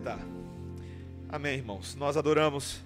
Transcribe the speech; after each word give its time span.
Tá. 0.00 0.18
Amém, 1.28 1.56
irmãos. 1.56 1.94
Nós 1.94 2.16
adoramos 2.18 2.82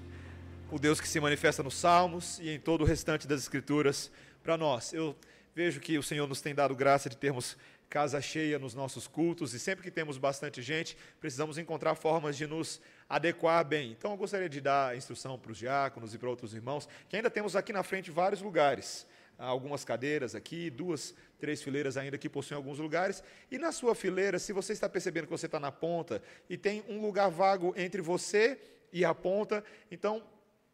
o 0.70 0.78
Deus 0.78 1.00
que 1.00 1.08
se 1.08 1.18
manifesta 1.18 1.62
nos 1.62 1.74
Salmos 1.74 2.38
e 2.38 2.50
em 2.50 2.58
todo 2.58 2.82
o 2.82 2.84
restante 2.84 3.26
das 3.26 3.40
Escrituras 3.40 4.12
para 4.42 4.56
nós. 4.56 4.92
Eu 4.92 5.16
vejo 5.54 5.80
que 5.80 5.98
o 5.98 6.02
Senhor 6.02 6.28
nos 6.28 6.40
tem 6.40 6.54
dado 6.54 6.74
graça 6.74 7.08
de 7.08 7.16
termos 7.16 7.56
casa 7.88 8.20
cheia 8.20 8.60
nos 8.60 8.74
nossos 8.74 9.08
cultos 9.08 9.52
e 9.52 9.58
sempre 9.58 9.82
que 9.82 9.90
temos 9.90 10.16
bastante 10.16 10.62
gente, 10.62 10.96
precisamos 11.18 11.58
encontrar 11.58 11.96
formas 11.96 12.36
de 12.36 12.46
nos 12.46 12.80
adequar 13.08 13.64
bem. 13.64 13.90
Então 13.90 14.12
eu 14.12 14.16
gostaria 14.16 14.48
de 14.48 14.60
dar 14.60 14.96
instrução 14.96 15.36
para 15.36 15.50
os 15.50 15.58
diáconos 15.58 16.14
e 16.14 16.18
para 16.18 16.28
outros 16.28 16.54
irmãos, 16.54 16.88
que 17.08 17.16
ainda 17.16 17.28
temos 17.28 17.56
aqui 17.56 17.72
na 17.72 17.82
frente 17.82 18.08
vários 18.10 18.40
lugares 18.40 19.04
algumas 19.46 19.84
cadeiras 19.84 20.34
aqui, 20.34 20.70
duas, 20.70 21.14
três 21.38 21.62
fileiras 21.62 21.96
ainda 21.96 22.18
que 22.18 22.28
possuem 22.28 22.56
alguns 22.56 22.78
lugares. 22.78 23.22
E 23.50 23.58
na 23.58 23.72
sua 23.72 23.94
fileira, 23.94 24.38
se 24.38 24.52
você 24.52 24.72
está 24.72 24.88
percebendo 24.88 25.24
que 25.24 25.30
você 25.30 25.46
está 25.46 25.58
na 25.58 25.72
ponta 25.72 26.22
e 26.48 26.56
tem 26.56 26.84
um 26.88 27.00
lugar 27.00 27.30
vago 27.30 27.72
entre 27.76 28.02
você 28.02 28.60
e 28.92 29.04
a 29.04 29.14
ponta, 29.14 29.64
então 29.90 30.22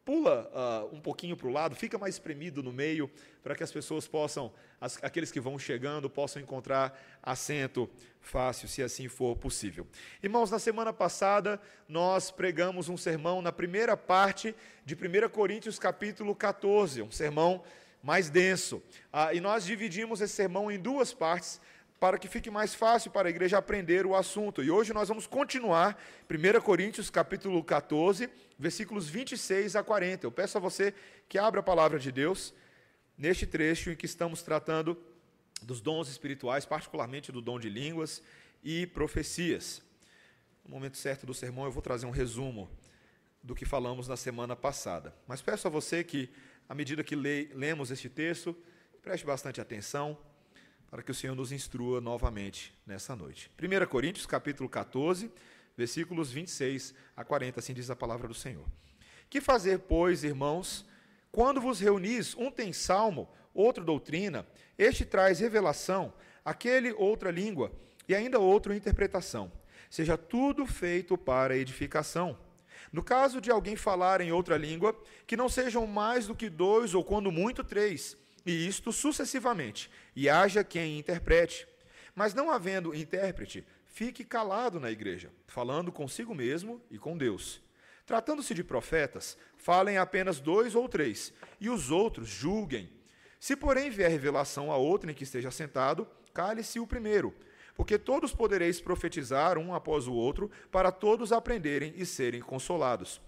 pula 0.07 0.49
uh, 0.55 0.95
um 0.95 1.01
pouquinho 1.01 1.37
para 1.37 1.49
o 1.49 1.53
lado, 1.53 1.75
fica 1.75 1.99
mais 1.99 2.15
espremido 2.15 2.63
no 2.63 2.73
meio, 2.73 3.11
para 3.43 3.57
que 3.57 3.65
as 3.65 3.73
pessoas 3.73 4.07
possam, 4.07 4.53
as, 4.81 5.03
aqueles 5.03 5.33
que 5.33 5.41
vão 5.41 5.59
chegando, 5.59 6.09
possam 6.09 6.41
encontrar 6.41 6.97
assento 7.21 7.91
fácil, 8.21 8.69
se 8.69 8.85
assim 8.85 9.09
for 9.09 9.37
possível. 9.37 9.85
Irmãos, 10.23 10.49
na 10.49 10.61
semana 10.61 10.93
passada 10.93 11.61
nós 11.89 12.31
pregamos 12.31 12.89
um 12.89 12.97
sermão 12.97 13.43
na 13.43 13.51
primeira 13.51 13.97
parte 13.97 14.55
de 14.85 14.95
1 14.95 15.29
Coríntios 15.29 15.77
capítulo 15.77 16.37
14, 16.37 17.03
um 17.03 17.11
sermão 17.11 17.65
mais 18.03 18.31
denso. 18.31 18.83
Ah, 19.13 19.33
e 19.35 19.41
nós 19.41 19.65
dividimos 19.65 20.21
esse 20.21 20.35
sermão 20.35 20.71
em 20.71 20.79
duas 20.79 21.13
partes 21.13 21.61
para 21.99 22.19
que 22.19 22.29
fique 22.29 22.51
mais 22.51 22.75
fácil 22.75 23.11
para 23.11 23.29
a 23.29 23.31
igreja 23.31 23.59
aprender 23.59 24.05
o 24.05 24.15
assunto. 24.15 24.63
E 24.63 24.71
hoje 24.71 24.93
nós 24.93 25.09
vamos 25.09 25.27
continuar 25.27 26.01
1 26.31 26.61
Coríntios 26.61 27.09
capítulo 27.09 27.63
14, 27.65 28.29
versículos 28.59 29.09
26 29.09 29.77
a 29.77 29.83
40. 29.83 30.27
Eu 30.27 30.33
peço 30.33 30.59
a 30.59 30.61
você 30.61 30.93
que 31.29 31.39
abra 31.39 31.61
a 31.61 31.63
palavra 31.63 31.99
de 31.99 32.13
Deus 32.13 32.53
neste 33.17 33.47
trecho 33.47 33.91
em 33.91 33.97
que 33.97 34.07
estamos 34.07 34.43
tratando 34.43 34.97
dos 35.63 35.81
dons 35.81 36.09
espirituais, 36.09 36.67
particularmente 36.67 37.33
do 37.33 37.41
dom 37.41 37.59
de 37.59 37.71
línguas 37.71 38.23
e 38.63 38.87
profecias. 38.87 39.83
No 40.65 40.71
momento 40.71 40.99
certo 40.99 41.25
do 41.25 41.33
sermão 41.33 41.65
eu 41.65 41.71
vou 41.71 41.83
trazer 41.83 42.05
um 42.05 42.11
resumo 42.11 42.69
do 43.43 43.55
que 43.55 43.65
falamos 43.65 44.07
na 44.07 44.17
semana 44.17 44.55
passada. 44.55 45.15
Mas 45.27 45.41
peço 45.41 45.67
a 45.67 45.71
você 45.71 46.05
que 46.05 46.29
à 46.69 46.75
medida 46.75 47.05
que 47.05 47.15
le 47.15 47.51
lemos 47.55 47.91
este 47.91 48.09
texto, 48.09 48.57
preste 49.03 49.25
bastante 49.25 49.61
atenção 49.61 50.19
para 50.91 51.03
que 51.03 51.11
o 51.11 51.15
Senhor 51.15 51.35
nos 51.35 51.53
instrua 51.53 52.01
novamente 52.01 52.75
nessa 52.87 53.15
noite. 53.15 53.51
1 53.61 53.87
Coríntios, 53.87 54.27
capítulo 54.27 54.69
14, 54.69 55.31
versículos 55.77 56.31
26 56.31 56.95
a 57.17 57.25
40, 57.25 57.61
assim 57.61 57.75
diz 57.75 57.91
a 57.91 57.97
palavra 57.97 58.27
do 58.29 58.35
Senhor. 58.35 58.65
Que 59.29 59.41
fazer, 59.41 59.81
pois, 59.81 60.25
irmãos, 60.25 60.87
quando 61.31 61.61
vos 61.61 61.81
reunis, 61.81 62.35
um 62.37 62.51
tem 62.51 62.73
salmo, 62.73 63.29
outro 63.53 63.85
doutrina, 63.85 64.47
este 64.79 65.05
traz 65.05 65.41
revelação, 65.41 66.13
aquele 66.45 66.93
outra 66.93 67.31
língua, 67.31 67.73
e 68.09 68.15
ainda 68.15 68.39
outro 68.39 68.73
interpretação. 68.73 69.51
Seja 69.91 70.17
tudo 70.17 70.67
feito 70.67 71.19
para 71.19 71.57
edificação 71.57 72.39
no 72.97 73.03
caso 73.03 73.43
de 73.43 73.51
alguém 73.51 73.77
falar 73.77 74.23
em 74.23 74.33
outra 74.33 74.57
língua, 74.57 74.99
que 75.27 75.37
não 75.37 75.51
sejam 75.51 75.87
mais 75.87 76.27
do 76.27 76.35
que 76.35 76.49
dois 76.49 76.95
ou 76.95 77.05
quando 77.05 77.31
muito 77.31 77.63
três, 77.63 78.17
e 78.47 78.67
isto 78.67 78.91
sucessivamente, 78.91 79.91
e 80.17 80.31
haja 80.31 80.65
quem 80.65 80.99
interprete. 80.99 81.69
Mas 82.15 82.33
não 82.33 82.51
havendo 82.51 82.95
intérprete, 82.95 83.67
fique 83.85 84.25
calado 84.25 84.81
na 84.81 84.91
igreja, 84.91 85.31
falando 85.47 85.93
consigo 85.93 86.35
mesmo 86.35 86.81
e 86.91 86.99
com 86.99 87.19
Deus. 87.19 87.61
Tratando-se 88.07 88.55
de 88.55 88.65
profetas, 88.65 89.37
falem 89.59 89.99
apenas 89.99 90.41
dois 90.41 90.75
ou 90.75 90.89
três, 90.89 91.35
e 91.61 91.69
os 91.69 91.91
outros 91.91 92.27
julguem. 92.27 92.89
Se, 93.39 93.55
porém, 93.55 93.91
vier 93.91 94.11
revelação 94.11 94.73
a 94.73 94.79
outro 94.79 95.11
em 95.11 95.15
que 95.15 95.25
esteja 95.25 95.51
sentado, 95.51 96.09
cale-se 96.33 96.81
o 96.81 96.87
primeiro 96.87 97.35
porque 97.77 97.99
todos 97.99 98.33
podereis 98.33 98.81
profetizar 98.81 99.59
um 99.59 99.75
após 99.75 100.07
o 100.07 100.15
outro, 100.15 100.51
para 100.73 100.91
todos 100.91 101.31
aprenderem 101.31 101.93
e 101.97 102.07
serem 102.07 102.41
consolados. 102.41 103.21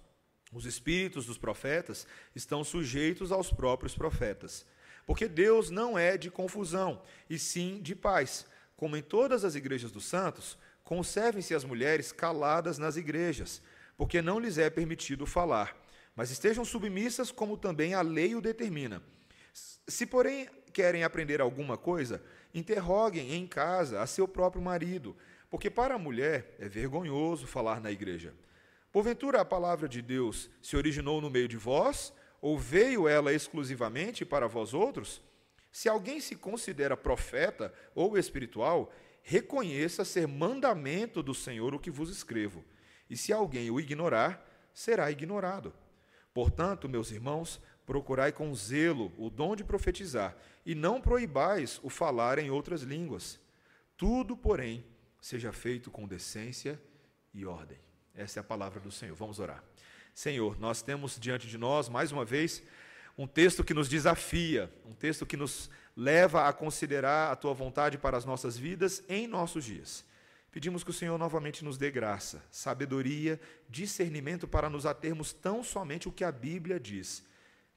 Os 0.52 0.64
espíritos 0.64 1.26
dos 1.26 1.36
profetas 1.36 2.06
estão 2.34 2.64
sujeitos 2.64 3.30
aos 3.30 3.52
próprios 3.52 3.94
profetas. 3.94 4.64
Porque 5.06 5.28
Deus 5.28 5.70
não 5.70 5.98
é 5.98 6.16
de 6.16 6.30
confusão, 6.30 7.02
e 7.28 7.38
sim 7.38 7.80
de 7.82 7.94
paz. 7.94 8.46
Como 8.74 8.96
em 8.96 9.02
todas 9.02 9.44
as 9.44 9.54
igrejas 9.54 9.92
dos 9.92 10.06
santos, 10.06 10.56
conservem-se 10.82 11.54
as 11.54 11.64
mulheres 11.64 12.12
caladas 12.12 12.78
nas 12.78 12.96
igrejas, 12.96 13.60
porque 13.96 14.22
não 14.22 14.38
lhes 14.38 14.56
é 14.56 14.70
permitido 14.70 15.26
falar, 15.26 15.76
mas 16.16 16.30
estejam 16.30 16.64
submissas 16.64 17.30
como 17.30 17.58
também 17.58 17.92
a 17.92 18.00
lei 18.00 18.34
o 18.34 18.40
determina. 18.40 19.02
Se, 19.52 20.06
porém, 20.06 20.48
querem 20.78 21.02
aprender 21.02 21.40
alguma 21.40 21.76
coisa, 21.76 22.22
interroguem 22.54 23.34
em 23.34 23.48
casa 23.48 24.00
a 24.00 24.06
seu 24.06 24.28
próprio 24.28 24.62
marido, 24.62 25.16
porque 25.50 25.68
para 25.68 25.96
a 25.96 25.98
mulher 25.98 26.54
é 26.56 26.68
vergonhoso 26.68 27.48
falar 27.48 27.80
na 27.80 27.90
igreja. 27.90 28.32
Porventura 28.92 29.40
a 29.40 29.44
palavra 29.44 29.88
de 29.88 30.00
Deus 30.00 30.48
se 30.62 30.76
originou 30.76 31.20
no 31.20 31.30
meio 31.30 31.48
de 31.48 31.56
vós, 31.56 32.12
ou 32.40 32.56
veio 32.56 33.08
ela 33.08 33.32
exclusivamente 33.32 34.24
para 34.24 34.46
vós 34.46 34.72
outros? 34.72 35.20
Se 35.72 35.88
alguém 35.88 36.20
se 36.20 36.36
considera 36.36 36.96
profeta 36.96 37.74
ou 37.92 38.16
espiritual, 38.16 38.94
reconheça 39.20 40.04
ser 40.04 40.28
mandamento 40.28 41.24
do 41.24 41.34
Senhor 41.34 41.74
o 41.74 41.80
que 41.80 41.90
vos 41.90 42.08
escrevo. 42.08 42.64
E 43.10 43.16
se 43.16 43.32
alguém 43.32 43.68
o 43.68 43.80
ignorar, 43.80 44.48
será 44.72 45.10
ignorado. 45.10 45.74
Portanto, 46.32 46.88
meus 46.88 47.10
irmãos, 47.10 47.60
procurai 47.88 48.30
com 48.30 48.54
zelo 48.54 49.10
o 49.16 49.30
dom 49.30 49.56
de 49.56 49.64
profetizar, 49.64 50.36
e 50.66 50.74
não 50.74 51.00
proibais 51.00 51.80
o 51.82 51.88
falar 51.88 52.38
em 52.38 52.50
outras 52.50 52.82
línguas. 52.82 53.40
Tudo, 53.96 54.36
porém, 54.36 54.84
seja 55.22 55.54
feito 55.54 55.90
com 55.90 56.06
decência 56.06 56.78
e 57.32 57.46
ordem. 57.46 57.78
Essa 58.14 58.40
é 58.40 58.42
a 58.42 58.44
palavra 58.44 58.78
do 58.78 58.92
Senhor. 58.92 59.16
Vamos 59.16 59.38
orar. 59.38 59.64
Senhor, 60.14 60.60
nós 60.60 60.82
temos 60.82 61.18
diante 61.18 61.46
de 61.46 61.56
nós, 61.56 61.88
mais 61.88 62.12
uma 62.12 62.26
vez, 62.26 62.62
um 63.16 63.26
texto 63.26 63.64
que 63.64 63.72
nos 63.72 63.88
desafia, 63.88 64.70
um 64.84 64.92
texto 64.92 65.24
que 65.24 65.36
nos 65.36 65.70
leva 65.96 66.46
a 66.46 66.52
considerar 66.52 67.32
a 67.32 67.36
tua 67.36 67.54
vontade 67.54 67.96
para 67.96 68.18
as 68.18 68.26
nossas 68.26 68.58
vidas 68.58 69.02
em 69.08 69.26
nossos 69.26 69.64
dias. 69.64 70.04
Pedimos 70.52 70.84
que 70.84 70.90
o 70.90 70.92
Senhor 70.92 71.16
novamente 71.16 71.64
nos 71.64 71.78
dê 71.78 71.90
graça, 71.90 72.44
sabedoria, 72.50 73.40
discernimento 73.66 74.46
para 74.46 74.68
nos 74.68 74.84
atermos 74.84 75.32
tão 75.32 75.64
somente 75.64 76.06
o 76.06 76.12
que 76.12 76.22
a 76.22 76.30
Bíblia 76.30 76.78
diz 76.78 77.26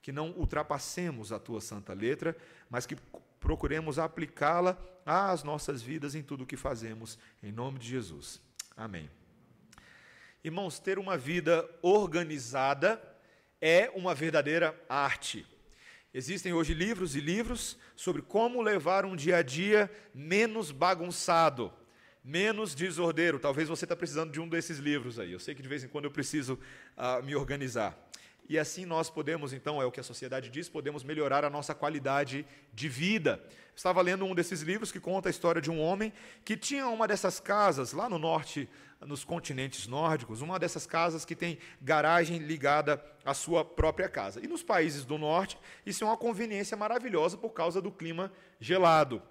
que 0.02 0.12
não 0.12 0.32
ultrapassemos 0.32 1.32
a 1.32 1.38
tua 1.38 1.60
santa 1.60 1.94
letra, 1.94 2.36
mas 2.68 2.84
que 2.84 2.96
procuremos 3.38 3.98
aplicá-la 3.98 4.76
às 5.06 5.42
nossas 5.44 5.80
vidas 5.80 6.14
em 6.14 6.22
tudo 6.22 6.42
o 6.42 6.46
que 6.46 6.56
fazemos, 6.56 7.18
em 7.42 7.52
nome 7.52 7.78
de 7.78 7.88
Jesus. 7.88 8.40
Amém. 8.76 9.08
Irmãos, 10.44 10.80
ter 10.80 10.98
uma 10.98 11.16
vida 11.16 11.68
organizada 11.80 13.00
é 13.60 13.90
uma 13.94 14.12
verdadeira 14.12 14.74
arte. 14.88 15.46
Existem 16.12 16.52
hoje 16.52 16.74
livros 16.74 17.14
e 17.14 17.20
livros 17.20 17.78
sobre 17.94 18.20
como 18.20 18.60
levar 18.60 19.04
um 19.04 19.14
dia 19.14 19.36
a 19.36 19.42
dia 19.42 19.90
menos 20.12 20.72
bagunçado, 20.72 21.72
menos 22.24 22.74
desordeiro. 22.74 23.38
Talvez 23.38 23.68
você 23.68 23.84
está 23.84 23.94
precisando 23.94 24.32
de 24.32 24.40
um 24.40 24.48
desses 24.48 24.78
livros 24.78 25.18
aí. 25.18 25.32
Eu 25.32 25.38
sei 25.38 25.54
que 25.54 25.62
de 25.62 25.68
vez 25.68 25.84
em 25.84 25.88
quando 25.88 26.06
eu 26.06 26.10
preciso 26.10 26.58
uh, 26.96 27.22
me 27.22 27.36
organizar. 27.36 27.96
E 28.48 28.58
assim 28.58 28.84
nós 28.84 29.08
podemos, 29.08 29.52
então, 29.52 29.80
é 29.80 29.84
o 29.86 29.90
que 29.90 30.00
a 30.00 30.02
sociedade 30.02 30.50
diz, 30.50 30.68
podemos 30.68 31.04
melhorar 31.04 31.44
a 31.44 31.50
nossa 31.50 31.74
qualidade 31.74 32.44
de 32.72 32.88
vida. 32.88 33.42
Estava 33.74 34.02
lendo 34.02 34.24
um 34.24 34.34
desses 34.34 34.60
livros 34.60 34.92
que 34.92 35.00
conta 35.00 35.28
a 35.28 35.30
história 35.30 35.62
de 35.62 35.70
um 35.70 35.80
homem 35.80 36.12
que 36.44 36.56
tinha 36.56 36.86
uma 36.88 37.08
dessas 37.08 37.40
casas 37.40 37.92
lá 37.92 38.08
no 38.08 38.18
norte, 38.18 38.68
nos 39.00 39.24
continentes 39.24 39.86
nórdicos, 39.86 40.42
uma 40.42 40.58
dessas 40.58 40.86
casas 40.86 41.24
que 41.24 41.34
tem 41.34 41.58
garagem 41.80 42.38
ligada 42.38 43.02
à 43.24 43.32
sua 43.32 43.64
própria 43.64 44.08
casa. 44.08 44.40
E 44.42 44.46
nos 44.46 44.62
países 44.62 45.04
do 45.04 45.16
norte, 45.16 45.58
isso 45.86 46.04
é 46.04 46.06
uma 46.06 46.16
conveniência 46.16 46.76
maravilhosa 46.76 47.38
por 47.38 47.50
causa 47.50 47.80
do 47.80 47.90
clima 47.90 48.32
gelado. 48.60 49.22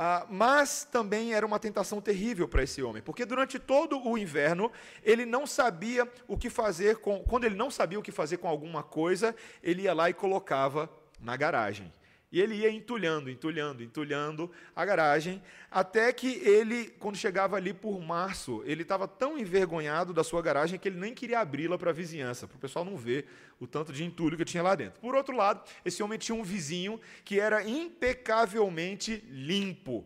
Ah, 0.00 0.24
mas 0.30 0.84
também 0.84 1.34
era 1.34 1.44
uma 1.44 1.58
tentação 1.58 2.00
terrível 2.00 2.46
para 2.46 2.62
esse 2.62 2.80
homem, 2.80 3.02
porque 3.02 3.24
durante 3.24 3.58
todo 3.58 4.00
o 4.00 4.16
inverno 4.16 4.70
ele 5.02 5.26
não 5.26 5.44
sabia 5.44 6.08
o 6.28 6.38
que 6.38 6.48
fazer 6.48 6.98
com. 6.98 7.18
Quando 7.24 7.42
ele 7.42 7.56
não 7.56 7.68
sabia 7.68 7.98
o 7.98 8.02
que 8.02 8.12
fazer 8.12 8.36
com 8.36 8.46
alguma 8.46 8.80
coisa, 8.80 9.34
ele 9.60 9.82
ia 9.82 9.92
lá 9.92 10.08
e 10.08 10.14
colocava 10.14 10.88
na 11.20 11.36
garagem. 11.36 11.92
E 12.30 12.40
ele 12.40 12.56
ia 12.56 12.70
entulhando, 12.70 13.30
entulhando, 13.30 13.82
entulhando 13.82 14.50
a 14.76 14.84
garagem, 14.84 15.42
até 15.70 16.12
que 16.12 16.34
ele, 16.44 16.90
quando 16.98 17.16
chegava 17.16 17.56
ali 17.56 17.72
por 17.72 17.98
março, 18.02 18.62
ele 18.66 18.82
estava 18.82 19.08
tão 19.08 19.38
envergonhado 19.38 20.12
da 20.12 20.22
sua 20.22 20.42
garagem 20.42 20.78
que 20.78 20.88
ele 20.88 21.00
nem 21.00 21.14
queria 21.14 21.40
abri-la 21.40 21.78
para 21.78 21.88
a 21.88 21.94
vizinhança, 21.94 22.46
para 22.46 22.56
o 22.56 22.60
pessoal 22.60 22.84
não 22.84 22.98
ver 22.98 23.26
o 23.58 23.66
tanto 23.66 23.94
de 23.94 24.04
entulho 24.04 24.36
que 24.36 24.44
tinha 24.44 24.62
lá 24.62 24.74
dentro. 24.74 25.00
Por 25.00 25.14
outro 25.14 25.34
lado, 25.34 25.62
esse 25.84 26.02
homem 26.02 26.18
tinha 26.18 26.36
um 26.36 26.44
vizinho 26.44 27.00
que 27.24 27.40
era 27.40 27.66
impecavelmente 27.66 29.24
limpo. 29.30 30.04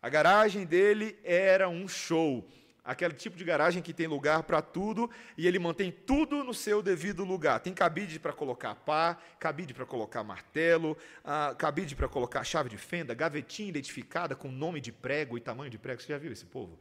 A 0.00 0.08
garagem 0.08 0.64
dele 0.64 1.18
era 1.24 1.68
um 1.68 1.88
show. 1.88 2.48
Aquele 2.84 3.14
tipo 3.14 3.36
de 3.36 3.44
garagem 3.44 3.82
que 3.82 3.92
tem 3.92 4.06
lugar 4.06 4.42
para 4.42 4.62
tudo 4.62 5.10
e 5.36 5.46
ele 5.46 5.58
mantém 5.58 5.90
tudo 5.90 6.42
no 6.42 6.54
seu 6.54 6.82
devido 6.82 7.24
lugar. 7.24 7.60
Tem 7.60 7.72
cabide 7.72 8.18
para 8.18 8.32
colocar 8.32 8.74
pá, 8.74 9.18
cabide 9.38 9.74
para 9.74 9.86
colocar 9.86 10.22
martelo, 10.22 10.96
ah, 11.24 11.54
cabide 11.56 11.94
para 11.94 12.08
colocar 12.08 12.44
chave 12.44 12.68
de 12.68 12.76
fenda, 12.76 13.14
gavetinha 13.14 13.68
identificada 13.68 14.34
com 14.34 14.50
nome 14.50 14.80
de 14.80 14.92
prego 14.92 15.36
e 15.36 15.40
tamanho 15.40 15.70
de 15.70 15.78
prego. 15.78 16.00
Você 16.00 16.08
já 16.12 16.18
viu 16.18 16.32
esse 16.32 16.46
povo? 16.46 16.78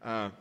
Ah, 0.00 0.32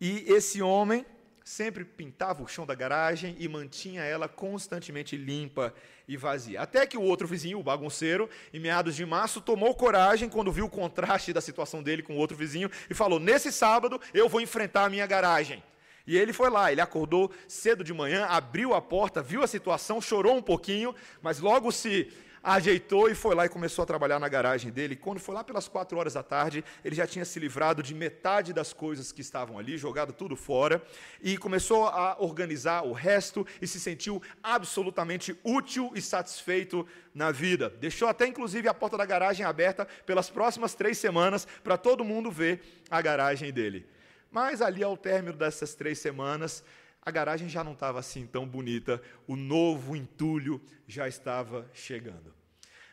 e 0.00 0.24
esse 0.28 0.60
homem 0.60 1.04
sempre 1.46 1.84
pintava 1.84 2.42
o 2.42 2.48
chão 2.48 2.66
da 2.66 2.74
garagem 2.74 3.36
e 3.38 3.46
mantinha 3.46 4.02
ela 4.02 4.26
constantemente 4.26 5.16
limpa 5.16 5.72
e 6.08 6.16
vazia. 6.16 6.60
Até 6.60 6.84
que 6.84 6.98
o 6.98 7.02
outro 7.02 7.28
vizinho, 7.28 7.60
o 7.60 7.62
bagunceiro, 7.62 8.28
em 8.52 8.58
meados 8.58 8.96
de 8.96 9.06
março, 9.06 9.40
tomou 9.40 9.72
coragem 9.72 10.28
quando 10.28 10.50
viu 10.50 10.64
o 10.64 10.68
contraste 10.68 11.32
da 11.32 11.40
situação 11.40 11.84
dele 11.84 12.02
com 12.02 12.14
o 12.14 12.18
outro 12.18 12.36
vizinho 12.36 12.68
e 12.90 12.94
falou: 12.94 13.20
Nesse 13.20 13.52
sábado 13.52 14.00
eu 14.12 14.28
vou 14.28 14.40
enfrentar 14.40 14.86
a 14.86 14.90
minha 14.90 15.06
garagem. 15.06 15.62
E 16.04 16.18
ele 16.18 16.32
foi 16.32 16.50
lá, 16.50 16.72
ele 16.72 16.80
acordou 16.80 17.30
cedo 17.46 17.84
de 17.84 17.94
manhã, 17.94 18.26
abriu 18.26 18.74
a 18.74 18.82
porta, 18.82 19.22
viu 19.22 19.40
a 19.40 19.46
situação, 19.46 20.00
chorou 20.00 20.36
um 20.36 20.42
pouquinho, 20.42 20.96
mas 21.22 21.38
logo 21.38 21.70
se 21.70 22.12
ajeitou 22.46 23.10
e 23.10 23.14
foi 23.14 23.34
lá 23.34 23.44
e 23.44 23.48
começou 23.48 23.82
a 23.82 23.86
trabalhar 23.86 24.20
na 24.20 24.28
garagem 24.28 24.70
dele. 24.70 24.94
Quando 24.94 25.18
foi 25.18 25.34
lá 25.34 25.42
pelas 25.42 25.66
quatro 25.66 25.98
horas 25.98 26.14
da 26.14 26.22
tarde, 26.22 26.64
ele 26.84 26.94
já 26.94 27.04
tinha 27.04 27.24
se 27.24 27.40
livrado 27.40 27.82
de 27.82 27.92
metade 27.92 28.52
das 28.52 28.72
coisas 28.72 29.10
que 29.10 29.20
estavam 29.20 29.58
ali, 29.58 29.76
jogado 29.76 30.12
tudo 30.12 30.36
fora, 30.36 30.80
e 31.20 31.36
começou 31.36 31.88
a 31.88 32.16
organizar 32.20 32.86
o 32.86 32.92
resto 32.92 33.44
e 33.60 33.66
se 33.66 33.80
sentiu 33.80 34.22
absolutamente 34.40 35.36
útil 35.42 35.90
e 35.92 36.00
satisfeito 36.00 36.86
na 37.12 37.32
vida. 37.32 37.68
Deixou 37.68 38.06
até 38.06 38.28
inclusive 38.28 38.68
a 38.68 38.74
porta 38.74 38.96
da 38.96 39.04
garagem 39.04 39.44
aberta 39.44 39.84
pelas 40.06 40.30
próximas 40.30 40.72
três 40.72 40.98
semanas 40.98 41.48
para 41.64 41.76
todo 41.76 42.04
mundo 42.04 42.30
ver 42.30 42.62
a 42.88 43.02
garagem 43.02 43.52
dele. 43.52 43.88
Mas 44.30 44.62
ali 44.62 44.84
ao 44.84 44.96
término 44.96 45.36
dessas 45.36 45.74
três 45.74 45.98
semanas, 45.98 46.62
a 47.06 47.10
garagem 47.12 47.48
já 47.48 47.62
não 47.62 47.72
estava 47.72 48.00
assim 48.00 48.26
tão 48.26 48.44
bonita, 48.48 49.00
o 49.28 49.36
novo 49.36 49.94
entulho 49.94 50.60
já 50.88 51.06
estava 51.06 51.70
chegando. 51.72 52.34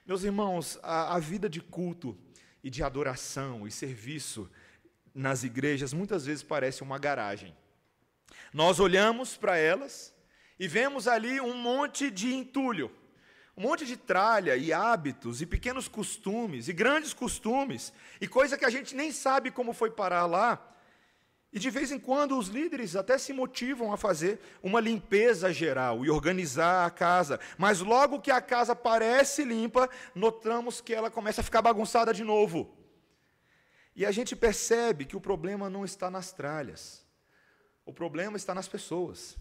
Meus 0.05 0.23
irmãos, 0.23 0.77
a, 0.83 1.15
a 1.15 1.19
vida 1.19 1.49
de 1.49 1.59
culto 1.59 2.15
e 2.63 2.69
de 2.69 2.83
adoração 2.83 3.67
e 3.67 3.71
serviço 3.71 4.47
nas 5.15 5.43
igrejas 5.43 5.93
muitas 5.93 6.27
vezes 6.27 6.43
parece 6.43 6.83
uma 6.83 6.99
garagem. 6.99 7.57
Nós 8.53 8.79
olhamos 8.79 9.35
para 9.35 9.57
elas 9.57 10.13
e 10.59 10.67
vemos 10.67 11.07
ali 11.07 11.41
um 11.41 11.57
monte 11.57 12.11
de 12.11 12.35
entulho, 12.35 12.91
um 13.57 13.63
monte 13.63 13.83
de 13.83 13.97
tralha 13.97 14.55
e 14.55 14.71
hábitos 14.71 15.41
e 15.41 15.47
pequenos 15.47 15.87
costumes 15.87 16.67
e 16.67 16.73
grandes 16.73 17.15
costumes 17.15 17.91
e 18.21 18.27
coisa 18.27 18.59
que 18.59 18.65
a 18.65 18.69
gente 18.69 18.95
nem 18.95 19.11
sabe 19.11 19.49
como 19.49 19.73
foi 19.73 19.89
parar 19.89 20.27
lá 20.27 20.72
e 21.53 21.59
de 21.59 21.69
vez 21.69 21.91
em 21.91 21.99
quando 21.99 22.35
os 22.35 22.47
líderes 22.47 22.95
até 22.95 23.15
se 23.15 23.31
motivam 23.31 23.93
a 23.93 23.97
fazer 23.97 24.39
uma 24.63 24.79
limpeza 24.79 25.53
geral 25.53 26.03
e 26.03 26.09
organizar 26.09 26.83
a 26.83 26.89
casa. 26.89 27.39
Mas 27.59 27.79
logo 27.79 28.19
que 28.19 28.31
a 28.31 28.41
casa 28.41 28.75
parece 28.75 29.43
limpa, 29.43 29.87
notamos 30.15 30.81
que 30.81 30.95
ela 30.95 31.11
começa 31.11 31.41
a 31.41 31.43
ficar 31.43 31.61
bagunçada 31.61 32.11
de 32.11 32.23
novo. 32.23 32.75
E 33.95 34.03
a 34.03 34.11
gente 34.11 34.35
percebe 34.35 35.05
que 35.05 35.15
o 35.15 35.21
problema 35.21 35.69
não 35.69 35.85
está 35.85 36.09
nas 36.09 36.31
tralhas. 36.31 37.05
O 37.85 37.93
problema 37.93 38.35
está 38.35 38.55
nas 38.55 38.67
pessoas. 38.67 39.37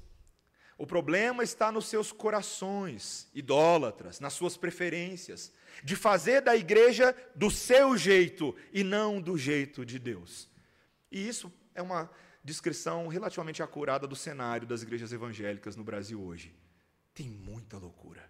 O 0.76 0.86
problema 0.86 1.42
está 1.42 1.72
nos 1.72 1.86
seus 1.86 2.12
corações 2.12 3.30
idólatras, 3.32 4.20
nas 4.20 4.34
suas 4.34 4.58
preferências, 4.58 5.50
de 5.82 5.96
fazer 5.96 6.42
da 6.42 6.54
igreja 6.54 7.16
do 7.34 7.50
seu 7.50 7.96
jeito 7.96 8.54
e 8.70 8.84
não 8.84 9.18
do 9.18 9.38
jeito 9.38 9.86
de 9.86 9.98
Deus. 9.98 10.50
E 11.10 11.26
isso 11.26 11.50
é 11.74 11.82
uma 11.82 12.10
descrição 12.44 13.08
relativamente 13.08 13.62
acurada 13.62 14.06
do 14.06 14.16
cenário 14.16 14.66
das 14.66 14.82
igrejas 14.82 15.12
evangélicas 15.12 15.76
no 15.76 15.84
Brasil 15.84 16.20
hoje. 16.20 16.54
Tem 17.14 17.28
muita 17.28 17.78
loucura, 17.78 18.28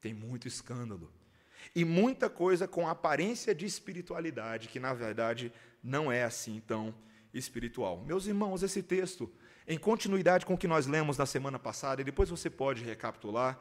tem 0.00 0.14
muito 0.14 0.46
escândalo 0.46 1.12
e 1.74 1.84
muita 1.84 2.30
coisa 2.30 2.68
com 2.68 2.88
aparência 2.88 3.54
de 3.54 3.66
espiritualidade 3.66 4.68
que 4.68 4.78
na 4.78 4.94
verdade 4.94 5.52
não 5.82 6.10
é 6.10 6.22
assim 6.24 6.60
tão 6.60 6.94
espiritual. 7.32 7.98
Meus 8.04 8.26
irmãos, 8.26 8.62
esse 8.62 8.82
texto, 8.82 9.30
em 9.66 9.78
continuidade 9.78 10.46
com 10.46 10.54
o 10.54 10.58
que 10.58 10.68
nós 10.68 10.86
lemos 10.86 11.18
na 11.18 11.26
semana 11.26 11.58
passada, 11.58 12.00
e 12.00 12.04
depois 12.04 12.30
você 12.30 12.48
pode 12.48 12.84
recapitular, 12.84 13.58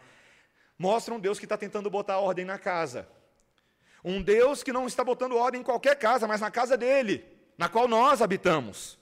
mostra 0.77 1.13
um 1.13 1.19
Deus 1.19 1.39
que 1.39 1.45
está 1.45 1.57
tentando 1.57 1.89
botar 1.89 2.18
ordem 2.18 2.45
na 2.45 2.57
casa. 2.57 3.07
Um 4.03 4.21
Deus 4.21 4.63
que 4.63 4.71
não 4.71 4.88
está 4.88 5.03
botando 5.03 5.35
ordem 5.35 5.62
em 5.62 5.63
qualquer 5.63 5.97
casa, 5.97 6.27
mas 6.27 6.39
na 6.39 6.51
casa 6.51 6.77
dele, 6.77 7.25
na 7.57 7.68
qual 7.68 7.88
nós 7.88 8.21
habitamos. 8.21 8.97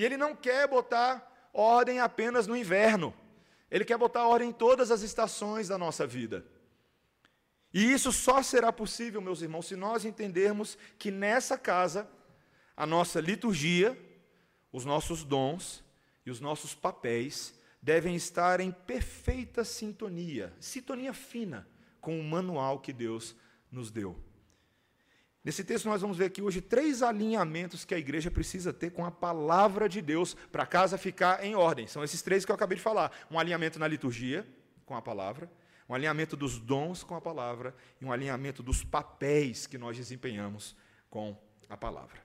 E 0.00 0.04
ele 0.06 0.16
não 0.16 0.34
quer 0.34 0.66
botar 0.66 1.50
ordem 1.52 2.00
apenas 2.00 2.46
no 2.46 2.56
inverno. 2.56 3.12
Ele 3.70 3.84
quer 3.84 3.98
botar 3.98 4.26
ordem 4.26 4.48
em 4.48 4.52
todas 4.52 4.90
as 4.90 5.02
estações 5.02 5.68
da 5.68 5.76
nossa 5.76 6.06
vida. 6.06 6.42
E 7.70 7.92
isso 7.92 8.10
só 8.10 8.42
será 8.42 8.72
possível, 8.72 9.20
meus 9.20 9.42
irmãos, 9.42 9.66
se 9.66 9.76
nós 9.76 10.06
entendermos 10.06 10.78
que 10.98 11.10
nessa 11.10 11.58
casa, 11.58 12.08
a 12.74 12.86
nossa 12.86 13.20
liturgia, 13.20 13.94
os 14.72 14.86
nossos 14.86 15.22
dons 15.22 15.84
e 16.24 16.30
os 16.30 16.40
nossos 16.40 16.74
papéis 16.74 17.52
devem 17.82 18.16
estar 18.16 18.58
em 18.58 18.72
perfeita 18.72 19.66
sintonia, 19.66 20.50
sintonia 20.58 21.12
fina 21.12 21.68
com 22.00 22.18
o 22.18 22.24
manual 22.24 22.80
que 22.80 22.94
Deus 22.94 23.36
nos 23.70 23.90
deu. 23.90 24.16
Nesse 25.42 25.64
texto, 25.64 25.88
nós 25.88 26.02
vamos 26.02 26.18
ver 26.18 26.26
aqui 26.26 26.42
hoje 26.42 26.60
três 26.60 27.02
alinhamentos 27.02 27.84
que 27.84 27.94
a 27.94 27.98
igreja 27.98 28.30
precisa 28.30 28.74
ter 28.74 28.90
com 28.90 29.06
a 29.06 29.10
palavra 29.10 29.88
de 29.88 30.02
Deus 30.02 30.34
para 30.52 30.64
a 30.64 30.66
casa 30.66 30.98
ficar 30.98 31.42
em 31.42 31.54
ordem. 31.54 31.86
São 31.86 32.04
esses 32.04 32.20
três 32.20 32.44
que 32.44 32.52
eu 32.52 32.54
acabei 32.54 32.76
de 32.76 32.82
falar: 32.82 33.10
um 33.30 33.38
alinhamento 33.38 33.78
na 33.78 33.88
liturgia 33.88 34.46
com 34.84 34.94
a 34.94 35.00
palavra, 35.00 35.50
um 35.88 35.94
alinhamento 35.94 36.36
dos 36.36 36.58
dons 36.58 37.02
com 37.02 37.14
a 37.14 37.20
palavra 37.22 37.74
e 38.00 38.04
um 38.04 38.12
alinhamento 38.12 38.62
dos 38.62 38.84
papéis 38.84 39.66
que 39.66 39.78
nós 39.78 39.96
desempenhamos 39.96 40.76
com 41.08 41.34
a 41.70 41.76
palavra. 41.76 42.20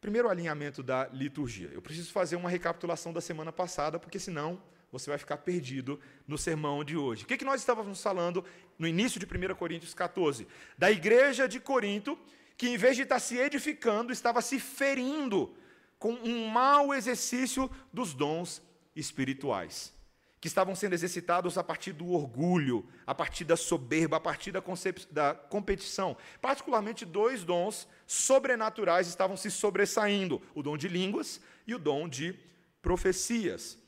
Primeiro, 0.00 0.28
o 0.28 0.30
alinhamento 0.30 0.80
da 0.80 1.08
liturgia. 1.08 1.70
Eu 1.72 1.82
preciso 1.82 2.12
fazer 2.12 2.36
uma 2.36 2.48
recapitulação 2.48 3.12
da 3.12 3.20
semana 3.20 3.52
passada, 3.52 3.98
porque 3.98 4.20
senão 4.20 4.62
você 4.90 5.10
vai 5.10 5.18
ficar 5.18 5.38
perdido 5.38 6.00
no 6.26 6.38
sermão 6.38 6.82
de 6.82 6.96
hoje. 6.96 7.24
O 7.24 7.26
que, 7.26 7.36
que 7.36 7.44
nós 7.44 7.60
estávamos 7.60 8.02
falando 8.02 8.44
no 8.78 8.86
início 8.86 9.20
de 9.20 9.26
1 9.26 9.54
Coríntios 9.54 9.94
14? 9.94 10.46
Da 10.76 10.90
igreja 10.90 11.46
de 11.46 11.60
Corinto, 11.60 12.18
que 12.56 12.68
em 12.68 12.76
vez 12.76 12.96
de 12.96 13.02
estar 13.02 13.20
se 13.20 13.36
edificando, 13.36 14.12
estava 14.12 14.40
se 14.40 14.58
ferindo 14.58 15.54
com 15.98 16.12
um 16.12 16.46
mau 16.48 16.94
exercício 16.94 17.70
dos 17.92 18.14
dons 18.14 18.62
espirituais, 18.94 19.92
que 20.40 20.48
estavam 20.48 20.74
sendo 20.74 20.92
exercitados 20.92 21.58
a 21.58 21.64
partir 21.64 21.92
do 21.92 22.12
orgulho, 22.12 22.86
a 23.06 23.14
partir 23.14 23.44
da 23.44 23.56
soberba, 23.56 24.16
a 24.16 24.20
partir 24.20 24.52
da, 24.52 24.62
da 25.10 25.34
competição. 25.34 26.16
Particularmente, 26.40 27.04
dois 27.04 27.44
dons 27.44 27.88
sobrenaturais 28.06 29.08
estavam 29.08 29.36
se 29.36 29.50
sobressaindo: 29.50 30.40
o 30.54 30.62
dom 30.62 30.76
de 30.76 30.88
línguas 30.88 31.40
e 31.66 31.74
o 31.74 31.78
dom 31.78 32.08
de 32.08 32.38
profecias. 32.80 33.78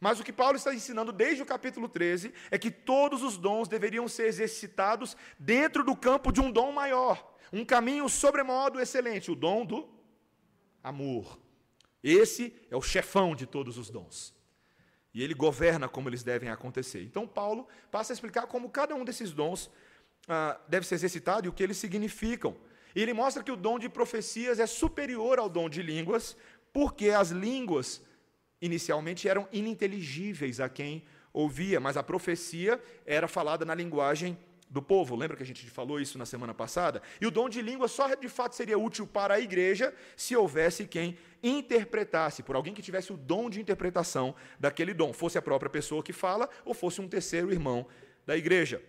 Mas 0.00 0.20
o 0.20 0.24
que 0.24 0.32
Paulo 0.32 0.56
está 0.56 0.74
ensinando 0.74 1.12
desde 1.12 1.42
o 1.42 1.46
capítulo 1.46 1.88
13 1.88 2.32
é 2.50 2.58
que 2.58 2.70
todos 2.70 3.22
os 3.22 3.36
dons 3.36 3.68
deveriam 3.68 4.06
ser 4.06 4.26
exercitados 4.26 5.16
dentro 5.38 5.82
do 5.82 5.96
campo 5.96 6.30
de 6.30 6.40
um 6.40 6.50
dom 6.50 6.72
maior, 6.72 7.34
um 7.52 7.64
caminho 7.64 8.08
sobremodo 8.08 8.80
excelente, 8.80 9.30
o 9.30 9.34
dom 9.34 9.64
do 9.64 9.88
amor. 10.82 11.40
Esse 12.02 12.54
é 12.70 12.76
o 12.76 12.82
chefão 12.82 13.34
de 13.34 13.46
todos 13.46 13.78
os 13.78 13.90
dons. 13.90 14.34
E 15.12 15.22
ele 15.22 15.34
governa 15.34 15.88
como 15.88 16.08
eles 16.08 16.22
devem 16.22 16.50
acontecer. 16.50 17.02
Então, 17.02 17.26
Paulo 17.26 17.66
passa 17.90 18.12
a 18.12 18.14
explicar 18.14 18.46
como 18.46 18.68
cada 18.68 18.94
um 18.94 19.04
desses 19.04 19.32
dons 19.32 19.70
ah, 20.28 20.60
deve 20.68 20.86
ser 20.86 20.96
exercitado 20.96 21.46
e 21.46 21.48
o 21.48 21.52
que 21.52 21.62
eles 21.62 21.78
significam. 21.78 22.56
E 22.94 23.00
ele 23.00 23.12
mostra 23.12 23.42
que 23.42 23.50
o 23.50 23.56
dom 23.56 23.78
de 23.78 23.88
profecias 23.88 24.58
é 24.58 24.66
superior 24.66 25.38
ao 25.38 25.48
dom 25.48 25.68
de 25.68 25.82
línguas, 25.82 26.36
porque 26.72 27.10
as 27.10 27.30
línguas 27.30 28.02
inicialmente 28.60 29.28
eram 29.28 29.48
ininteligíveis 29.52 30.60
a 30.60 30.68
quem 30.68 31.04
ouvia, 31.32 31.78
mas 31.78 31.96
a 31.96 32.02
profecia 32.02 32.80
era 33.04 33.28
falada 33.28 33.64
na 33.64 33.74
linguagem 33.74 34.38
do 34.68 34.82
povo. 34.82 35.14
Lembra 35.14 35.36
que 35.36 35.42
a 35.42 35.46
gente 35.46 35.68
falou 35.70 36.00
isso 36.00 36.18
na 36.18 36.26
semana 36.26 36.54
passada? 36.54 37.02
E 37.20 37.26
o 37.26 37.30
dom 37.30 37.48
de 37.48 37.62
língua 37.62 37.88
só 37.88 38.14
de 38.14 38.28
fato 38.28 38.54
seria 38.54 38.78
útil 38.78 39.06
para 39.06 39.34
a 39.34 39.40
igreja 39.40 39.94
se 40.16 40.34
houvesse 40.34 40.86
quem 40.86 41.16
interpretasse, 41.42 42.42
por 42.42 42.56
alguém 42.56 42.74
que 42.74 42.82
tivesse 42.82 43.12
o 43.12 43.16
dom 43.16 43.48
de 43.48 43.60
interpretação 43.60 44.34
daquele 44.58 44.92
dom, 44.92 45.12
fosse 45.12 45.38
a 45.38 45.42
própria 45.42 45.70
pessoa 45.70 46.02
que 46.02 46.12
fala 46.12 46.48
ou 46.64 46.74
fosse 46.74 47.00
um 47.00 47.08
terceiro 47.08 47.52
irmão 47.52 47.86
da 48.26 48.36
igreja. 48.36 48.82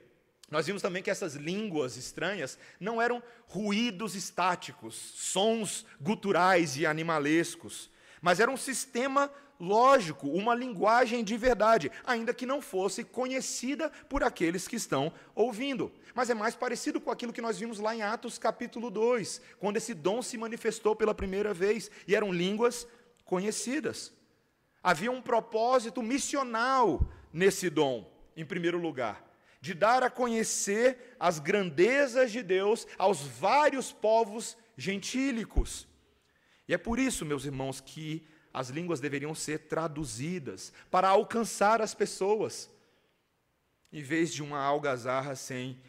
Nós 0.50 0.65
vimos 0.65 0.81
também 0.81 1.03
que 1.03 1.09
essas 1.09 1.36
línguas 1.36 1.97
estranhas 1.97 2.57
não 2.79 3.01
eram 3.01 3.21
ruídos 3.47 4.15
estáticos, 4.15 4.95
sons 4.95 5.86
guturais 6.00 6.77
e 6.77 6.86
animalescos, 6.86 7.91
mas 8.21 8.39
era 8.39 8.50
um 8.50 8.57
sistema 8.57 9.29
lógico, 9.59 10.27
uma 10.27 10.53
linguagem 10.53 11.23
de 11.23 11.35
verdade, 11.37 11.91
ainda 12.05 12.33
que 12.33 12.45
não 12.45 12.61
fosse 12.61 13.03
conhecida 13.03 13.89
por 14.09 14.23
aqueles 14.23 14.67
que 14.67 14.75
estão 14.75 15.11
ouvindo. 15.33 15.91
Mas 16.13 16.29
é 16.29 16.33
mais 16.33 16.55
parecido 16.55 17.01
com 17.01 17.11
aquilo 17.11 17.33
que 17.33 17.41
nós 17.41 17.59
vimos 17.59 17.79
lá 17.79 17.95
em 17.95 18.01
Atos 18.01 18.37
capítulo 18.37 18.89
2, 18.89 19.41
quando 19.59 19.77
esse 19.77 19.93
dom 19.93 20.21
se 20.21 20.37
manifestou 20.37 20.95
pela 20.95 21.13
primeira 21.13 21.53
vez 21.53 21.89
e 22.07 22.15
eram 22.15 22.31
línguas 22.31 22.87
conhecidas. 23.25 24.13
Havia 24.81 25.11
um 25.11 25.21
propósito 25.21 26.01
missional 26.01 27.01
nesse 27.33 27.69
dom, 27.69 28.09
em 28.35 28.45
primeiro 28.45 28.77
lugar, 28.77 29.23
de 29.59 29.73
dar 29.73 30.03
a 30.03 30.09
conhecer 30.09 31.15
as 31.19 31.39
grandezas 31.39 32.31
de 32.31 32.41
Deus 32.41 32.87
aos 32.97 33.21
vários 33.21 33.91
povos 33.91 34.55
gentílicos. 34.77 35.87
E 36.67 36.73
é 36.73 36.77
por 36.77 36.99
isso, 36.99 37.25
meus 37.25 37.45
irmãos, 37.45 37.81
que 37.81 38.25
as 38.57 38.69
línguas 38.69 38.99
deveriam 38.99 39.35
ser 39.35 39.59
traduzidas 39.67 40.73
para 40.89 41.07
alcançar 41.09 41.79
as 41.79 41.93
pessoas, 41.93 42.67
em 43.93 44.01
vez 44.01 44.33
de 44.33 44.41
uma 44.41 44.57
algazarra 44.57 45.35
sem 45.35 45.79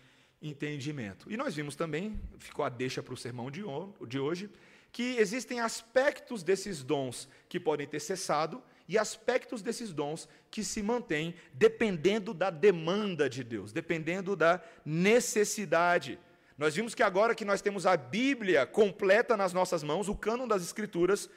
entendimento. 0.42 1.32
E 1.32 1.37
nós 1.38 1.54
vimos 1.54 1.75
também, 1.75 2.20
ficou 2.38 2.62
a 2.62 2.68
deixa 2.68 3.02
para 3.02 3.14
o 3.14 3.16
sermão 3.16 3.50
de 3.50 4.18
hoje, 4.18 4.50
que 4.92 5.16
existem 5.16 5.60
aspectos 5.60 6.42
desses 6.42 6.84
dons 6.84 7.26
que 7.48 7.58
podem 7.58 7.87
ter 7.87 8.00
cessado 8.00 8.62
e 8.87 8.98
aspectos 8.98 9.62
desses 9.62 9.90
dons 9.90 10.28
que 10.50 10.62
se 10.62 10.82
mantêm 10.82 11.34
dependendo 11.54 12.34
da 12.34 12.50
demanda 12.50 13.30
de 13.30 13.42
Deus, 13.42 13.72
dependendo 13.72 14.37
da 14.37 14.62
necessidade. 14.84 16.18
Nós 16.58 16.75
vimos 16.75 16.94
que 16.94 17.02
agora 17.02 17.34
que 17.34 17.46
nós 17.46 17.62
temos 17.62 17.87
a 17.87 17.96
Bíblia 17.96 18.66
completa 18.66 19.38
nas 19.38 19.54
nossas 19.54 19.82
mãos, 19.82 20.06
o 20.06 20.14
cânon 20.14 20.46
das 20.46 20.62
Escrituras, 20.62 21.30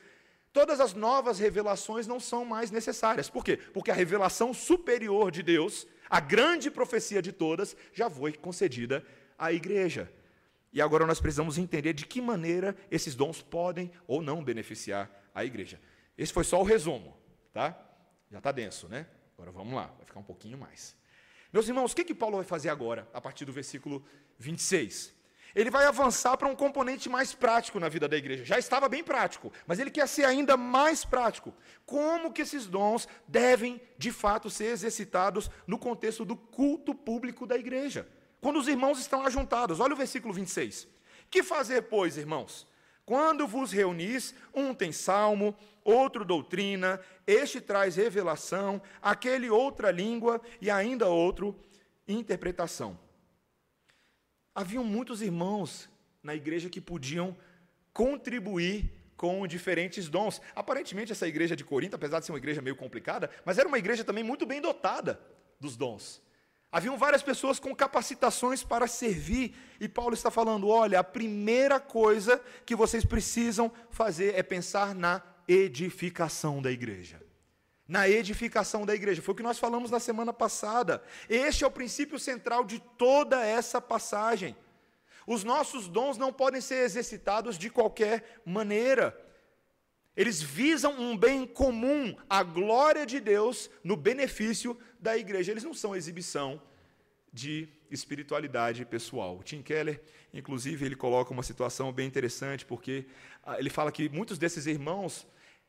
todas 0.54 0.80
as 0.80 0.94
novas 0.94 1.40
revelações 1.40 2.08
não 2.08 2.20
são 2.20 2.46
mais 2.46 2.72
necessárias. 2.72 3.30
Por 3.30 3.44
quê? 3.44 3.58
Porque 3.58 3.92
a 3.92 3.94
revelação 3.94 4.54
superior 4.54 5.32
de 5.32 5.44
Deus, 5.44 5.88
a 6.10 6.20
grande 6.20 6.70
profecia 6.70 7.22
de 7.22 7.32
todas, 7.32 7.76
já 7.94 8.10
foi 8.10 8.34
concedida 8.34 9.06
à 9.38 9.52
igreja. 9.52 10.12
E 10.74 10.82
agora 10.82 11.06
nós 11.06 11.20
precisamos 11.20 11.58
entender 11.58 11.94
de 11.94 12.06
que 12.06 12.22
maneira 12.22 12.76
esses 12.90 13.16
dons 13.16 13.42
podem 13.42 13.92
ou 14.08 14.22
não 14.22 14.44
beneficiar 14.44 15.10
a 15.34 15.44
igreja. 15.44 15.80
Esse 16.18 16.32
foi 16.32 16.44
só 16.44 16.60
o 16.62 16.64
resumo, 16.64 17.18
tá? 17.54 17.78
Já 18.30 18.38
está 18.38 18.52
denso, 18.52 18.88
né? 18.88 19.08
Agora 19.34 19.52
vamos 19.52 19.74
lá, 19.74 19.88
vai 19.98 20.06
ficar 20.06 20.20
um 20.20 20.24
pouquinho 20.24 20.58
mais. 20.58 20.96
Meus 21.52 21.68
irmãos, 21.68 21.92
o 21.92 21.96
que, 21.96 22.06
que 22.06 22.14
Paulo 22.14 22.38
vai 22.38 22.46
fazer 22.46 22.70
agora, 22.70 23.10
a 23.14 23.20
partir 23.20 23.44
do 23.44 23.52
versículo 23.52 24.06
26? 24.38 25.14
Ele 25.56 25.70
vai 25.70 25.86
avançar 25.86 26.38
para 26.38 26.48
um 26.48 26.56
componente 26.56 27.10
mais 27.10 27.34
prático 27.34 27.80
na 27.80 27.90
vida 27.90 28.08
da 28.08 28.18
igreja. 28.18 28.46
Já 28.46 28.58
estava 28.58 28.88
bem 28.88 29.04
prático, 29.04 29.52
mas 29.68 29.80
ele 29.80 29.92
quer 29.92 30.08
ser 30.08 30.26
ainda 30.26 30.56
mais 30.56 31.04
prático. 31.04 31.54
Como 31.86 32.32
que 32.32 32.42
esses 32.42 32.66
dons 32.66 33.08
devem, 33.28 33.82
de 33.98 34.12
fato, 34.12 34.50
ser 34.50 34.66
exercitados 34.66 35.50
no 35.68 35.78
contexto 35.78 36.24
do 36.24 36.36
culto 36.36 36.96
público 36.96 37.46
da 37.46 37.58
igreja? 37.58 38.08
Quando 38.40 38.60
os 38.60 38.68
irmãos 38.68 39.00
estão 39.00 39.26
ajuntados. 39.26 39.80
Olha 39.80 39.94
o 39.94 39.98
versículo 39.98 40.34
26. 40.34 40.88
Que 41.30 41.44
fazer, 41.44 41.84
pois, 41.84 42.18
irmãos? 42.18 42.68
Quando 43.06 43.48
vos 43.48 43.72
reunis, 43.72 44.34
um 44.54 44.74
tem 44.74 44.92
salmo, 44.92 45.56
outro 45.84 46.24
doutrina, 46.24 47.00
este 47.26 47.60
traz 47.60 47.96
revelação, 47.96 48.82
aquele 49.02 49.50
outra 49.50 49.92
língua 49.92 50.42
e 50.62 50.70
ainda 50.70 51.08
outro 51.08 51.56
interpretação. 52.08 52.98
Haviam 54.54 54.84
muitos 54.84 55.22
irmãos 55.22 55.90
na 56.22 56.36
igreja 56.36 56.70
que 56.70 56.82
podiam 56.82 57.36
contribuir 57.94 58.92
com 59.16 59.46
diferentes 59.48 60.10
dons. 60.10 60.42
Aparentemente, 60.56 61.12
essa 61.12 61.28
igreja 61.28 61.56
de 61.56 61.64
Corinto, 61.64 61.96
apesar 61.96 62.20
de 62.20 62.26
ser 62.26 62.32
uma 62.32 62.38
igreja 62.38 62.62
meio 62.62 62.76
complicada, 62.76 63.30
mas 63.46 63.58
era 63.58 63.68
uma 63.68 63.78
igreja 63.78 64.04
também 64.04 64.24
muito 64.24 64.46
bem 64.46 64.60
dotada 64.60 65.20
dos 65.60 65.78
dons. 65.78 66.22
Haviam 66.72 66.98
várias 66.98 67.22
pessoas 67.22 67.60
com 67.60 67.76
capacitações 67.76 68.64
para 68.64 68.88
servir, 68.88 69.54
e 69.80 69.90
Paulo 69.90 70.14
está 70.14 70.32
falando: 70.32 70.68
olha, 70.70 71.00
a 71.00 71.04
primeira 71.04 71.80
coisa 71.80 72.42
que 72.66 72.76
vocês 72.76 73.06
precisam 73.06 73.72
fazer 73.90 74.36
é 74.36 74.42
pensar 74.42 74.96
na 74.96 75.22
edificação 75.48 76.62
da 76.62 76.72
igreja. 76.72 77.22
Na 77.92 78.08
edificação 78.08 78.86
da 78.86 78.96
igreja. 78.96 79.22
Foi 79.22 79.34
o 79.34 79.36
que 79.36 79.44
nós 79.44 79.60
falamos 79.60 79.92
na 79.92 80.00
semana 80.00 80.32
passada. 80.32 81.04
Este 81.28 81.66
é 81.66 81.68
o 81.68 81.78
princípio 81.80 82.18
central 82.18 82.64
de 82.64 82.80
toda 82.98 83.46
essa 83.46 83.82
passagem. 83.82 84.56
Os 85.28 85.44
nossos 85.44 85.90
dons 85.90 86.18
não 86.18 86.32
podem 86.32 86.62
ser 86.62 86.86
exercitados 86.86 87.58
de 87.58 87.70
qualquer 87.70 88.42
maneira. 88.46 89.06
Eles 90.16 90.42
visam 90.42 90.94
um 91.02 91.18
bem 91.18 91.46
comum, 91.46 92.16
a 92.30 92.44
glória 92.44 93.06
de 93.06 93.20
Deus 93.20 93.70
no 93.84 93.98
benefício 93.98 94.78
da 94.98 95.18
igreja. 95.18 95.52
Eles 95.52 95.66
não 95.66 95.74
são 95.74 95.94
exibição 95.94 96.62
de 97.34 97.68
espiritualidade 97.90 98.86
pessoal. 98.86 99.38
O 99.38 99.44
Tim 99.44 99.62
Keller, 99.62 100.02
inclusive, 100.34 100.86
ele 100.86 100.96
coloca 100.96 101.34
uma 101.34 101.44
situação 101.44 101.92
bem 101.92 102.08
interessante, 102.08 102.66
porque 102.66 103.06
ah, 103.44 103.60
ele 103.60 103.70
fala 103.70 103.92
que 103.92 104.08
muitos 104.08 104.38
desses 104.38 104.66
irmãos 104.66 105.28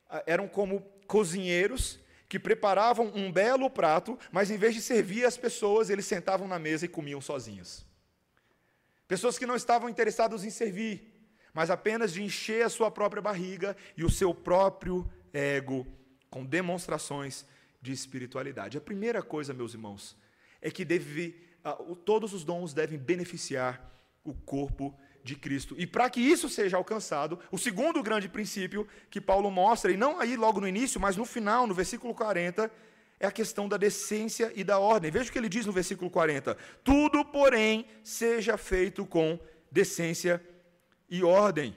ah, 0.08 0.22
eram 0.24 0.46
como 0.46 0.82
cozinheiros 1.08 1.98
que 2.32 2.38
preparavam 2.38 3.12
um 3.14 3.30
belo 3.30 3.68
prato, 3.68 4.18
mas 4.30 4.50
em 4.50 4.56
vez 4.56 4.74
de 4.74 4.80
servir 4.80 5.26
as 5.26 5.36
pessoas, 5.36 5.90
eles 5.90 6.06
sentavam 6.06 6.48
na 6.48 6.58
mesa 6.58 6.86
e 6.86 6.88
comiam 6.88 7.20
sozinhos. 7.20 7.84
Pessoas 9.06 9.36
que 9.36 9.44
não 9.44 9.54
estavam 9.54 9.86
interessadas 9.86 10.42
em 10.42 10.48
servir, 10.48 11.12
mas 11.52 11.68
apenas 11.68 12.10
de 12.10 12.22
encher 12.22 12.64
a 12.64 12.70
sua 12.70 12.90
própria 12.90 13.20
barriga 13.20 13.76
e 13.98 14.02
o 14.02 14.08
seu 14.08 14.32
próprio 14.32 15.06
ego 15.30 15.86
com 16.30 16.42
demonstrações 16.42 17.44
de 17.82 17.92
espiritualidade. 17.92 18.78
A 18.78 18.80
primeira 18.80 19.22
coisa, 19.22 19.52
meus 19.52 19.74
irmãos, 19.74 20.16
é 20.62 20.70
que 20.70 20.86
deve, 20.86 21.38
uh, 21.62 21.94
todos 21.94 22.32
os 22.32 22.44
dons 22.44 22.72
devem 22.72 22.98
beneficiar 22.98 23.92
o 24.24 24.32
corpo 24.32 24.98
de 25.22 25.36
Cristo. 25.36 25.74
E 25.78 25.86
para 25.86 26.10
que 26.10 26.20
isso 26.20 26.48
seja 26.48 26.76
alcançado, 26.76 27.38
o 27.50 27.58
segundo 27.58 28.02
grande 28.02 28.28
princípio 28.28 28.86
que 29.10 29.20
Paulo 29.20 29.50
mostra, 29.50 29.92
e 29.92 29.96
não 29.96 30.20
aí 30.20 30.36
logo 30.36 30.60
no 30.60 30.68
início, 30.68 31.00
mas 31.00 31.16
no 31.16 31.24
final, 31.24 31.66
no 31.66 31.74
versículo 31.74 32.14
40, 32.14 32.70
é 33.20 33.26
a 33.26 33.32
questão 33.32 33.68
da 33.68 33.76
decência 33.76 34.52
e 34.56 34.64
da 34.64 34.78
ordem. 34.78 35.10
Veja 35.10 35.30
o 35.30 35.32
que 35.32 35.38
ele 35.38 35.48
diz 35.48 35.64
no 35.64 35.72
versículo 35.72 36.10
40: 36.10 36.56
Tudo, 36.82 37.24
porém, 37.24 37.86
seja 38.02 38.56
feito 38.56 39.06
com 39.06 39.38
decência 39.70 40.44
e 41.08 41.22
ordem. 41.22 41.76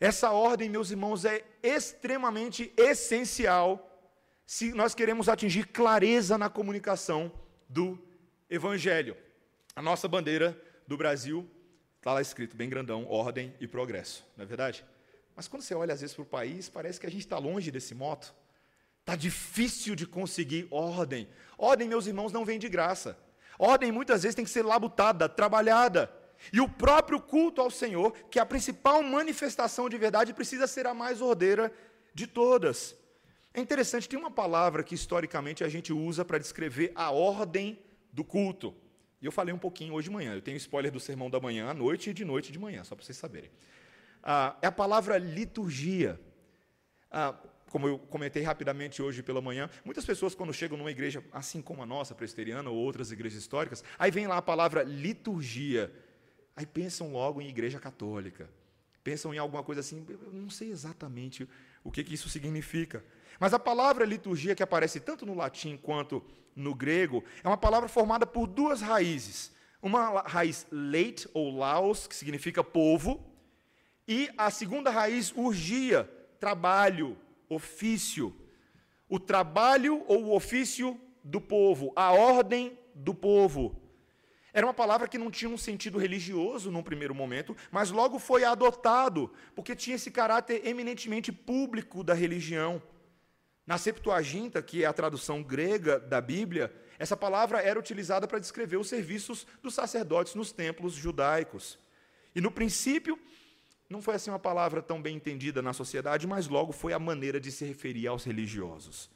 Essa 0.00 0.30
ordem, 0.30 0.70
meus 0.70 0.90
irmãos, 0.90 1.24
é 1.24 1.44
extremamente 1.62 2.72
essencial 2.76 3.84
se 4.46 4.72
nós 4.72 4.94
queremos 4.94 5.28
atingir 5.28 5.66
clareza 5.66 6.38
na 6.38 6.48
comunicação 6.48 7.30
do 7.68 7.98
Evangelho. 8.48 9.14
A 9.76 9.82
nossa 9.82 10.08
bandeira 10.08 10.58
do 10.86 10.96
Brasil 10.96 11.46
Está 11.98 12.12
lá 12.14 12.22
escrito, 12.22 12.56
bem 12.56 12.68
grandão, 12.68 13.06
ordem 13.06 13.54
e 13.60 13.66
progresso, 13.66 14.24
não 14.36 14.44
é 14.44 14.46
verdade? 14.46 14.84
Mas 15.34 15.46
quando 15.46 15.62
você 15.62 15.74
olha 15.74 15.92
às 15.92 16.00
vezes 16.00 16.14
para 16.14 16.22
o 16.22 16.26
país, 16.26 16.68
parece 16.68 16.98
que 16.98 17.06
a 17.06 17.10
gente 17.10 17.20
está 17.20 17.38
longe 17.38 17.70
desse 17.70 17.94
moto. 17.94 18.34
Está 19.00 19.16
difícil 19.16 19.94
de 19.94 20.06
conseguir 20.06 20.66
ordem. 20.70 21.28
Ordem, 21.56 21.88
meus 21.88 22.06
irmãos, 22.06 22.32
não 22.32 22.44
vem 22.44 22.58
de 22.58 22.68
graça. 22.68 23.18
Ordem 23.58 23.90
muitas 23.90 24.22
vezes 24.22 24.34
tem 24.34 24.44
que 24.44 24.50
ser 24.50 24.64
labutada, 24.64 25.28
trabalhada. 25.28 26.12
E 26.52 26.60
o 26.60 26.68
próprio 26.68 27.20
culto 27.20 27.60
ao 27.60 27.70
Senhor, 27.70 28.12
que 28.30 28.38
é 28.38 28.42
a 28.42 28.46
principal 28.46 29.02
manifestação 29.02 29.88
de 29.88 29.98
verdade, 29.98 30.34
precisa 30.34 30.66
ser 30.66 30.86
a 30.86 30.94
mais 30.94 31.20
ordeira 31.20 31.72
de 32.14 32.26
todas. 32.26 32.94
É 33.52 33.60
interessante, 33.60 34.08
tem 34.08 34.18
uma 34.18 34.30
palavra 34.30 34.84
que 34.84 34.94
historicamente 34.94 35.64
a 35.64 35.68
gente 35.68 35.92
usa 35.92 36.24
para 36.24 36.38
descrever 36.38 36.92
a 36.94 37.10
ordem 37.10 37.78
do 38.12 38.22
culto. 38.22 38.74
E 39.20 39.26
eu 39.26 39.32
falei 39.32 39.52
um 39.52 39.58
pouquinho 39.58 39.94
hoje 39.94 40.08
de 40.08 40.14
manhã. 40.14 40.34
Eu 40.34 40.42
tenho 40.42 40.56
spoiler 40.56 40.92
do 40.92 41.00
sermão 41.00 41.28
da 41.28 41.40
manhã 41.40 41.68
à 41.68 41.74
noite 41.74 42.10
e 42.10 42.14
de 42.14 42.24
noite 42.24 42.52
de 42.52 42.58
manhã, 42.58 42.84
só 42.84 42.94
para 42.94 43.04
vocês 43.04 43.18
saberem. 43.18 43.50
Ah, 44.22 44.56
é 44.62 44.66
a 44.66 44.72
palavra 44.72 45.18
liturgia. 45.18 46.20
Ah, 47.10 47.34
como 47.70 47.86
eu 47.86 47.98
comentei 47.98 48.42
rapidamente 48.42 49.02
hoje 49.02 49.22
pela 49.22 49.40
manhã, 49.40 49.68
muitas 49.84 50.04
pessoas, 50.04 50.34
quando 50.34 50.54
chegam 50.54 50.78
numa 50.78 50.90
igreja, 50.90 51.22
assim 51.32 51.60
como 51.60 51.82
a 51.82 51.86
nossa, 51.86 52.14
presbiteriana, 52.14 52.70
ou 52.70 52.76
outras 52.76 53.12
igrejas 53.12 53.38
históricas, 53.38 53.84
aí 53.98 54.10
vem 54.10 54.26
lá 54.26 54.38
a 54.38 54.42
palavra 54.42 54.82
liturgia. 54.82 55.92
Aí 56.56 56.66
pensam 56.66 57.12
logo 57.12 57.40
em 57.40 57.48
igreja 57.48 57.78
católica. 57.78 58.48
Pensam 59.04 59.32
em 59.32 59.38
alguma 59.38 59.62
coisa 59.62 59.80
assim, 59.80 60.04
eu 60.08 60.32
não 60.32 60.50
sei 60.50 60.70
exatamente 60.70 61.48
o 61.84 61.90
que, 61.90 62.02
que 62.02 62.14
isso 62.14 62.28
significa. 62.28 63.04
Mas 63.38 63.54
a 63.54 63.58
palavra 63.58 64.04
liturgia, 64.04 64.54
que 64.54 64.62
aparece 64.62 65.00
tanto 65.00 65.24
no 65.24 65.34
latim 65.34 65.76
quanto 65.76 66.22
no 66.58 66.74
grego, 66.74 67.24
é 67.42 67.48
uma 67.48 67.56
palavra 67.56 67.88
formada 67.88 68.26
por 68.26 68.46
duas 68.46 68.80
raízes. 68.80 69.52
Uma 69.80 70.22
raiz 70.22 70.66
leit, 70.70 71.28
ou 71.32 71.56
laos, 71.56 72.06
que 72.06 72.14
significa 72.14 72.64
povo, 72.64 73.24
e 74.06 74.28
a 74.36 74.50
segunda 74.50 74.90
raiz, 74.90 75.32
urgia, 75.36 76.10
trabalho, 76.40 77.16
ofício. 77.48 78.34
O 79.08 79.20
trabalho 79.20 80.02
ou 80.08 80.24
o 80.24 80.34
ofício 80.34 81.00
do 81.22 81.40
povo, 81.40 81.92
a 81.94 82.12
ordem 82.12 82.78
do 82.94 83.14
povo. 83.14 83.80
Era 84.52 84.66
uma 84.66 84.74
palavra 84.74 85.06
que 85.06 85.18
não 85.18 85.30
tinha 85.30 85.50
um 85.50 85.58
sentido 85.58 85.98
religioso 85.98 86.70
num 86.70 86.82
primeiro 86.82 87.14
momento, 87.14 87.56
mas 87.70 87.90
logo 87.90 88.18
foi 88.18 88.44
adotado, 88.44 89.30
porque 89.54 89.76
tinha 89.76 89.96
esse 89.96 90.10
caráter 90.10 90.66
eminentemente 90.66 91.30
público 91.30 92.02
da 92.02 92.14
religião. 92.14 92.82
Na 93.68 93.76
Septuaginta, 93.76 94.62
que 94.62 94.82
é 94.82 94.86
a 94.86 94.94
tradução 94.94 95.42
grega 95.42 96.00
da 96.00 96.22
Bíblia, 96.22 96.74
essa 96.98 97.14
palavra 97.14 97.60
era 97.60 97.78
utilizada 97.78 98.26
para 98.26 98.38
descrever 98.38 98.78
os 98.78 98.88
serviços 98.88 99.46
dos 99.62 99.74
sacerdotes 99.74 100.34
nos 100.34 100.50
templos 100.50 100.94
judaicos. 100.94 101.78
E 102.34 102.40
no 102.40 102.50
princípio, 102.50 103.18
não 103.86 104.00
foi 104.00 104.14
assim 104.14 104.30
uma 104.30 104.38
palavra 104.38 104.80
tão 104.80 105.02
bem 105.02 105.16
entendida 105.16 105.60
na 105.60 105.74
sociedade, 105.74 106.26
mas 106.26 106.48
logo 106.48 106.72
foi 106.72 106.94
a 106.94 106.98
maneira 106.98 107.38
de 107.38 107.52
se 107.52 107.66
referir 107.66 108.06
aos 108.06 108.24
religiosos. 108.24 109.10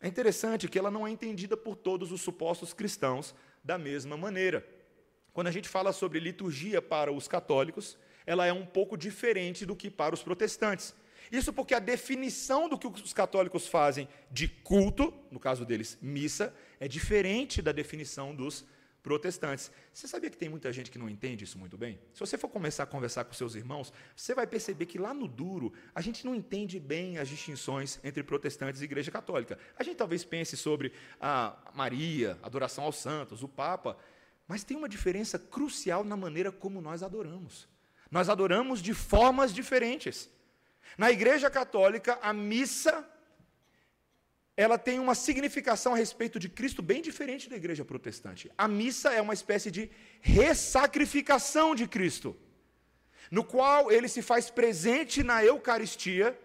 É 0.00 0.06
interessante 0.06 0.68
que 0.68 0.78
ela 0.78 0.88
não 0.88 1.04
é 1.04 1.10
entendida 1.10 1.56
por 1.56 1.74
todos 1.74 2.12
os 2.12 2.20
supostos 2.20 2.72
cristãos 2.72 3.34
da 3.64 3.76
mesma 3.76 4.16
maneira. 4.16 4.64
Quando 5.32 5.48
a 5.48 5.50
gente 5.50 5.68
fala 5.68 5.92
sobre 5.92 6.20
liturgia 6.20 6.80
para 6.80 7.10
os 7.10 7.26
católicos, 7.26 7.98
ela 8.24 8.46
é 8.46 8.52
um 8.52 8.64
pouco 8.64 8.96
diferente 8.96 9.66
do 9.66 9.74
que 9.74 9.90
para 9.90 10.14
os 10.14 10.22
protestantes. 10.22 10.94
Isso 11.30 11.52
porque 11.52 11.74
a 11.74 11.78
definição 11.78 12.68
do 12.68 12.78
que 12.78 12.86
os 12.86 13.12
católicos 13.12 13.66
fazem 13.66 14.08
de 14.30 14.48
culto, 14.48 15.12
no 15.30 15.38
caso 15.38 15.64
deles, 15.64 15.98
missa, 16.00 16.54
é 16.80 16.88
diferente 16.88 17.60
da 17.60 17.72
definição 17.72 18.34
dos 18.34 18.64
protestantes. 19.02 19.70
Você 19.92 20.06
sabia 20.06 20.28
que 20.28 20.36
tem 20.36 20.48
muita 20.48 20.72
gente 20.72 20.90
que 20.90 20.98
não 20.98 21.08
entende 21.08 21.44
isso 21.44 21.58
muito 21.58 21.78
bem? 21.78 21.98
Se 22.12 22.20
você 22.20 22.36
for 22.36 22.48
começar 22.48 22.82
a 22.82 22.86
conversar 22.86 23.24
com 23.24 23.32
seus 23.32 23.54
irmãos, 23.54 23.92
você 24.14 24.34
vai 24.34 24.46
perceber 24.46 24.86
que 24.86 24.98
lá 24.98 25.14
no 25.14 25.26
duro, 25.26 25.72
a 25.94 26.00
gente 26.00 26.26
não 26.26 26.34
entende 26.34 26.78
bem 26.78 27.18
as 27.18 27.28
distinções 27.28 27.98
entre 28.04 28.22
protestantes 28.22 28.80
e 28.80 28.84
igreja 28.84 29.10
católica. 29.10 29.58
A 29.78 29.82
gente 29.82 29.96
talvez 29.96 30.24
pense 30.24 30.56
sobre 30.56 30.92
a 31.20 31.56
Maria, 31.74 32.38
adoração 32.42 32.84
aos 32.84 32.96
santos, 32.96 33.42
o 33.42 33.48
Papa, 33.48 33.96
mas 34.46 34.64
tem 34.64 34.76
uma 34.76 34.88
diferença 34.88 35.38
crucial 35.38 36.04
na 36.04 36.16
maneira 36.16 36.50
como 36.50 36.80
nós 36.80 37.02
adoramos. 37.02 37.68
Nós 38.10 38.28
adoramos 38.28 38.82
de 38.82 38.94
formas 38.94 39.52
diferentes. 39.52 40.30
Na 40.96 41.10
Igreja 41.10 41.50
Católica, 41.50 42.18
a 42.22 42.32
missa 42.32 43.06
ela 44.56 44.76
tem 44.76 44.98
uma 44.98 45.14
significação 45.14 45.94
a 45.94 45.96
respeito 45.96 46.36
de 46.36 46.48
Cristo 46.48 46.82
bem 46.82 47.00
diferente 47.00 47.48
da 47.48 47.54
Igreja 47.54 47.84
Protestante. 47.84 48.50
A 48.58 48.66
missa 48.66 49.12
é 49.12 49.22
uma 49.22 49.32
espécie 49.32 49.70
de 49.70 49.88
ressacrificação 50.20 51.76
de 51.76 51.86
Cristo, 51.86 52.36
no 53.30 53.44
qual 53.44 53.92
ele 53.92 54.08
se 54.08 54.20
faz 54.20 54.50
presente 54.50 55.22
na 55.22 55.44
Eucaristia 55.44 56.36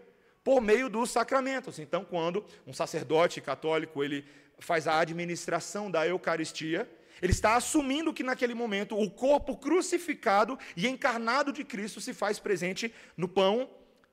por 0.44 0.62
meio 0.62 0.90
dos 0.90 1.10
sacramentos. 1.10 1.80
Então, 1.80 2.06
quando 2.06 2.46
um 2.68 2.74
sacerdote 2.74 3.42
católico 3.42 4.04
ele 4.04 4.24
faz 4.60 4.88
a 4.88 5.00
administração 5.00 5.90
da 5.90 6.06
Eucaristia, 6.06 6.88
ele 7.20 7.32
está 7.32 7.56
assumindo 7.56 8.14
que 8.14 8.22
naquele 8.22 8.54
momento 8.54 8.96
o 8.96 9.10
corpo 9.10 9.58
crucificado 9.58 10.60
e 10.78 10.88
encarnado 10.88 11.52
de 11.52 11.64
Cristo 11.64 12.00
se 12.00 12.14
faz 12.14 12.38
presente 12.38 12.94
no 13.18 13.28
pão 13.28 13.68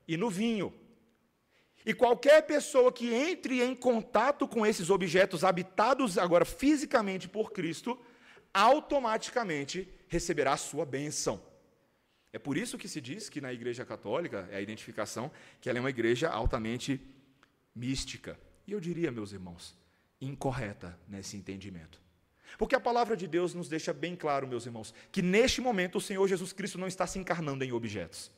e 0.07 0.17
no 0.17 0.29
vinho. 0.29 0.73
E 1.85 1.93
qualquer 1.93 2.43
pessoa 2.43 2.91
que 2.91 3.13
entre 3.13 3.61
em 3.61 3.75
contato 3.75 4.47
com 4.47 4.65
esses 4.65 4.89
objetos 4.89 5.43
habitados 5.43 6.17
agora 6.17 6.45
fisicamente 6.45 7.27
por 7.27 7.51
Cristo, 7.51 7.99
automaticamente 8.53 9.87
receberá 10.07 10.53
a 10.53 10.57
sua 10.57 10.85
bênção. 10.85 11.41
É 12.33 12.39
por 12.39 12.55
isso 12.57 12.77
que 12.77 12.87
se 12.87 13.01
diz 13.01 13.29
que 13.29 13.41
na 13.41 13.51
Igreja 13.51 13.83
Católica, 13.83 14.47
é 14.51 14.57
a 14.57 14.61
identificação, 14.61 15.31
que 15.59 15.69
ela 15.69 15.79
é 15.79 15.81
uma 15.81 15.89
igreja 15.89 16.29
altamente 16.29 17.01
mística. 17.75 18.39
E 18.65 18.71
eu 18.71 18.79
diria, 18.79 19.11
meus 19.11 19.33
irmãos, 19.33 19.75
incorreta 20.19 20.97
nesse 21.07 21.35
entendimento. 21.35 21.99
Porque 22.57 22.75
a 22.75 22.79
palavra 22.79 23.17
de 23.17 23.27
Deus 23.27 23.53
nos 23.53 23.67
deixa 23.67 23.91
bem 23.91 24.15
claro, 24.15 24.47
meus 24.47 24.65
irmãos, 24.65 24.93
que 25.11 25.21
neste 25.21 25.59
momento 25.61 25.97
o 25.97 26.01
Senhor 26.01 26.27
Jesus 26.27 26.53
Cristo 26.53 26.77
não 26.77 26.87
está 26.87 27.07
se 27.07 27.17
encarnando 27.17 27.63
em 27.63 27.71
objetos. 27.71 28.31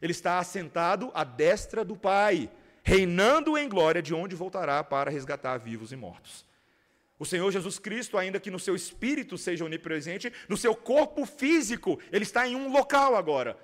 Ele 0.00 0.12
está 0.12 0.38
assentado 0.38 1.10
à 1.14 1.24
destra 1.24 1.84
do 1.84 1.96
Pai, 1.96 2.50
reinando 2.82 3.56
em 3.56 3.68
glória, 3.68 4.02
de 4.02 4.14
onde 4.14 4.36
voltará 4.36 4.82
para 4.84 5.10
resgatar 5.10 5.58
vivos 5.58 5.92
e 5.92 5.96
mortos. 5.96 6.46
O 7.18 7.24
Senhor 7.24 7.50
Jesus 7.50 7.78
Cristo, 7.78 8.18
ainda 8.18 8.38
que 8.38 8.50
no 8.50 8.58
seu 8.58 8.76
espírito 8.76 9.38
seja 9.38 9.64
onipresente, 9.64 10.32
no 10.48 10.56
seu 10.56 10.74
corpo 10.74 11.24
físico, 11.24 11.98
ele 12.12 12.24
está 12.24 12.46
em 12.46 12.54
um 12.54 12.70
local 12.70 13.16
agora. 13.16 13.58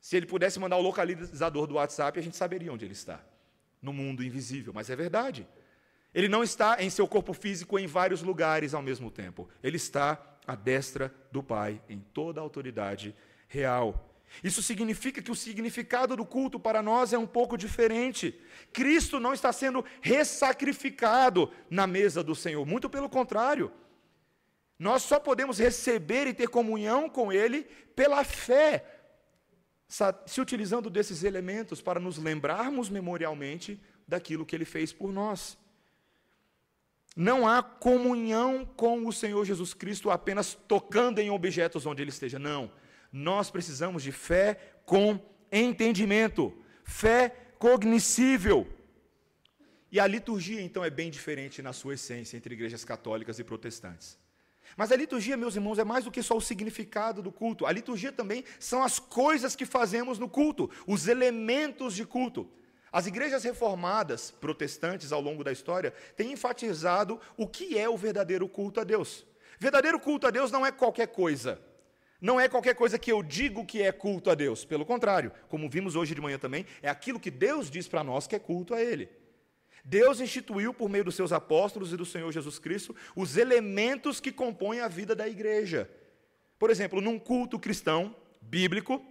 Se 0.00 0.16
ele 0.16 0.26
pudesse 0.26 0.60
mandar 0.60 0.76
o 0.76 0.82
localizador 0.82 1.66
do 1.66 1.74
WhatsApp, 1.74 2.18
a 2.18 2.22
gente 2.22 2.36
saberia 2.36 2.72
onde 2.72 2.84
ele 2.84 2.92
está. 2.92 3.20
No 3.82 3.92
mundo 3.92 4.24
invisível, 4.24 4.72
mas 4.72 4.90
é 4.90 4.96
verdade. 4.96 5.46
Ele 6.14 6.28
não 6.28 6.42
está 6.42 6.82
em 6.82 6.88
seu 6.88 7.06
corpo 7.06 7.32
físico 7.32 7.78
em 7.78 7.86
vários 7.86 8.22
lugares 8.22 8.74
ao 8.74 8.82
mesmo 8.82 9.10
tempo. 9.10 9.48
Ele 9.62 9.76
está 9.76 10.38
à 10.46 10.54
destra 10.54 11.12
do 11.30 11.42
Pai, 11.42 11.82
em 11.88 11.98
toda 11.98 12.40
a 12.40 12.42
autoridade 12.42 13.14
real. 13.48 14.07
Isso 14.42 14.62
significa 14.62 15.20
que 15.20 15.30
o 15.30 15.34
significado 15.34 16.16
do 16.16 16.24
culto 16.24 16.60
para 16.60 16.82
nós 16.82 17.12
é 17.12 17.18
um 17.18 17.26
pouco 17.26 17.56
diferente. 17.56 18.38
Cristo 18.72 19.18
não 19.18 19.32
está 19.32 19.52
sendo 19.52 19.84
ressacrificado 20.00 21.50
na 21.68 21.86
mesa 21.86 22.22
do 22.22 22.34
Senhor, 22.34 22.64
muito 22.64 22.88
pelo 22.88 23.08
contrário. 23.08 23.72
Nós 24.78 25.02
só 25.02 25.18
podemos 25.18 25.58
receber 25.58 26.26
e 26.28 26.34
ter 26.34 26.48
comunhão 26.48 27.08
com 27.08 27.32
Ele 27.32 27.64
pela 27.96 28.22
fé, 28.22 28.84
se 29.88 30.40
utilizando 30.40 30.88
desses 30.88 31.24
elementos 31.24 31.80
para 31.80 31.98
nos 31.98 32.18
lembrarmos 32.18 32.88
memorialmente 32.88 33.80
daquilo 34.06 34.46
que 34.46 34.54
Ele 34.54 34.64
fez 34.64 34.92
por 34.92 35.12
nós. 35.12 35.58
Não 37.16 37.48
há 37.48 37.60
comunhão 37.60 38.64
com 38.64 39.04
o 39.04 39.12
Senhor 39.12 39.44
Jesus 39.44 39.74
Cristo 39.74 40.10
apenas 40.10 40.54
tocando 40.54 41.18
em 41.18 41.30
objetos 41.30 41.84
onde 41.86 42.02
Ele 42.02 42.10
esteja, 42.10 42.38
não 42.38 42.70
nós 43.12 43.50
precisamos 43.50 44.02
de 44.02 44.12
fé 44.12 44.58
com 44.84 45.20
entendimento, 45.50 46.56
fé 46.84 47.34
cognoscível. 47.58 48.66
E 49.90 49.98
a 49.98 50.06
liturgia, 50.06 50.60
então, 50.60 50.84
é 50.84 50.90
bem 50.90 51.10
diferente 51.10 51.62
na 51.62 51.72
sua 51.72 51.94
essência 51.94 52.36
entre 52.36 52.54
igrejas 52.54 52.84
católicas 52.84 53.38
e 53.38 53.44
protestantes. 53.44 54.18
Mas 54.76 54.92
a 54.92 54.96
liturgia, 54.96 55.36
meus 55.36 55.54
irmãos, 55.54 55.78
é 55.78 55.84
mais 55.84 56.04
do 56.04 56.10
que 56.10 56.22
só 56.22 56.36
o 56.36 56.42
significado 56.42 57.22
do 57.22 57.32
culto. 57.32 57.64
A 57.64 57.72
liturgia 57.72 58.12
também 58.12 58.44
são 58.60 58.82
as 58.82 58.98
coisas 58.98 59.56
que 59.56 59.64
fazemos 59.64 60.18
no 60.18 60.28
culto, 60.28 60.70
os 60.86 61.08
elementos 61.08 61.94
de 61.94 62.04
culto. 62.04 62.50
As 62.92 63.06
igrejas 63.06 63.44
reformadas, 63.44 64.30
protestantes 64.30 65.12
ao 65.12 65.20
longo 65.20 65.44
da 65.44 65.52
história, 65.52 65.92
têm 66.16 66.32
enfatizado 66.32 67.20
o 67.36 67.46
que 67.46 67.78
é 67.78 67.88
o 67.88 67.96
verdadeiro 67.96 68.48
culto 68.48 68.80
a 68.80 68.84
Deus. 68.84 69.26
Verdadeiro 69.58 69.98
culto 69.98 70.26
a 70.26 70.30
Deus 70.30 70.50
não 70.50 70.64
é 70.64 70.70
qualquer 70.70 71.08
coisa. 71.08 71.60
Não 72.20 72.40
é 72.40 72.48
qualquer 72.48 72.74
coisa 72.74 72.98
que 72.98 73.12
eu 73.12 73.22
digo 73.22 73.64
que 73.64 73.82
é 73.82 73.92
culto 73.92 74.30
a 74.30 74.34
Deus. 74.34 74.64
Pelo 74.64 74.84
contrário, 74.84 75.32
como 75.48 75.70
vimos 75.70 75.94
hoje 75.94 76.14
de 76.14 76.20
manhã 76.20 76.38
também, 76.38 76.66
é 76.82 76.88
aquilo 76.88 77.20
que 77.20 77.30
Deus 77.30 77.70
diz 77.70 77.86
para 77.86 78.02
nós 78.02 78.26
que 78.26 78.34
é 78.34 78.38
culto 78.38 78.74
a 78.74 78.82
Ele. 78.82 79.08
Deus 79.84 80.20
instituiu, 80.20 80.74
por 80.74 80.88
meio 80.88 81.04
dos 81.04 81.14
seus 81.14 81.32
apóstolos 81.32 81.92
e 81.92 81.96
do 81.96 82.04
Senhor 82.04 82.30
Jesus 82.32 82.58
Cristo, 82.58 82.94
os 83.14 83.36
elementos 83.36 84.20
que 84.20 84.32
compõem 84.32 84.80
a 84.80 84.88
vida 84.88 85.14
da 85.14 85.28
igreja. 85.28 85.88
Por 86.58 86.70
exemplo, 86.70 87.00
num 87.00 87.18
culto 87.18 87.58
cristão, 87.58 88.14
bíblico, 88.42 89.02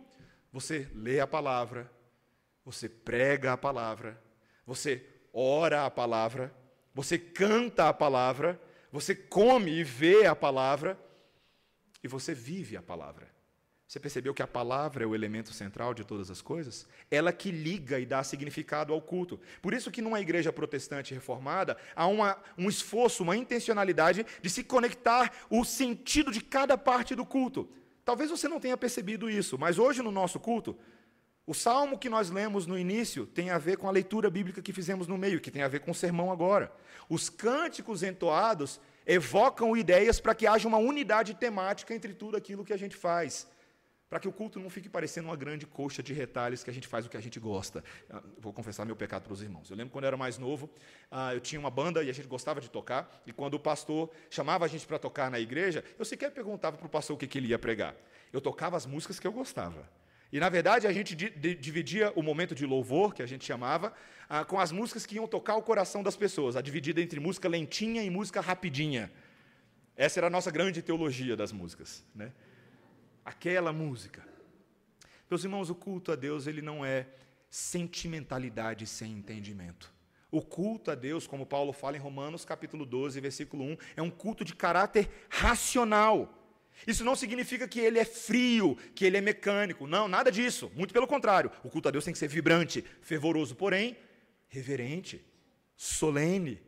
você 0.51 0.87
lê 0.93 1.19
a 1.19 1.27
palavra, 1.27 1.89
você 2.65 2.89
prega 2.89 3.53
a 3.53 3.57
palavra, 3.57 4.21
você 4.65 5.03
ora 5.33 5.85
a 5.85 5.89
palavra, 5.89 6.53
você 6.93 7.17
canta 7.17 7.87
a 7.87 7.93
palavra, 7.93 8.59
você 8.91 9.15
come 9.15 9.71
e 9.71 9.83
vê 9.83 10.25
a 10.25 10.35
palavra, 10.35 10.99
e 12.07 12.09
você 12.09 12.33
vive 12.33 12.75
a 12.75 12.81
palavra. 12.81 13.27
Você 13.87 14.01
percebeu 14.01 14.33
que 14.33 14.41
a 14.41 14.47
palavra 14.47 15.03
é 15.03 15.07
o 15.07 15.15
elemento 15.15 15.53
central 15.53 15.93
de 15.93 16.03
todas 16.03 16.29
as 16.29 16.41
coisas? 16.41 16.85
Ela 17.09 17.31
que 17.31 17.51
liga 17.51 17.97
e 17.99 18.05
dá 18.05 18.21
significado 18.21 18.91
ao 18.91 19.01
culto. 19.01 19.39
Por 19.61 19.73
isso 19.73 19.91
que 19.91 20.01
numa 20.01 20.19
igreja 20.19 20.51
protestante 20.51 21.13
reformada 21.13 21.77
há 21.95 22.05
uma, 22.05 22.37
um 22.57 22.67
esforço, 22.67 23.23
uma 23.23 23.37
intencionalidade 23.37 24.25
de 24.41 24.49
se 24.49 24.63
conectar 24.63 25.31
o 25.49 25.63
sentido 25.63 26.31
de 26.31 26.41
cada 26.41 26.77
parte 26.77 27.15
do 27.15 27.25
culto. 27.25 27.69
Talvez 28.03 28.29
você 28.29 28.47
não 28.49 28.59
tenha 28.59 28.75
percebido 28.75 29.29
isso, 29.29 29.57
mas 29.57 29.79
hoje 29.79 30.01
no 30.01 30.11
nosso 30.11 30.37
culto, 30.37 30.77
o 31.45 31.53
salmo 31.53 31.97
que 31.97 32.09
nós 32.09 32.29
lemos 32.29 32.67
no 32.67 32.77
início 32.77 33.25
tem 33.25 33.51
a 33.51 33.57
ver 33.57 33.77
com 33.77 33.87
a 33.87 33.91
leitura 33.91 34.29
bíblica 34.29 34.61
que 34.61 34.73
fizemos 34.73 35.07
no 35.07 35.17
meio, 35.17 35.39
que 35.39 35.51
tem 35.51 35.61
a 35.61 35.67
ver 35.69 35.79
com 35.79 35.91
o 35.91 35.95
sermão 35.95 36.29
agora. 36.29 36.73
Os 37.09 37.29
cânticos 37.29 38.03
entoados 38.03 38.81
evocam 39.07 39.75
ideias 39.75 40.19
para 40.19 40.35
que 40.35 40.45
haja 40.45 40.67
uma 40.67 40.77
unidade 40.77 41.33
temática 41.33 41.95
entre 41.95 42.13
tudo 42.13 42.35
aquilo 42.35 42.65
que 42.65 42.73
a 42.73 42.77
gente 42.77 42.95
faz. 42.95 43.47
Para 44.09 44.19
que 44.19 44.27
o 44.27 44.31
culto 44.31 44.59
não 44.59 44.69
fique 44.69 44.87
parecendo 44.87 45.27
uma 45.27 45.35
grande 45.35 45.65
coxa 45.65 46.01
de 46.03 46.13
retalhos 46.13 46.63
que 46.63 46.69
a 46.69 46.73
gente 46.73 46.87
faz 46.87 47.05
o 47.05 47.09
que 47.09 47.17
a 47.17 47.21
gente 47.21 47.39
gosta. 47.39 47.83
Ah, 48.09 48.21
vou 48.37 48.53
confessar 48.53 48.85
meu 48.85 48.95
pecado 48.95 49.23
para 49.23 49.33
os 49.33 49.41
irmãos. 49.41 49.69
Eu 49.69 49.75
lembro 49.75 49.91
quando 49.91 50.05
eu 50.05 50.07
era 50.09 50.17
mais 50.17 50.37
novo, 50.37 50.69
ah, 51.11 51.33
eu 51.33 51.41
tinha 51.41 51.59
uma 51.59 51.69
banda 51.69 52.03
e 52.03 52.09
a 52.09 52.13
gente 52.13 52.27
gostava 52.27 52.61
de 52.61 52.69
tocar. 52.69 53.21
E 53.25 53.33
quando 53.33 53.55
o 53.55 53.59
pastor 53.59 54.09
chamava 54.29 54.63
a 54.63 54.67
gente 54.67 54.85
para 54.85 54.99
tocar 54.99 55.29
na 55.29 55.39
igreja, 55.39 55.83
eu 55.97 56.05
sequer 56.05 56.31
perguntava 56.31 56.77
para 56.77 56.85
o 56.85 56.89
pastor 56.89 57.15
o 57.15 57.19
que, 57.19 57.27
que 57.27 57.37
ele 57.37 57.47
ia 57.47 57.59
pregar. 57.59 57.95
Eu 58.31 58.39
tocava 58.39 58.77
as 58.77 58.85
músicas 58.85 59.19
que 59.19 59.27
eu 59.27 59.31
gostava. 59.31 59.89
E, 60.31 60.39
na 60.39 60.49
verdade, 60.49 60.87
a 60.87 60.91
gente 60.91 61.15
dividia 61.15 62.11
o 62.15 62.21
momento 62.21 62.53
de 62.53 62.65
louvor, 62.65 63.13
que 63.13 63.23
a 63.23 63.25
gente 63.25 63.45
chamava, 63.45 63.93
ah, 64.27 64.43
com 64.43 64.59
as 64.59 64.71
músicas 64.71 65.05
que 65.05 65.15
iam 65.15 65.27
tocar 65.27 65.55
o 65.55 65.61
coração 65.61 66.03
das 66.03 66.17
pessoas, 66.17 66.55
a 66.55 66.61
dividida 66.61 67.01
entre 67.01 67.19
música 67.19 67.47
lentinha 67.47 68.03
e 68.03 68.09
música 68.09 68.41
rapidinha. 68.41 69.11
Essa 69.95 70.19
era 70.19 70.27
a 70.27 70.29
nossa 70.29 70.51
grande 70.51 70.81
teologia 70.81 71.35
das 71.35 71.51
músicas, 71.51 72.05
né? 72.13 72.31
Aquela 73.23 73.71
música. 73.71 74.23
Meus 75.29 75.43
irmãos, 75.43 75.69
o 75.69 75.75
culto 75.75 76.11
a 76.11 76.15
Deus, 76.15 76.45
ele 76.45 76.61
não 76.61 76.85
é 76.85 77.07
sentimentalidade 77.49 78.85
sem 78.85 79.13
entendimento. 79.13 79.93
O 80.29 80.41
culto 80.41 80.91
a 80.91 80.95
Deus, 80.95 81.25
como 81.25 81.45
Paulo 81.45 81.71
fala 81.71 81.95
em 81.95 81.99
Romanos 81.99 82.43
capítulo 82.43 82.85
12, 82.85 83.19
versículo 83.21 83.63
1, 83.63 83.77
é 83.95 84.01
um 84.01 84.09
culto 84.09 84.43
de 84.43 84.53
caráter 84.53 85.09
racional. 85.29 86.33
Isso 86.85 87.03
não 87.03 87.15
significa 87.15 87.67
que 87.67 87.79
ele 87.79 87.97
é 87.97 88.05
frio, 88.05 88.77
que 88.93 89.05
ele 89.05 89.17
é 89.17 89.21
mecânico. 89.21 89.87
Não, 89.87 90.07
nada 90.07 90.31
disso. 90.31 90.71
Muito 90.75 90.93
pelo 90.93 91.07
contrário. 91.07 91.51
O 91.63 91.69
culto 91.69 91.87
a 91.87 91.91
Deus 91.91 92.03
tem 92.03 92.13
que 92.13 92.19
ser 92.19 92.27
vibrante, 92.27 92.83
fervoroso, 93.01 93.55
porém 93.55 93.97
reverente, 94.47 95.23
solene. 95.75 96.61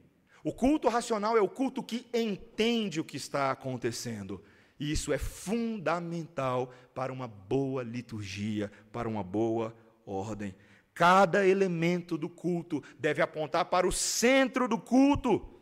O 0.44 0.54
culto 0.54 0.88
racional 0.88 1.38
é 1.38 1.42
o 1.42 1.50
culto 1.50 1.84
que 1.84 2.08
entende 2.14 3.00
o 3.00 3.04
que 3.04 3.18
está 3.18 3.52
acontecendo. 3.52 4.44
E 4.80 4.92
isso 4.92 5.12
é 5.12 5.18
fundamental 5.18 6.74
para 6.96 7.12
uma 7.12 7.28
boa 7.28 7.84
liturgia, 7.84 8.72
para 8.92 9.10
uma 9.10 9.24
boa 9.24 9.76
ordem. 10.06 10.56
Cada 10.94 11.46
elemento 11.46 12.18
do 12.18 12.30
culto 12.30 12.84
deve 12.98 13.22
apontar 13.22 13.66
para 13.66 13.88
o 13.88 13.92
centro 13.92 14.68
do 14.68 14.78
culto. 14.78 15.59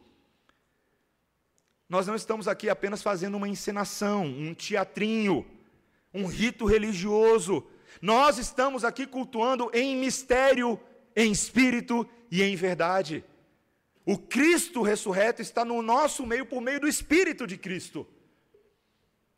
Nós 1.89 2.05
não 2.05 2.15
estamos 2.15 2.47
aqui 2.47 2.69
apenas 2.69 3.01
fazendo 3.01 3.37
uma 3.37 3.47
encenação, 3.47 4.25
um 4.25 4.53
teatrinho, 4.53 5.45
um 6.13 6.25
rito 6.25 6.65
religioso. 6.65 7.65
Nós 8.01 8.37
estamos 8.37 8.83
aqui 8.83 9.07
cultuando 9.07 9.71
em 9.73 9.95
mistério, 9.95 10.79
em 11.15 11.31
espírito 11.31 12.07
e 12.29 12.43
em 12.43 12.55
verdade. 12.55 13.23
O 14.05 14.17
Cristo 14.17 14.81
ressurreto 14.81 15.41
está 15.41 15.65
no 15.65 15.81
nosso 15.81 16.25
meio 16.25 16.45
por 16.45 16.61
meio 16.61 16.79
do 16.79 16.87
Espírito 16.87 17.45
de 17.45 17.57
Cristo. 17.57 18.07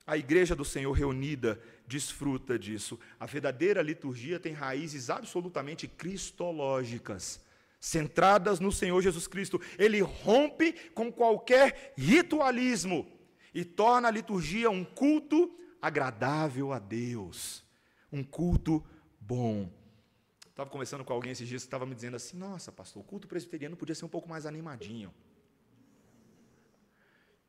A 0.05 0.17
igreja 0.17 0.55
do 0.55 0.65
Senhor 0.65 0.91
reunida 0.91 1.59
desfruta 1.88 2.57
disso. 2.57 2.99
A 3.19 3.25
verdadeira 3.25 3.81
liturgia 3.81 4.39
tem 4.39 4.53
raízes 4.53 5.09
absolutamente 5.09 5.88
cristológicas, 5.88 7.41
centradas 7.79 8.59
no 8.59 8.71
Senhor 8.71 9.01
Jesus 9.01 9.27
Cristo. 9.27 9.61
Ele 9.77 10.01
rompe 10.01 10.73
com 10.91 11.11
qualquer 11.11 11.93
ritualismo 11.97 13.07
e 13.53 13.63
torna 13.63 14.07
a 14.07 14.11
liturgia 14.11 14.69
um 14.69 14.83
culto 14.83 15.57
agradável 15.81 16.73
a 16.73 16.79
Deus, 16.79 17.63
um 18.11 18.23
culto 18.23 18.85
bom. 19.19 19.71
Estava 20.49 20.69
conversando 20.69 21.05
com 21.05 21.13
alguém 21.13 21.31
esses 21.31 21.47
dias 21.47 21.63
que 21.63 21.67
estava 21.67 21.85
me 21.85 21.95
dizendo 21.95 22.17
assim: 22.17 22.35
Nossa, 22.37 22.71
pastor, 22.71 23.01
o 23.01 23.05
culto 23.05 23.27
presbiteriano 23.27 23.77
podia 23.77 23.95
ser 23.95 24.05
um 24.05 24.09
pouco 24.09 24.27
mais 24.27 24.45
animadinho. 24.45 25.13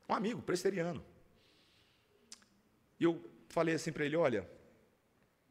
Um 0.08 0.14
amigo 0.14 0.40
presbiteriano. 0.42 1.04
E 2.98 3.04
eu 3.04 3.20
falei 3.48 3.74
assim 3.74 3.92
para 3.92 4.04
ele: 4.04 4.16
olha, 4.16 4.48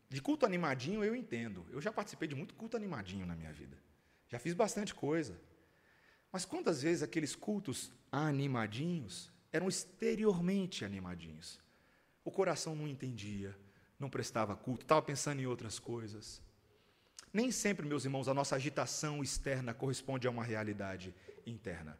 de 0.07 0.21
culto 0.21 0.45
animadinho 0.45 1.03
eu 1.03 1.15
entendo. 1.15 1.65
Eu 1.69 1.81
já 1.81 1.91
participei 1.91 2.27
de 2.27 2.35
muito 2.35 2.55
culto 2.55 2.77
animadinho 2.77 3.25
na 3.25 3.35
minha 3.35 3.51
vida. 3.51 3.77
Já 4.29 4.39
fiz 4.39 4.53
bastante 4.53 4.93
coisa. 4.93 5.39
Mas 6.31 6.45
quantas 6.45 6.83
vezes 6.83 7.03
aqueles 7.03 7.35
cultos 7.35 7.91
animadinhos 8.11 9.31
eram 9.51 9.67
exteriormente 9.67 10.85
animadinhos? 10.85 11.59
O 12.23 12.31
coração 12.31 12.75
não 12.75 12.87
entendia, 12.87 13.57
não 13.99 14.09
prestava 14.09 14.55
culto, 14.55 14.83
estava 14.83 15.01
pensando 15.01 15.41
em 15.41 15.47
outras 15.47 15.79
coisas. 15.79 16.41
Nem 17.33 17.51
sempre, 17.51 17.85
meus 17.85 18.05
irmãos, 18.05 18.27
a 18.27 18.33
nossa 18.33 18.55
agitação 18.55 19.23
externa 19.23 19.73
corresponde 19.73 20.27
a 20.27 20.31
uma 20.31 20.43
realidade 20.43 21.13
interna. 21.45 21.97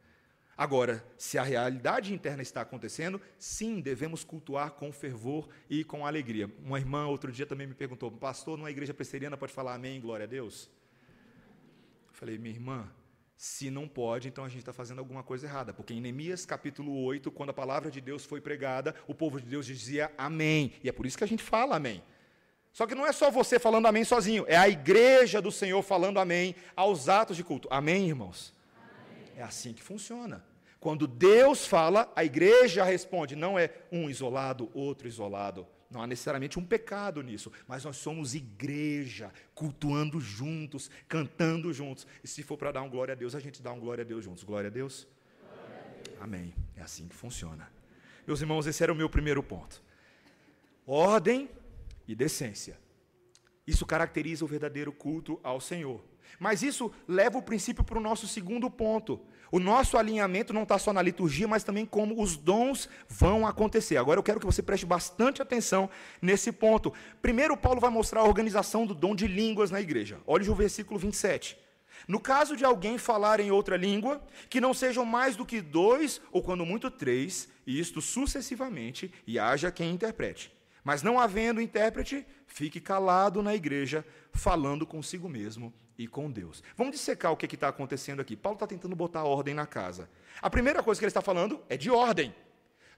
Agora, 0.56 1.04
se 1.18 1.38
a 1.38 1.44
realidade 1.44 2.14
interna 2.14 2.42
está 2.42 2.62
acontecendo, 2.62 3.22
sim, 3.38 3.80
devemos 3.80 4.24
cultuar 4.24 4.72
com 4.72 4.92
fervor 4.92 5.48
e 5.70 5.84
com 5.84 6.06
alegria. 6.06 6.52
Uma 6.64 6.78
irmã 6.78 7.08
outro 7.08 7.32
dia 7.32 7.46
também 7.46 7.66
me 7.66 7.74
perguntou, 7.74 8.12
pastor, 8.12 8.58
numa 8.58 8.70
igreja 8.70 8.94
presbiteriana 8.94 9.38
pode 9.38 9.54
falar 9.54 9.76
amém, 9.76 10.02
glória 10.02 10.26
a 10.26 10.28
Deus? 10.28 10.70
Falei, 12.20 12.38
minha 12.38 12.54
irmã, 12.54 12.86
se 13.38 13.72
não 13.72 13.88
pode, 13.88 14.28
então 14.28 14.44
a 14.44 14.50
gente 14.50 14.60
está 14.60 14.74
fazendo 14.74 15.00
alguma 15.00 15.24
coisa 15.24 15.48
errada. 15.48 15.74
Porque 15.74 15.94
em 15.94 16.02
Neemias 16.02 16.46
capítulo 16.46 17.02
8, 17.06 17.32
quando 17.32 17.52
a 17.52 17.54
palavra 17.54 17.90
de 17.90 18.02
Deus 18.02 18.26
foi 18.26 18.42
pregada, 18.42 18.94
o 19.08 19.16
povo 19.16 19.40
de 19.40 19.48
Deus 19.48 19.66
dizia 19.66 20.12
amém. 20.18 20.74
E 20.84 20.90
é 20.90 20.92
por 20.92 21.06
isso 21.06 21.18
que 21.18 21.24
a 21.24 21.28
gente 21.28 21.42
fala 21.42 21.78
amém. 21.78 22.04
Só 22.74 22.86
que 22.86 22.94
não 22.94 23.08
é 23.08 23.14
só 23.14 23.32
você 23.32 23.58
falando 23.58 23.86
amém 23.86 24.04
sozinho, 24.04 24.44
é 24.50 24.58
a 24.58 24.68
igreja 24.68 25.42
do 25.42 25.50
Senhor 25.50 25.82
falando 25.82 26.20
amém 26.20 26.58
aos 26.76 27.08
atos 27.08 27.38
de 27.38 27.44
culto. 27.46 27.70
Amém, 27.72 28.10
irmãos? 28.10 28.54
Amém. 28.76 29.24
É 29.38 29.42
assim 29.42 29.72
que 29.72 29.82
funciona. 29.82 30.44
Quando 30.78 31.08
Deus 31.08 31.66
fala, 31.66 32.12
a 32.18 32.26
igreja 32.26 32.84
responde. 32.84 33.34
Não 33.34 33.58
é 33.58 33.72
um 33.90 34.10
isolado, 34.10 34.70
outro 34.74 35.08
isolado. 35.08 35.66
Não 35.90 36.04
há 36.04 36.08
necessariamente 36.08 36.60
um 36.60 36.66
pecado 36.66 37.24
nisso, 37.24 37.52
mas 37.68 37.84
nós 37.84 37.98
somos 37.98 38.36
igreja, 38.36 39.32
cultuando 39.56 40.20
juntos, 40.20 40.90
cantando 41.08 41.74
juntos. 41.74 42.06
E 42.24 42.28
se 42.28 42.44
for 42.44 42.58
para 42.58 42.72
dar 42.72 42.84
um 42.84 42.90
glória 42.90 43.14
a 43.14 43.16
Deus, 43.16 43.34
a 43.34 43.40
gente 43.40 43.62
dá 43.62 43.74
um 43.74 43.80
glória 43.80 44.04
a 44.04 44.06
Deus 44.06 44.24
juntos. 44.24 44.44
Glória 44.44 44.68
a 44.68 44.72
Deus? 44.72 45.08
Glória 45.42 45.76
a 45.76 46.04
Deus. 46.04 46.18
Amém. 46.22 46.54
É 46.76 46.82
assim 46.82 47.08
que 47.08 47.16
funciona. 47.16 47.72
Meus 48.28 48.40
irmãos, 48.40 48.68
esse 48.68 48.84
era 48.84 48.94
o 48.94 48.96
meu 48.96 49.10
primeiro 49.10 49.42
ponto. 49.42 49.82
Ordem 50.86 51.50
e 52.08 52.14
decência. 52.14 52.78
Isso 53.66 53.86
caracteriza 53.86 54.46
o 54.46 54.48
verdadeiro 54.48 54.92
culto 54.92 55.40
ao 55.44 55.60
Senhor. 55.60 56.04
Mas 56.38 56.62
isso 56.62 56.92
leva 57.08 57.38
o 57.38 57.42
princípio 57.42 57.84
para 57.84 57.98
o 57.98 58.02
nosso 58.02 58.28
segundo 58.28 58.70
ponto. 58.70 59.20
O 59.52 59.60
nosso 59.60 59.98
alinhamento 59.98 60.54
não 60.54 60.64
está 60.64 60.78
só 60.78 60.94
na 60.94 61.02
liturgia, 61.02 61.48
mas 61.48 61.64
também 61.64 61.86
como 61.86 62.22
os 62.22 62.36
dons 62.36 62.88
vão 63.08 63.48
acontecer. 63.48 63.98
Agora 63.98 64.20
eu 64.20 64.24
quero 64.24 64.40
que 64.40 64.46
você 64.46 64.62
preste 64.62 64.86
bastante 64.86 65.42
atenção 65.42 65.90
nesse 66.22 66.52
ponto. 66.52 66.94
Primeiro, 67.22 67.58
Paulo 67.58 67.82
vai 67.82 67.90
mostrar 67.90 68.22
a 68.22 68.26
organização 68.26 68.86
do 68.86 68.94
dom 68.94 69.16
de 69.16 69.28
línguas 69.28 69.72
na 69.72 69.82
igreja. 69.82 70.20
Olhe 70.28 70.48
o 70.50 70.56
versículo 70.56 71.00
27. 71.00 71.58
No 72.08 72.20
caso 72.20 72.56
de 72.56 72.64
alguém 72.64 72.98
falar 72.98 73.40
em 73.40 73.52
outra 73.52 73.76
língua, 73.76 74.22
que 74.50 74.62
não 74.62 74.74
sejam 74.74 75.04
mais 75.04 75.36
do 75.36 75.46
que 75.46 75.62
dois, 75.62 76.22
ou 76.32 76.42
quando 76.42 76.66
muito 76.66 76.90
três, 76.90 77.50
e 77.66 77.80
isto 77.80 78.02
sucessivamente, 78.02 79.12
e 79.28 79.38
haja 79.38 79.72
quem 79.72 79.92
interprete. 79.92 80.52
Mas 80.84 81.04
não 81.04 81.20
havendo 81.20 81.62
intérprete, 81.62 82.26
fique 82.48 82.80
calado 82.80 83.44
na 83.44 83.54
igreja, 83.54 84.06
falando 84.32 84.86
consigo 84.86 85.28
mesmo 85.28 85.74
e 85.98 86.08
com 86.08 86.32
Deus. 86.32 86.64
Vamos 86.76 86.94
dissecar 86.94 87.32
o 87.32 87.38
que 87.38 87.54
está 87.54 87.68
acontecendo 87.68 88.22
aqui. 88.22 88.36
Paulo 88.36 88.56
está 88.56 88.66
tentando 88.66 88.96
botar 88.96 89.24
ordem 89.24 89.54
na 89.54 89.68
casa. 89.68 90.10
A 90.42 90.50
primeira 90.50 90.82
coisa 90.82 91.00
que 91.00 91.06
ele 91.06 91.10
está 91.10 91.22
falando 91.22 91.62
é 91.68 91.76
de 91.76 91.92
ordem. 91.92 92.34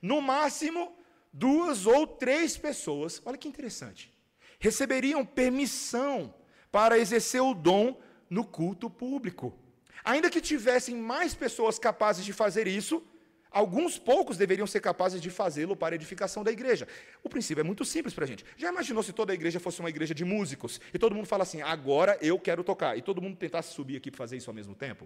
No 0.02 0.22
máximo, 0.22 0.96
duas 1.34 1.86
ou 1.86 2.06
três 2.06 2.58
pessoas, 2.58 3.22
olha 3.26 3.38
que 3.38 3.48
interessante, 3.48 4.13
receberiam 4.60 5.26
permissão 5.26 6.34
para 6.72 6.98
exercer 6.98 7.41
o 7.41 7.54
dom 7.54 8.00
no 8.30 8.46
culto 8.46 8.89
público. 8.89 9.58
Ainda 10.04 10.30
que 10.30 10.41
tivessem 10.41 10.96
mais 10.96 11.34
pessoas 11.34 11.78
capazes 11.78 12.24
de 12.26 12.34
fazer 12.34 12.67
isso, 12.67 13.04
Alguns 13.52 14.00
poucos 14.00 14.38
deveriam 14.38 14.66
ser 14.66 14.80
capazes 14.80 15.22
de 15.22 15.30
fazê-lo 15.30 15.76
para 15.76 15.94
a 15.94 15.98
edificação 15.98 16.42
da 16.42 16.52
igreja. 16.52 16.88
O 17.22 17.28
princípio 17.28 17.60
é 17.60 17.64
muito 17.64 17.84
simples 17.84 18.14
para 18.14 18.24
a 18.24 18.28
gente. 18.28 18.46
Já 18.56 18.70
imaginou 18.70 19.04
se 19.04 19.12
toda 19.12 19.34
a 19.34 19.36
igreja 19.36 19.60
fosse 19.60 19.82
uma 19.82 19.90
igreja 19.90 20.16
de 20.16 20.24
músicos 20.24 20.80
e 20.94 20.98
todo 20.98 21.14
mundo 21.14 21.26
fala 21.26 21.44
assim, 21.44 21.62
agora 21.62 22.18
eu 22.22 22.40
quero 22.40 22.64
tocar, 22.64 22.98
e 22.98 23.02
todo 23.02 23.22
mundo 23.22 23.36
tentasse 23.36 23.74
subir 23.74 23.98
aqui 23.98 24.10
para 24.10 24.20
fazer 24.20 24.38
isso 24.38 24.50
ao 24.50 24.54
mesmo 24.54 24.74
tempo? 24.74 25.06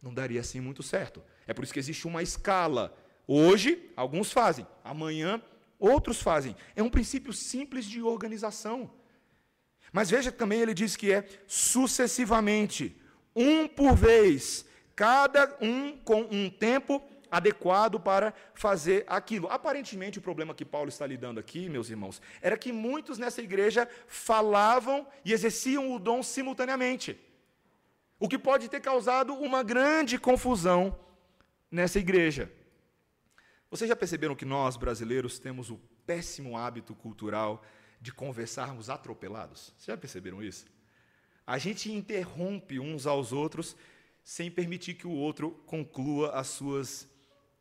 Não 0.00 0.14
daria 0.14 0.40
assim 0.40 0.60
muito 0.60 0.84
certo. 0.84 1.20
É 1.48 1.52
por 1.52 1.64
isso 1.64 1.72
que 1.72 1.80
existe 1.80 2.06
uma 2.06 2.22
escala. 2.22 2.96
Hoje, 3.26 3.90
alguns 3.96 4.30
fazem, 4.30 4.64
amanhã, 4.84 5.42
outros 5.80 6.22
fazem. 6.22 6.54
É 6.76 6.82
um 6.82 6.88
princípio 6.88 7.32
simples 7.32 7.84
de 7.84 8.00
organização. 8.00 8.88
Mas 9.92 10.10
veja 10.10 10.30
também 10.30 10.60
ele 10.60 10.74
diz 10.74 10.94
que 10.94 11.10
é 11.12 11.26
sucessivamente, 11.48 12.96
um 13.34 13.66
por 13.66 13.96
vez, 13.96 14.64
cada 14.94 15.56
um 15.60 15.96
com 15.98 16.22
um 16.30 16.48
tempo 16.48 17.02
adequado 17.30 17.98
para 18.00 18.32
fazer 18.54 19.04
aquilo. 19.06 19.48
Aparentemente, 19.48 20.18
o 20.18 20.22
problema 20.22 20.54
que 20.54 20.64
Paulo 20.64 20.88
está 20.88 21.06
lidando 21.06 21.40
aqui, 21.40 21.68
meus 21.68 21.90
irmãos, 21.90 22.20
era 22.40 22.56
que 22.56 22.72
muitos 22.72 23.18
nessa 23.18 23.42
igreja 23.42 23.88
falavam 24.06 25.06
e 25.24 25.32
exerciam 25.32 25.94
o 25.94 25.98
dom 25.98 26.22
simultaneamente. 26.22 27.18
O 28.18 28.28
que 28.28 28.38
pode 28.38 28.68
ter 28.68 28.80
causado 28.80 29.34
uma 29.34 29.62
grande 29.62 30.18
confusão 30.18 30.98
nessa 31.70 31.98
igreja. 31.98 32.50
Vocês 33.70 33.88
já 33.88 33.96
perceberam 33.96 34.34
que 34.34 34.44
nós, 34.44 34.76
brasileiros, 34.76 35.38
temos 35.38 35.70
o 35.70 35.78
péssimo 36.06 36.56
hábito 36.56 36.94
cultural 36.94 37.62
de 38.00 38.12
conversarmos 38.12 38.88
atropelados? 38.88 39.74
Vocês 39.76 39.86
já 39.86 39.96
perceberam 39.96 40.42
isso? 40.42 40.66
A 41.46 41.58
gente 41.58 41.92
interrompe 41.92 42.78
uns 42.78 43.06
aos 43.06 43.32
outros 43.32 43.76
sem 44.24 44.50
permitir 44.50 44.94
que 44.94 45.06
o 45.06 45.12
outro 45.12 45.50
conclua 45.66 46.32
as 46.32 46.48
suas 46.48 47.08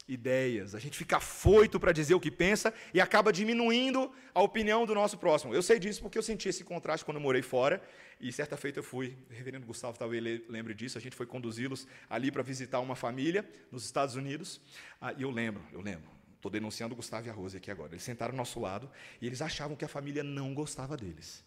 ideias, 0.07 0.73
a 0.73 0.79
gente 0.79 0.97
fica 0.97 1.19
foito 1.19 1.79
para 1.79 1.91
dizer 1.91 2.15
o 2.15 2.19
que 2.19 2.31
pensa 2.31 2.73
e 2.93 3.01
acaba 3.01 3.31
diminuindo 3.33 4.11
a 4.33 4.41
opinião 4.41 4.85
do 4.85 4.95
nosso 4.95 5.17
próximo. 5.17 5.53
Eu 5.53 5.61
sei 5.61 5.79
disso 5.79 6.01
porque 6.01 6.17
eu 6.17 6.23
senti 6.23 6.47
esse 6.47 6.63
contraste 6.63 7.03
quando 7.03 7.17
eu 7.17 7.21
morei 7.21 7.41
fora 7.41 7.81
e 8.19 8.31
certa 8.31 8.55
feita 8.55 8.79
eu 8.79 8.83
fui, 8.83 9.17
o 9.29 9.33
reverendo 9.33 9.65
Gustavo 9.65 9.97
talvez 9.97 10.23
lembre 10.47 10.73
disso, 10.73 10.97
a 10.97 11.01
gente 11.01 11.15
foi 11.15 11.25
conduzi-los 11.25 11.87
ali 12.09 12.31
para 12.31 12.41
visitar 12.41 12.79
uma 12.79 12.95
família 12.95 13.47
nos 13.71 13.83
Estados 13.83 14.15
Unidos 14.15 14.61
ah, 15.01 15.13
e 15.17 15.23
eu 15.23 15.29
lembro, 15.29 15.61
eu 15.71 15.81
lembro, 15.81 16.17
Estou 16.37 16.51
denunciando 16.51 16.93
o 16.93 16.95
Gustavo 16.95 17.27
e 17.27 17.29
a 17.29 17.33
Rose 17.33 17.57
aqui 17.57 17.71
agora. 17.71 17.93
Eles 17.93 18.03
sentaram 18.03 18.31
ao 18.33 18.37
nosso 18.37 18.59
lado 18.59 18.89
e 19.19 19.25
eles 19.25 19.41
achavam 19.41 19.75
que 19.75 19.83
a 19.83 19.87
família 19.87 20.23
não 20.23 20.53
gostava 20.53 20.95
deles. 20.95 21.43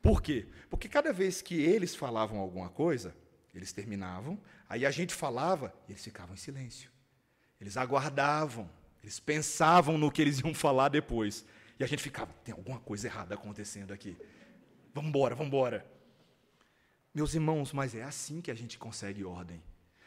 Por 0.00 0.20
quê? 0.22 0.48
Porque 0.68 0.88
cada 0.88 1.12
vez 1.12 1.42
que 1.42 1.60
eles 1.60 1.94
falavam 1.94 2.38
alguma 2.38 2.68
coisa, 2.68 3.14
eles 3.54 3.72
terminavam, 3.72 4.40
aí 4.68 4.84
a 4.86 4.90
gente 4.90 5.14
falava 5.14 5.72
e 5.86 5.92
eles 5.92 6.02
ficavam 6.02 6.34
em 6.34 6.38
silêncio. 6.38 6.90
Eles 7.62 7.76
aguardavam, 7.76 8.68
eles 9.04 9.20
pensavam 9.20 9.96
no 9.96 10.10
que 10.10 10.20
eles 10.20 10.40
iam 10.40 10.52
falar 10.52 10.88
depois. 10.88 11.46
E 11.78 11.84
a 11.84 11.86
gente 11.86 12.02
ficava, 12.02 12.32
tem 12.42 12.52
alguma 12.52 12.80
coisa 12.80 13.06
errada 13.06 13.36
acontecendo 13.36 13.92
aqui. 13.92 14.16
Vamos 14.92 15.10
embora, 15.10 15.36
vamos 15.36 15.46
embora. 15.46 15.86
Meus 17.14 17.34
irmãos, 17.34 17.72
mas 17.72 17.94
é 17.94 18.02
assim 18.02 18.40
que 18.40 18.50
a 18.50 18.54
gente 18.54 18.76
consegue 18.76 19.22
ordem. 19.22 19.62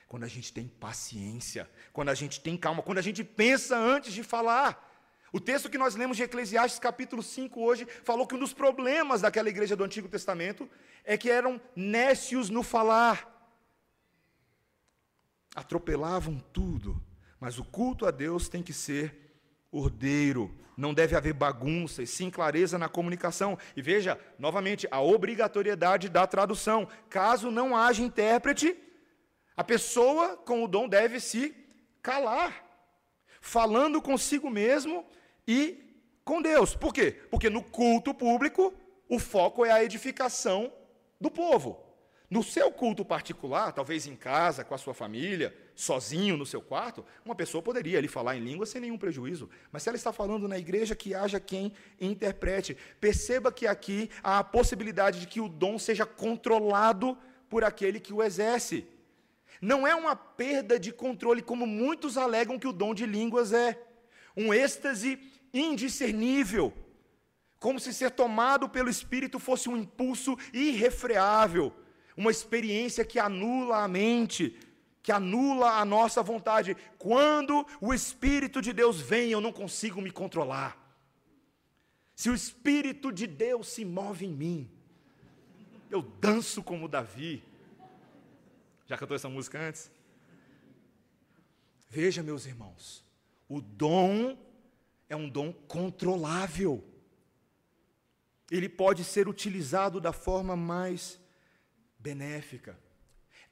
Quando 0.06 0.26
a 0.26 0.28
gente 0.28 0.52
tem 0.52 0.68
paciência, 0.68 1.70
quando 1.94 2.10
a 2.10 2.14
gente 2.14 2.42
tem 2.42 2.58
calma, 2.58 2.84
quando 2.84 2.98
a 2.98 3.02
gente 3.02 3.24
pensa 3.24 3.78
antes 3.78 4.12
de 4.12 4.22
falar. 4.22 4.92
O 5.32 5.40
texto 5.40 5.70
que 5.70 5.78
nós 5.78 5.96
lemos 5.96 6.18
de 6.18 6.24
Eclesiastes 6.24 6.78
capítulo 6.78 7.24
5 7.24 7.58
hoje 7.62 7.88
falou 8.04 8.28
que 8.28 8.36
um 8.36 8.40
dos 8.40 8.54
problemas 8.54 9.22
daquela 9.22 9.48
igreja 9.48 9.78
do 9.78 9.84
Antigo 9.86 10.10
Testamento 10.10 10.70
é 11.06 11.18
que 11.18 11.32
eram 11.32 11.62
nécios 11.74 12.50
no 12.50 12.64
falar. 12.64 13.32
Atropelavam 15.56 16.38
tudo. 16.52 17.02
Mas 17.46 17.60
o 17.60 17.64
culto 17.64 18.08
a 18.08 18.10
Deus 18.12 18.50
tem 18.50 18.64
que 18.64 18.74
ser 18.74 19.38
ordeiro, 19.72 20.52
não 20.76 20.96
deve 20.96 21.16
haver 21.16 21.32
bagunça 21.32 22.02
e 22.02 22.08
sim 22.08 22.32
clareza 22.32 22.76
na 22.76 22.90
comunicação. 22.90 23.56
E 23.76 23.84
veja, 23.84 24.20
novamente, 24.40 24.88
a 24.90 25.00
obrigatoriedade 25.00 26.10
da 26.10 26.26
tradução. 26.26 26.88
Caso 27.08 27.52
não 27.52 27.78
haja 27.78 28.02
intérprete, 28.02 28.76
a 29.56 29.64
pessoa 29.64 30.36
com 30.38 30.64
o 30.64 30.68
dom 30.68 30.90
deve 30.90 31.20
se 31.20 31.56
calar, 32.02 32.66
falando 33.40 34.02
consigo 34.02 34.50
mesmo 34.50 35.06
e 35.48 36.02
com 36.24 36.42
Deus. 36.42 36.76
Por 36.76 36.92
quê? 36.92 37.12
Porque 37.30 37.48
no 37.48 37.62
culto 37.62 38.12
público, 38.12 38.74
o 39.08 39.20
foco 39.20 39.64
é 39.64 39.70
a 39.70 39.84
edificação 39.84 40.74
do 41.22 41.30
povo. 41.30 41.80
No 42.28 42.42
seu 42.42 42.72
culto 42.72 43.06
particular, 43.06 43.72
talvez 43.72 44.08
em 44.08 44.16
casa, 44.16 44.64
com 44.64 44.74
a 44.74 44.80
sua 44.80 44.96
família, 44.96 45.56
sozinho 45.76 46.38
no 46.38 46.46
seu 46.46 46.62
quarto, 46.62 47.06
uma 47.24 47.36
pessoa 47.36 47.62
poderia 47.62 47.98
ali 47.98 48.08
falar 48.08 48.38
em 48.38 48.44
língua 48.44 48.66
sem 48.66 48.80
nenhum 48.80 48.98
prejuízo. 48.98 49.50
Mas 49.72 49.84
se 49.84 49.90
ela 49.90 49.98
está 49.98 50.14
falando 50.14 50.48
na 50.48 50.58
igreja, 50.58 50.96
que 50.96 51.14
haja 51.14 51.40
quem 51.40 51.74
interprete. 52.00 52.78
Perceba 53.00 53.52
que 53.52 53.68
aqui 53.68 54.10
há 54.24 54.40
a 54.40 54.44
possibilidade 54.44 55.20
de 55.20 55.28
que 55.28 55.42
o 55.42 55.50
dom 55.50 55.78
seja 55.78 56.06
controlado 56.06 57.18
por 57.50 57.64
aquele 57.64 58.00
que 58.00 58.14
o 58.14 58.24
exerce. 58.24 58.88
Não 59.62 59.86
é 59.86 59.94
uma 59.94 60.16
perda 60.16 60.80
de 60.80 60.92
controle, 60.92 61.42
como 61.42 61.68
muitos 61.68 62.18
alegam 62.18 62.58
que 62.58 62.68
o 62.68 62.74
dom 62.74 62.94
de 62.94 63.06
línguas 63.06 63.52
é. 63.52 63.80
Um 64.36 64.54
êxtase 64.54 65.20
indiscernível, 65.54 66.74
como 67.60 67.80
se 67.80 67.94
ser 67.94 68.12
tomado 68.12 68.68
pelo 68.70 68.90
Espírito 68.90 69.40
fosse 69.40 69.70
um 69.70 69.78
impulso 69.78 70.38
irrefreável 70.54 71.74
uma 72.18 72.32
experiência 72.32 73.04
que 73.04 73.20
anula 73.20 73.84
a 73.84 73.88
mente, 73.88 74.58
que 75.06 75.12
anula 75.12 75.80
a 75.80 75.86
nossa 75.86 76.24
vontade. 76.24 76.76
Quando 76.98 77.64
o 77.80 77.94
Espírito 77.94 78.60
de 78.60 78.74
Deus 78.74 79.00
vem, 79.00 79.30
eu 79.30 79.40
não 79.40 79.54
consigo 79.54 80.02
me 80.02 80.10
controlar. 80.10 80.76
Se 82.16 82.28
o 82.28 82.34
Espírito 82.34 83.12
de 83.12 83.28
Deus 83.28 83.68
se 83.68 83.86
move 83.86 84.26
em 84.26 84.34
mim, 84.34 84.72
eu 85.92 86.02
danço 86.02 86.64
como 86.64 86.88
Davi. 86.88 87.44
Já 88.88 88.98
cantou 88.98 89.14
essa 89.14 89.30
música 89.30 89.60
antes? 89.60 89.92
Veja, 91.88 92.24
meus 92.24 92.48
irmãos, 92.48 93.06
o 93.48 93.62
dom 93.62 94.36
é 95.08 95.16
um 95.16 95.30
dom 95.30 95.54
controlável. 95.54 96.84
Ele 98.50 98.68
pode 98.68 99.04
ser 99.04 99.28
utilizado 99.28 100.02
da 100.02 100.12
forma 100.12 100.56
mais 100.56 101.20
benéfica. 102.00 102.84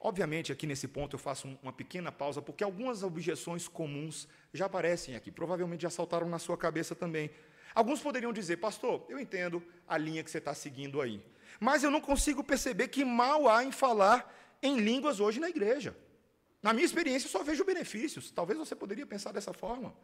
Obviamente, 0.04 0.52
aqui 0.52 0.66
nesse 0.66 0.86
ponto 0.86 1.14
eu 1.14 1.18
faço 1.18 1.58
uma 1.62 1.72
pequena 1.72 2.12
pausa, 2.12 2.42
porque 2.42 2.62
algumas 2.62 3.02
objeções 3.02 3.66
comuns 3.66 4.28
já 4.52 4.66
aparecem 4.66 5.16
aqui, 5.16 5.30
provavelmente 5.30 5.80
já 5.80 5.88
saltaram 5.88 6.28
na 6.28 6.38
sua 6.38 6.58
cabeça 6.58 6.94
também. 6.94 7.30
Alguns 7.74 8.02
poderiam 8.02 8.30
dizer, 8.30 8.58
pastor, 8.58 9.02
eu 9.08 9.18
entendo 9.18 9.62
a 9.88 9.96
linha 9.96 10.22
que 10.22 10.30
você 10.30 10.36
está 10.36 10.52
seguindo 10.52 11.00
aí, 11.00 11.24
mas 11.58 11.82
eu 11.82 11.90
não 11.90 12.02
consigo 12.02 12.44
perceber 12.44 12.88
que 12.88 13.02
mal 13.02 13.48
há 13.48 13.64
em 13.64 13.72
falar 13.72 14.30
em 14.62 14.78
línguas 14.78 15.20
hoje 15.20 15.40
na 15.40 15.48
igreja. 15.48 15.96
Na 16.62 16.74
minha 16.74 16.84
experiência, 16.84 17.26
eu 17.26 17.30
só 17.30 17.42
vejo 17.42 17.64
benefícios. 17.64 18.30
Talvez 18.30 18.58
você 18.58 18.76
poderia 18.76 19.06
pensar 19.06 19.32
dessa 19.32 19.54
forma. 19.54 19.94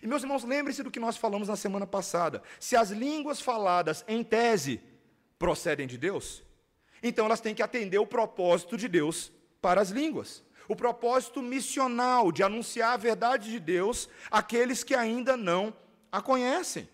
E, 0.00 0.06
meus 0.06 0.22
irmãos, 0.22 0.44
lembre-se 0.44 0.84
do 0.84 0.92
que 0.92 1.00
nós 1.00 1.16
falamos 1.16 1.48
na 1.48 1.56
semana 1.56 1.88
passada. 1.88 2.40
Se 2.60 2.76
as 2.76 2.90
línguas 2.90 3.40
faladas, 3.40 4.04
em 4.06 4.22
tese, 4.22 4.80
procedem 5.40 5.88
de 5.88 5.98
Deus, 5.98 6.44
então 7.06 7.26
elas 7.26 7.40
têm 7.40 7.54
que 7.54 7.62
atender 7.62 7.98
o 7.98 8.06
propósito 8.06 8.78
de 8.78 8.88
Deus 8.88 9.30
para 9.60 9.78
as 9.78 9.90
línguas. 9.90 10.42
O 10.66 10.74
propósito 10.74 11.42
missional 11.42 12.32
de 12.32 12.42
anunciar 12.42 12.94
a 12.94 12.96
verdade 12.96 13.50
de 13.50 13.60
Deus 13.60 14.08
àqueles 14.30 14.82
que 14.82 14.94
ainda 14.94 15.36
não 15.36 15.76
a 16.10 16.22
conhecem. 16.22 16.88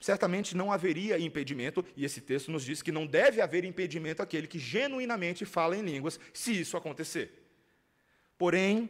Certamente 0.00 0.56
não 0.56 0.72
haveria 0.72 1.18
impedimento, 1.18 1.84
e 1.94 2.06
esse 2.06 2.22
texto 2.22 2.50
nos 2.50 2.64
diz 2.64 2.80
que 2.80 2.90
não 2.90 3.06
deve 3.06 3.42
haver 3.42 3.64
impedimento 3.64 4.22
àquele 4.22 4.46
que 4.46 4.58
genuinamente 4.58 5.44
fala 5.44 5.76
em 5.76 5.82
línguas, 5.82 6.18
se 6.32 6.58
isso 6.58 6.76
acontecer. 6.76 7.46
Porém, 8.38 8.88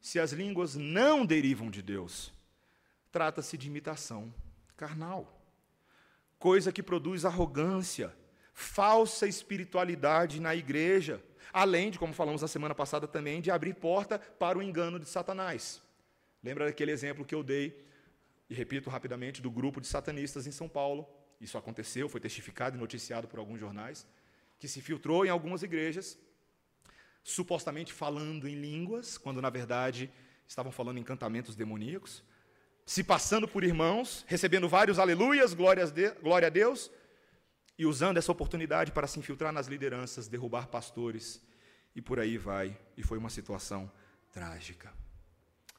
se 0.00 0.20
as 0.20 0.32
línguas 0.32 0.74
não 0.74 1.24
derivam 1.24 1.70
de 1.70 1.80
Deus, 1.80 2.32
trata-se 3.10 3.56
de 3.56 3.68
imitação 3.68 4.34
carnal, 4.76 5.42
coisa 6.38 6.72
que 6.72 6.82
produz 6.82 7.24
arrogância, 7.24 8.14
falsa 8.60 9.26
espiritualidade 9.26 10.40
na 10.40 10.54
igreja, 10.54 11.22
além 11.52 11.90
de, 11.90 11.98
como 11.98 12.12
falamos 12.12 12.42
na 12.42 12.48
semana 12.48 12.74
passada 12.74 13.08
também, 13.08 13.40
de 13.40 13.50
abrir 13.50 13.74
porta 13.74 14.18
para 14.18 14.58
o 14.58 14.62
engano 14.62 14.98
de 14.98 15.08
Satanás. 15.08 15.82
Lembra 16.42 16.66
daquele 16.66 16.92
exemplo 16.92 17.24
que 17.24 17.34
eu 17.34 17.42
dei, 17.42 17.84
e 18.48 18.54
repito 18.54 18.90
rapidamente, 18.90 19.40
do 19.42 19.50
grupo 19.50 19.80
de 19.80 19.86
satanistas 19.86 20.46
em 20.46 20.52
São 20.52 20.68
Paulo? 20.68 21.08
Isso 21.40 21.56
aconteceu, 21.56 22.08
foi 22.08 22.20
testificado 22.20 22.76
e 22.76 22.80
noticiado 22.80 23.26
por 23.26 23.38
alguns 23.38 23.58
jornais, 23.58 24.06
que 24.58 24.68
se 24.68 24.80
filtrou 24.80 25.24
em 25.24 25.30
algumas 25.30 25.62
igrejas, 25.62 26.18
supostamente 27.24 27.92
falando 27.92 28.46
em 28.46 28.54
línguas, 28.54 29.16
quando 29.16 29.40
na 29.40 29.50
verdade 29.50 30.10
estavam 30.46 30.70
falando 30.70 30.98
em 30.98 31.00
encantamentos 31.00 31.56
demoníacos, 31.56 32.22
se 32.84 33.02
passando 33.02 33.48
por 33.48 33.64
irmãos, 33.64 34.24
recebendo 34.26 34.68
vários 34.68 34.98
aleluias, 34.98 35.54
glória 35.54 35.84
a 35.84 36.50
Deus, 36.50 36.90
e 37.80 37.86
usando 37.86 38.18
essa 38.18 38.30
oportunidade 38.30 38.92
para 38.92 39.06
se 39.06 39.18
infiltrar 39.18 39.54
nas 39.54 39.66
lideranças, 39.66 40.28
derrubar 40.28 40.66
pastores, 40.66 41.40
e 41.96 42.02
por 42.02 42.20
aí 42.20 42.36
vai. 42.36 42.78
E 42.94 43.02
foi 43.02 43.16
uma 43.16 43.30
situação 43.30 43.90
trágica. 44.30 44.92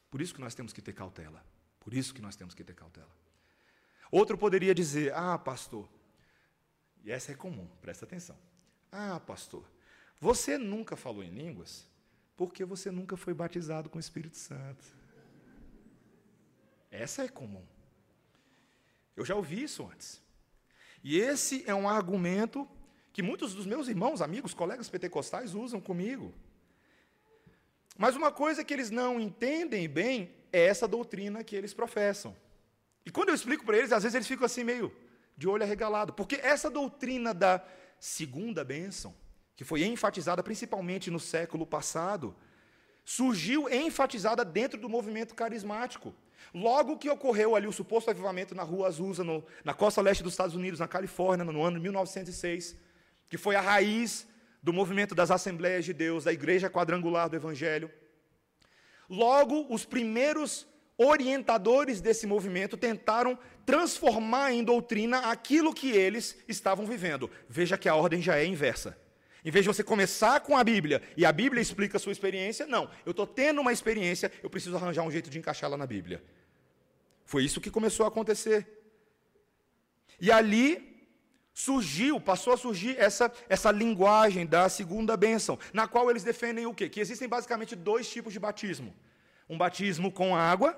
Por 0.10 0.20
isso 0.20 0.34
que 0.34 0.42
nós 0.42 0.56
temos 0.56 0.74
que 0.74 0.82
ter 0.82 0.94
cautela. 0.94 1.46
Por 1.80 1.94
isso 1.94 2.12
que 2.12 2.20
nós 2.20 2.36
temos 2.36 2.56
que 2.56 2.64
ter 2.64 2.74
cautela. 2.74 3.16
Outro 4.10 4.36
poderia 4.36 4.74
dizer: 4.74 5.14
Ah, 5.14 5.38
pastor, 5.38 5.88
e 7.04 7.12
essa 7.12 7.34
é 7.34 7.36
comum, 7.36 7.68
presta 7.84 8.04
atenção. 8.04 8.36
Ah, 8.92 9.20
pastor, 9.20 9.64
você 10.20 10.58
nunca 10.58 10.96
falou 10.96 11.24
em 11.24 11.30
línguas 11.30 11.88
porque 12.36 12.66
você 12.66 12.90
nunca 12.90 13.16
foi 13.16 13.36
batizado 13.36 13.92
com 13.92 13.98
o 13.98 14.02
Espírito 14.02 14.38
Santo. 14.38 14.84
Essa 16.90 17.26
é 17.26 17.28
comum. 17.28 17.64
Eu 19.16 19.24
já 19.24 19.36
ouvi 19.36 19.62
isso 19.62 19.86
antes. 19.86 20.20
E 21.04 21.18
esse 21.20 21.64
é 21.68 21.74
um 21.74 21.90
argumento 21.90 22.68
que 23.14 23.22
muitos 23.22 23.54
dos 23.54 23.66
meus 23.66 23.88
irmãos, 23.88 24.22
amigos, 24.22 24.54
colegas 24.54 24.90
pentecostais 24.90 25.54
usam 25.54 25.82
comigo. 25.82 26.34
Mas 27.98 28.16
uma 28.16 28.32
coisa 28.32 28.64
que 28.64 28.74
eles 28.74 28.90
não 28.90 29.20
entendem 29.20 29.88
bem 29.88 30.34
é 30.52 30.66
essa 30.66 30.88
doutrina 30.88 31.44
que 31.44 31.56
eles 31.56 31.74
professam. 31.74 32.36
E 33.06 33.12
quando 33.12 33.30
eu 33.30 33.36
explico 33.36 33.66
para 33.66 33.78
eles, 33.78 33.92
às 33.92 34.04
vezes 34.04 34.16
eles 34.16 34.28
ficam 34.28 34.46
assim 34.46 34.64
meio 34.64 34.94
de 35.36 35.48
olho 35.48 35.64
arregalado, 35.64 36.14
porque 36.14 36.36
essa 36.36 36.70
doutrina 36.70 37.34
da 37.34 37.64
segunda 38.00 38.64
bênção, 38.64 39.16
que 39.56 39.64
foi 39.64 39.84
enfatizada 39.84 40.44
principalmente 40.44 41.10
no 41.10 41.20
século 41.20 41.66
passado, 41.66 42.36
surgiu 43.04 43.68
enfatizada 43.70 44.46
dentro 44.46 44.80
do 44.80 44.88
movimento 44.90 45.34
carismático. 45.34 46.14
Logo 46.54 46.98
que 46.98 47.10
ocorreu 47.10 47.56
ali 47.56 47.68
o 47.68 47.72
suposto 47.72 48.10
avivamento 48.10 48.54
na 48.54 48.64
Rua 48.64 48.88
Azusa, 48.88 49.24
no, 49.24 49.44
na 49.64 49.74
costa 49.74 50.02
leste 50.02 50.24
dos 50.24 50.34
Estados 50.34 50.56
Unidos, 50.56 50.80
na 50.80 50.88
Califórnia, 50.88 51.46
no 51.46 51.64
ano 51.64 51.78
de 51.78 51.84
1906, 51.84 52.76
que 53.30 53.38
foi 53.38 53.56
a 53.56 53.62
raiz 53.62 54.28
do 54.62 54.74
movimento 54.74 55.16
das 55.16 55.32
Assembleias 55.32 55.86
de 55.86 55.94
Deus, 55.94 56.26
da 56.26 56.34
Igreja 56.34 56.70
Quadrangular 56.70 57.30
do 57.30 57.36
Evangelho. 57.36 57.90
Logo, 59.10 59.66
os 59.70 59.86
primeiros 59.86 60.68
orientadores 60.98 62.00
desse 62.00 62.28
movimento 62.28 62.78
tentaram 62.78 63.38
transformar 63.66 64.54
em 64.54 64.64
doutrina 64.64 65.32
aquilo 65.32 65.74
que 65.74 65.92
eles 65.92 66.38
estavam 66.48 66.86
vivendo. 66.86 67.30
Veja 67.50 67.78
que 67.78 67.90
a 67.90 67.96
ordem 67.96 68.22
já 68.22 68.38
é 68.38 68.46
inversa. 68.46 68.98
Em 69.44 69.50
vez 69.50 69.64
de 69.64 69.70
você 69.70 69.84
começar 69.84 70.40
com 70.42 70.56
a 70.56 70.64
Bíblia 70.64 71.02
e 71.18 71.26
a 71.26 71.32
Bíblia 71.32 71.62
explica 71.62 71.98
a 71.98 72.00
sua 72.00 72.12
experiência, 72.12 72.68
não. 72.68 72.90
Eu 73.06 73.12
estou 73.12 73.26
tendo 73.26 73.60
uma 73.60 73.74
experiência, 73.74 74.32
eu 74.44 74.50
preciso 74.50 74.76
arranjar 74.76 75.04
um 75.04 75.12
jeito 75.12 75.30
de 75.30 75.40
encaixá-la 75.40 75.76
na 75.76 75.88
Bíblia. 75.88 76.24
Foi 77.26 77.44
isso 77.44 77.62
que 77.62 77.72
começou 77.72 78.06
a 78.06 78.10
acontecer. 78.10 78.68
E 80.20 80.32
ali 80.32 80.92
surgiu, 81.54 82.20
passou 82.20 82.54
a 82.54 82.58
surgir 82.58 82.96
essa, 83.00 83.32
essa 83.50 83.72
linguagem 83.72 84.46
da 84.46 84.70
segunda 84.70 85.18
bênção, 85.18 85.58
na 85.74 85.88
qual 85.88 86.10
eles 86.10 86.24
defendem 86.24 86.66
o 86.66 86.74
quê? 86.74 86.88
Que 86.88 87.00
existem 87.00 87.28
basicamente 87.28 87.76
dois 87.76 88.10
tipos 88.10 88.34
de 88.34 88.40
batismo: 88.40 88.94
um 89.50 89.58
batismo 89.58 90.12
com 90.12 90.36
água 90.36 90.78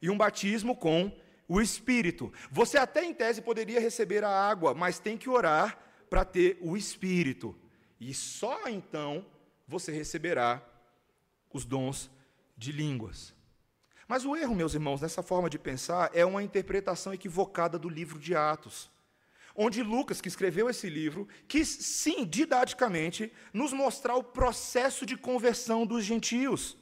e 0.00 0.10
um 0.10 0.16
batismo 0.16 0.76
com 0.76 1.10
o 1.48 1.60
Espírito. 1.60 2.32
Você 2.50 2.76
até 2.76 3.04
em 3.04 3.14
tese 3.14 3.40
poderia 3.40 3.80
receber 3.80 4.22
a 4.24 4.28
água, 4.28 4.74
mas 4.74 4.98
tem 4.98 5.16
que 5.16 5.30
orar 5.30 5.78
para 6.10 6.24
ter 6.24 6.58
o 6.60 6.76
Espírito. 6.76 7.56
E 8.00 8.12
só 8.12 8.68
então 8.68 9.24
você 9.66 9.92
receberá 9.92 10.62
os 11.52 11.64
dons 11.64 12.10
de 12.56 12.72
línguas. 12.72 13.34
Mas 14.06 14.24
o 14.24 14.36
erro, 14.36 14.54
meus 14.54 14.74
irmãos, 14.74 15.00
nessa 15.00 15.22
forma 15.22 15.48
de 15.48 15.58
pensar 15.58 16.10
é 16.12 16.24
uma 16.24 16.42
interpretação 16.42 17.14
equivocada 17.14 17.78
do 17.78 17.88
livro 17.88 18.18
de 18.18 18.34
Atos. 18.34 18.90
Onde 19.56 19.82
Lucas, 19.82 20.20
que 20.20 20.28
escreveu 20.28 20.68
esse 20.68 20.90
livro, 20.90 21.28
quis, 21.46 21.68
sim, 21.68 22.24
didaticamente, 22.24 23.32
nos 23.52 23.72
mostrar 23.72 24.16
o 24.16 24.24
processo 24.24 25.06
de 25.06 25.16
conversão 25.16 25.86
dos 25.86 26.04
gentios. 26.04 26.76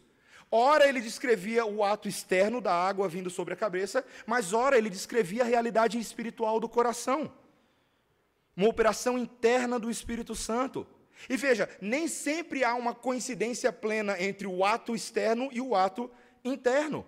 Ora, 0.50 0.86
ele 0.88 1.00
descrevia 1.00 1.64
o 1.64 1.84
ato 1.84 2.08
externo 2.08 2.60
da 2.60 2.74
água 2.74 3.08
vindo 3.08 3.30
sobre 3.30 3.54
a 3.54 3.56
cabeça, 3.56 4.04
mas 4.26 4.52
ora, 4.52 4.76
ele 4.76 4.90
descrevia 4.90 5.42
a 5.42 5.46
realidade 5.46 5.98
espiritual 5.98 6.58
do 6.58 6.68
coração. 6.68 7.32
Uma 8.56 8.68
operação 8.68 9.18
interna 9.18 9.78
do 9.78 9.90
Espírito 9.90 10.34
Santo. 10.34 10.86
E 11.28 11.36
veja, 11.36 11.68
nem 11.80 12.08
sempre 12.08 12.64
há 12.64 12.74
uma 12.74 12.94
coincidência 12.94 13.72
plena 13.72 14.20
entre 14.22 14.46
o 14.46 14.64
ato 14.64 14.94
externo 14.94 15.48
e 15.52 15.60
o 15.60 15.74
ato 15.74 16.10
interno. 16.44 17.06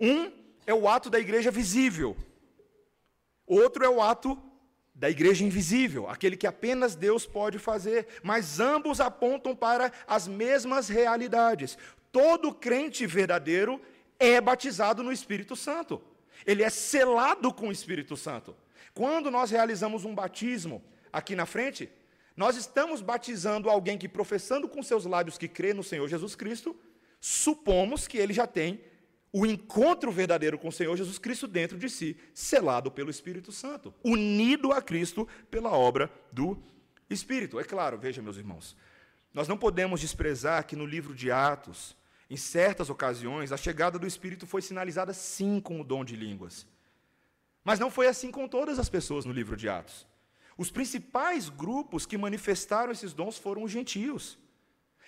Um 0.00 0.32
é 0.66 0.74
o 0.74 0.88
ato 0.88 1.08
da 1.08 1.20
igreja 1.20 1.50
visível, 1.50 2.16
outro 3.46 3.84
é 3.84 3.88
o 3.88 4.02
ato 4.02 4.40
da 4.94 5.10
igreja 5.10 5.44
invisível, 5.44 6.08
aquele 6.08 6.36
que 6.36 6.46
apenas 6.46 6.94
Deus 6.94 7.26
pode 7.26 7.58
fazer, 7.58 8.06
mas 8.22 8.60
ambos 8.60 9.00
apontam 9.00 9.54
para 9.54 9.92
as 10.06 10.28
mesmas 10.28 10.88
realidades. 10.88 11.76
Todo 12.12 12.54
crente 12.54 13.06
verdadeiro 13.06 13.80
é 14.18 14.40
batizado 14.40 15.02
no 15.02 15.12
Espírito 15.12 15.56
Santo, 15.56 16.00
ele 16.46 16.62
é 16.62 16.70
selado 16.70 17.52
com 17.52 17.68
o 17.68 17.72
Espírito 17.72 18.16
Santo. 18.16 18.56
Quando 18.94 19.30
nós 19.30 19.50
realizamos 19.50 20.04
um 20.04 20.14
batismo 20.14 20.82
aqui 21.12 21.34
na 21.34 21.46
frente, 21.46 21.90
nós 22.36 22.56
estamos 22.56 23.00
batizando 23.00 23.70
alguém 23.70 23.96
que, 23.96 24.08
professando 24.08 24.68
com 24.68 24.82
seus 24.82 25.04
lábios 25.04 25.38
que 25.38 25.48
crê 25.48 25.72
no 25.72 25.84
Senhor 25.84 26.08
Jesus 26.08 26.34
Cristo, 26.34 26.76
supomos 27.20 28.08
que 28.08 28.18
ele 28.18 28.32
já 28.32 28.46
tem 28.46 28.80
o 29.32 29.44
encontro 29.44 30.12
verdadeiro 30.12 30.56
com 30.56 30.68
o 30.68 30.72
Senhor 30.72 30.96
Jesus 30.96 31.18
Cristo 31.18 31.48
dentro 31.48 31.76
de 31.76 31.88
si, 31.88 32.16
selado 32.32 32.90
pelo 32.90 33.10
Espírito 33.10 33.50
Santo, 33.50 33.92
unido 34.04 34.72
a 34.72 34.80
Cristo 34.80 35.26
pela 35.50 35.70
obra 35.70 36.08
do 36.30 36.56
Espírito. 37.10 37.58
É 37.58 37.64
claro, 37.64 37.98
veja, 37.98 38.22
meus 38.22 38.36
irmãos, 38.36 38.76
nós 39.32 39.48
não 39.48 39.58
podemos 39.58 40.00
desprezar 40.00 40.64
que 40.64 40.76
no 40.76 40.86
livro 40.86 41.14
de 41.14 41.32
Atos, 41.32 41.96
em 42.30 42.36
certas 42.36 42.88
ocasiões, 42.90 43.50
a 43.50 43.56
chegada 43.56 43.98
do 43.98 44.06
Espírito 44.06 44.46
foi 44.46 44.62
sinalizada 44.62 45.12
sim 45.12 45.60
com 45.60 45.80
o 45.80 45.84
dom 45.84 46.04
de 46.04 46.14
línguas. 46.14 46.64
Mas 47.64 47.80
não 47.80 47.90
foi 47.90 48.06
assim 48.06 48.30
com 48.30 48.46
todas 48.46 48.78
as 48.78 48.88
pessoas 48.88 49.24
no 49.24 49.32
livro 49.32 49.56
de 49.56 49.68
Atos. 49.68 50.06
Os 50.56 50.70
principais 50.70 51.48
grupos 51.48 52.06
que 52.06 52.16
manifestaram 52.16 52.92
esses 52.92 53.12
dons 53.12 53.36
foram 53.38 53.62
os 53.62 53.70
gentios 53.70 54.38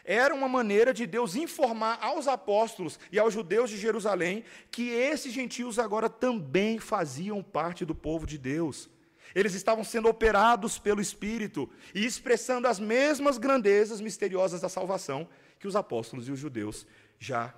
era 0.06 0.32
uma 0.32 0.48
maneira 0.48 0.94
de 0.94 1.04
Deus 1.04 1.34
informar 1.34 1.98
aos 2.00 2.28
apóstolos 2.28 2.98
e 3.10 3.18
aos 3.18 3.34
judeus 3.34 3.68
de 3.68 3.76
Jerusalém 3.76 4.44
que 4.70 4.90
esses 4.90 5.32
gentios 5.32 5.80
agora 5.80 6.08
também 6.08 6.78
faziam 6.78 7.42
parte 7.42 7.84
do 7.84 7.94
povo 7.94 8.24
de 8.24 8.38
Deus. 8.38 8.88
Eles 9.34 9.54
estavam 9.54 9.82
sendo 9.82 10.08
operados 10.08 10.78
pelo 10.78 11.00
Espírito 11.00 11.68
e 11.92 12.06
expressando 12.06 12.68
as 12.68 12.78
mesmas 12.78 13.36
grandezas 13.36 14.00
misteriosas 14.00 14.60
da 14.60 14.68
salvação 14.68 15.28
que 15.58 15.66
os 15.66 15.74
apóstolos 15.74 16.28
e 16.28 16.30
os 16.30 16.38
judeus 16.38 16.86
já 17.18 17.52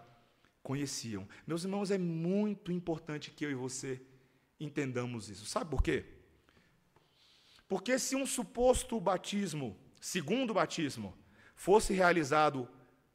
conheciam. 0.63 1.29
Meus 1.47 1.65
irmãos, 1.65 1.91
é 1.91 1.99
muito 1.99 2.73
importante 2.73 3.31
que 3.31 3.45
eu 3.45 3.51
e 3.51 3.55
você 3.55 4.01
entendamos 4.59 5.29
isso. 5.29 5.45
Sabe 5.45 5.71
por 5.71 5.83
quê? 5.83 6.07
Porque 7.69 7.99
se 7.99 8.17
um 8.17 8.27
suposto 8.27 8.99
batismo, 8.99 9.77
segundo 10.01 10.55
batismo, 10.55 11.15
fosse 11.55 11.93
realizado 11.93 12.67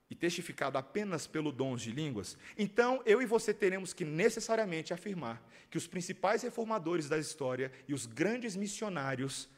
e 0.09 0.15
testificado 0.15 0.77
apenas 0.77 1.25
pelo 1.25 1.51
dons 1.51 1.81
de 1.81 1.91
línguas, 1.91 2.37
então 2.55 3.01
eu 3.03 3.19
e 3.19 3.25
você 3.25 3.51
teremos 3.51 3.93
que 3.93 4.05
necessariamente 4.05 4.93
afirmar 4.93 5.41
que 5.71 5.77
os 5.77 5.87
principais 5.87 6.43
reformadores 6.43 7.09
da 7.09 7.17
história 7.17 7.71
e 7.87 7.93
os 7.95 8.05
grandes 8.05 8.55
missionários 8.55 9.49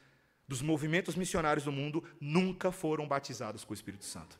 dos 0.48 0.62
movimentos 0.62 1.16
missionários 1.16 1.66
do 1.66 1.72
mundo 1.72 2.04
nunca 2.22 2.72
foram 2.72 3.08
batizados 3.08 3.66
com 3.66 3.72
o 3.72 3.76
Espírito 3.76 4.06
Santo. 4.06 4.40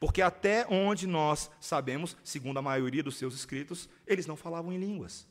Porque 0.00 0.22
até 0.22 0.66
onde 0.68 1.06
nós 1.06 1.50
sabemos, 1.60 2.16
segundo 2.24 2.58
a 2.58 2.62
maioria 2.62 3.02
dos 3.02 3.16
seus 3.16 3.34
escritos, 3.34 3.88
eles 4.06 4.26
não 4.26 4.36
falavam 4.36 4.72
em 4.72 4.78
línguas. 4.78 5.26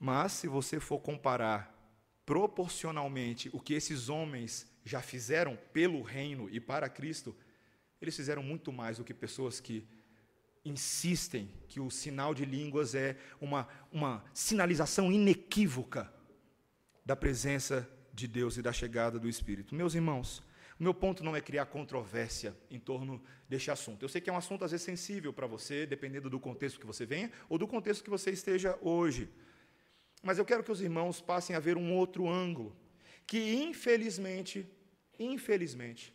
Mas 0.00 0.32
se 0.32 0.48
você 0.48 0.80
for 0.80 0.98
comparar 0.98 1.78
proporcionalmente 2.24 3.50
o 3.52 3.60
que 3.60 3.74
esses 3.74 4.08
homens 4.08 4.66
já 4.82 5.02
fizeram 5.02 5.58
pelo 5.74 6.00
reino 6.00 6.48
e 6.50 6.58
para 6.58 6.88
Cristo, 6.88 7.36
eles 8.00 8.16
fizeram 8.16 8.42
muito 8.42 8.72
mais 8.72 8.96
do 8.96 9.04
que 9.04 9.12
pessoas 9.12 9.60
que 9.60 9.86
insistem 10.64 11.50
que 11.68 11.80
o 11.80 11.90
sinal 11.90 12.34
de 12.34 12.46
línguas 12.46 12.94
é 12.94 13.16
uma, 13.40 13.68
uma 13.92 14.24
sinalização 14.32 15.12
inequívoca 15.12 16.10
da 17.04 17.14
presença 17.14 17.88
de 18.12 18.26
Deus 18.26 18.56
e 18.56 18.62
da 18.62 18.72
chegada 18.72 19.18
do 19.18 19.28
Espírito. 19.28 19.74
Meus 19.74 19.94
irmãos, 19.94 20.42
o 20.78 20.82
meu 20.82 20.94
ponto 20.94 21.22
não 21.22 21.36
é 21.36 21.42
criar 21.42 21.66
controvérsia 21.66 22.56
em 22.70 22.78
torno 22.78 23.22
deste 23.46 23.70
assunto. 23.70 24.02
Eu 24.02 24.08
sei 24.08 24.20
que 24.20 24.30
é 24.30 24.32
um 24.32 24.38
assunto 24.38 24.64
às 24.64 24.70
vezes 24.70 24.84
sensível 24.84 25.30
para 25.30 25.46
você, 25.46 25.84
dependendo 25.84 26.30
do 26.30 26.40
contexto 26.40 26.80
que 26.80 26.86
você 26.86 27.04
venha 27.04 27.30
ou 27.50 27.58
do 27.58 27.68
contexto 27.68 28.02
que 28.02 28.08
você 28.08 28.30
esteja 28.30 28.78
hoje. 28.80 29.28
Mas 30.22 30.38
eu 30.38 30.44
quero 30.44 30.62
que 30.62 30.72
os 30.72 30.80
irmãos 30.80 31.20
passem 31.20 31.56
a 31.56 31.60
ver 31.60 31.76
um 31.76 31.94
outro 31.94 32.28
ângulo, 32.28 32.76
que 33.26 33.54
infelizmente, 33.54 34.68
infelizmente, 35.18 36.14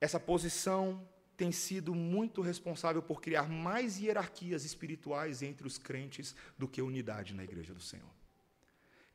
essa 0.00 0.18
posição 0.18 1.06
tem 1.36 1.52
sido 1.52 1.94
muito 1.94 2.42
responsável 2.42 3.00
por 3.00 3.20
criar 3.20 3.48
mais 3.48 3.98
hierarquias 4.00 4.64
espirituais 4.64 5.40
entre 5.40 5.66
os 5.66 5.78
crentes 5.78 6.34
do 6.58 6.66
que 6.66 6.82
unidade 6.82 7.32
na 7.32 7.44
igreja 7.44 7.72
do 7.72 7.80
Senhor. 7.80 8.10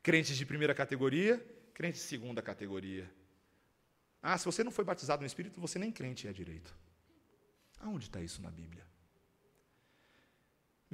Crentes 0.02 0.36
de 0.36 0.46
primeira 0.46 0.74
categoria, 0.74 1.38
crentes 1.74 2.00
de 2.00 2.06
segunda 2.06 2.40
categoria. 2.40 3.10
Ah, 4.22 4.38
se 4.38 4.46
você 4.46 4.64
não 4.64 4.70
foi 4.70 4.84
batizado 4.84 5.20
no 5.20 5.26
Espírito, 5.26 5.60
você 5.60 5.78
nem 5.78 5.92
crente 5.92 6.26
é 6.26 6.32
direito. 6.32 6.74
Aonde 7.78 8.06
está 8.06 8.22
isso 8.22 8.40
na 8.40 8.50
Bíblia? 8.50 8.86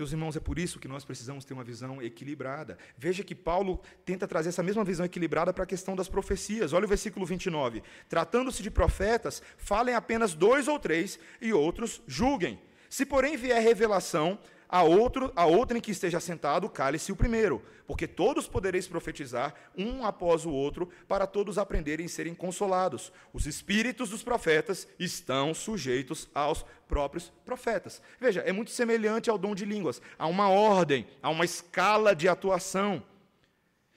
Meus 0.00 0.12
irmãos, 0.12 0.34
é 0.34 0.40
por 0.40 0.58
isso 0.58 0.80
que 0.80 0.88
nós 0.88 1.04
precisamos 1.04 1.44
ter 1.44 1.52
uma 1.52 1.62
visão 1.62 2.00
equilibrada. 2.00 2.78
Veja 2.96 3.22
que 3.22 3.34
Paulo 3.34 3.82
tenta 4.02 4.26
trazer 4.26 4.48
essa 4.48 4.62
mesma 4.62 4.82
visão 4.82 5.04
equilibrada 5.04 5.52
para 5.52 5.64
a 5.64 5.66
questão 5.66 5.94
das 5.94 6.08
profecias. 6.08 6.72
Olha 6.72 6.86
o 6.86 6.88
versículo 6.88 7.26
29. 7.26 7.82
Tratando-se 8.08 8.62
de 8.62 8.70
profetas, 8.70 9.42
falem 9.58 9.94
apenas 9.94 10.32
dois 10.32 10.68
ou 10.68 10.78
três, 10.78 11.18
e 11.38 11.52
outros 11.52 12.02
julguem. 12.06 12.58
Se, 12.88 13.04
porém, 13.04 13.36
vier 13.36 13.62
revelação, 13.62 14.38
a, 14.70 14.84
outro, 14.84 15.32
a 15.34 15.44
outrem 15.44 15.80
que 15.80 15.90
esteja 15.90 16.20
sentado, 16.20 16.68
cale-se 16.68 17.10
o 17.10 17.16
primeiro, 17.16 17.60
porque 17.86 18.06
todos 18.06 18.46
podereis 18.46 18.86
profetizar, 18.86 19.52
um 19.76 20.06
após 20.06 20.46
o 20.46 20.50
outro, 20.52 20.88
para 21.08 21.26
todos 21.26 21.58
aprenderem 21.58 22.06
e 22.06 22.08
serem 22.08 22.36
consolados. 22.36 23.12
Os 23.32 23.46
espíritos 23.46 24.10
dos 24.10 24.22
profetas 24.22 24.86
estão 24.96 25.52
sujeitos 25.52 26.28
aos 26.32 26.64
próprios 26.86 27.32
profetas. 27.44 28.00
Veja, 28.20 28.42
é 28.42 28.52
muito 28.52 28.70
semelhante 28.70 29.28
ao 29.28 29.36
dom 29.36 29.56
de 29.56 29.64
línguas. 29.64 30.00
Há 30.16 30.28
uma 30.28 30.48
ordem, 30.48 31.04
há 31.20 31.30
uma 31.30 31.44
escala 31.44 32.14
de 32.14 32.28
atuação. 32.28 33.02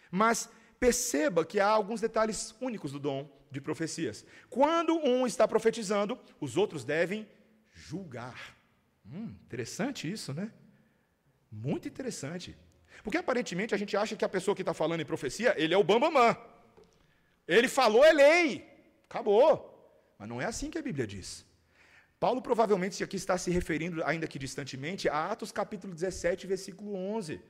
Mas 0.09 0.49
perceba 0.79 1.45
que 1.45 1.59
há 1.59 1.67
alguns 1.67 2.01
detalhes 2.01 2.55
únicos 2.59 2.91
do 2.91 2.99
dom 2.99 3.29
de 3.51 3.61
profecias. 3.61 4.25
Quando 4.49 4.95
um 4.95 5.27
está 5.27 5.47
profetizando, 5.47 6.17
os 6.41 6.57
outros 6.57 6.83
devem 6.83 7.27
julgar. 7.71 8.57
Hum, 9.05 9.35
interessante 9.45 10.11
isso, 10.11 10.33
né? 10.33 10.51
Muito 11.53 11.87
interessante. 11.87 12.57
Porque 13.03 13.17
aparentemente 13.17 13.75
a 13.75 13.77
gente 13.77 13.95
acha 13.95 14.15
que 14.15 14.25
a 14.25 14.29
pessoa 14.29 14.55
que 14.55 14.61
está 14.61 14.73
falando 14.73 15.01
em 15.01 15.05
profecia, 15.05 15.53
ele 15.57 15.73
é 15.73 15.77
o 15.77 15.83
bambamã. 15.83 16.35
Ele 17.47 17.67
falou, 17.67 18.03
é 18.03 18.13
lei. 18.13 18.65
Acabou. 19.09 19.51
Mas 20.17 20.27
não 20.27 20.41
é 20.41 20.45
assim 20.45 20.69
que 20.71 20.77
a 20.77 20.81
Bíblia 20.81 21.05
diz. 21.05 21.45
Paulo 22.19 22.41
provavelmente 22.41 23.03
aqui 23.03 23.17
está 23.17 23.37
se 23.37 23.51
referindo, 23.51 24.03
ainda 24.05 24.27
que 24.27 24.39
distantemente, 24.39 25.09
a 25.09 25.31
Atos 25.31 25.51
capítulo 25.51 25.93
17, 25.93 26.47
versículo 26.47 26.95
11. 26.95 27.41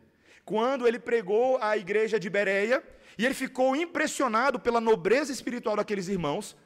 Quando 0.43 0.87
ele 0.87 0.99
pregou 0.99 1.57
à 1.61 1.77
igreja 1.77 2.19
de 2.19 2.29
Bereia, 2.29 2.83
e 3.17 3.25
ele 3.25 3.35
ficou 3.35 3.75
impressionado 3.75 4.59
pela 4.59 4.81
nobreza 4.81 5.31
espiritual 5.31 5.75
daqueles 5.75 6.07
irmãos, 6.07 6.57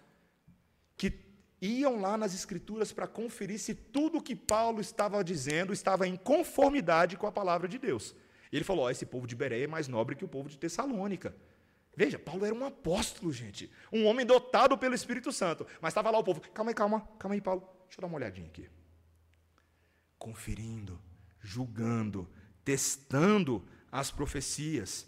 iam 1.61 1.99
lá 1.99 2.17
nas 2.17 2.33
Escrituras 2.33 2.91
para 2.91 3.07
conferir 3.07 3.59
se 3.59 3.73
tudo 3.73 4.19
o 4.19 4.21
que 4.21 4.35
Paulo 4.35 4.79
estava 4.79 5.23
dizendo 5.23 5.73
estava 5.73 6.07
em 6.07 6.15
conformidade 6.15 7.17
com 7.17 7.27
a 7.27 7.31
palavra 7.31 7.67
de 7.67 7.77
Deus. 7.77 8.15
E 8.51 8.55
ele 8.55 8.65
falou: 8.65 8.85
oh, 8.85 8.89
esse 8.89 9.05
povo 9.05 9.27
de 9.27 9.35
Bereia 9.35 9.65
é 9.65 9.67
mais 9.67 9.87
nobre 9.87 10.15
que 10.15 10.25
o 10.25 10.27
povo 10.27 10.49
de 10.49 10.57
Tessalônica. 10.57 11.35
Veja, 11.95 12.19
Paulo 12.19 12.45
era 12.45 12.53
um 12.53 12.63
apóstolo, 12.63 13.33
gente. 13.33 13.71
Um 13.91 14.05
homem 14.05 14.23
dotado 14.23 14.77
pelo 14.77 14.93
Espírito 14.93 15.31
Santo. 15.31 15.65
Mas 15.81 15.91
estava 15.91 16.11
lá 16.11 16.19
o 16.19 16.23
povo. 16.23 16.41
Calma 16.53 16.69
aí, 16.69 16.75
calma, 16.75 17.01
calma 17.17 17.33
aí, 17.33 17.41
Paulo. 17.41 17.67
Deixa 17.85 17.97
eu 17.97 18.01
dar 18.01 18.07
uma 18.07 18.17
olhadinha 18.17 18.45
aqui. 18.45 18.69
Conferindo, 20.19 21.01
julgando, 21.41 22.29
testando 22.63 23.67
as 23.91 24.11
profecias. 24.11 25.06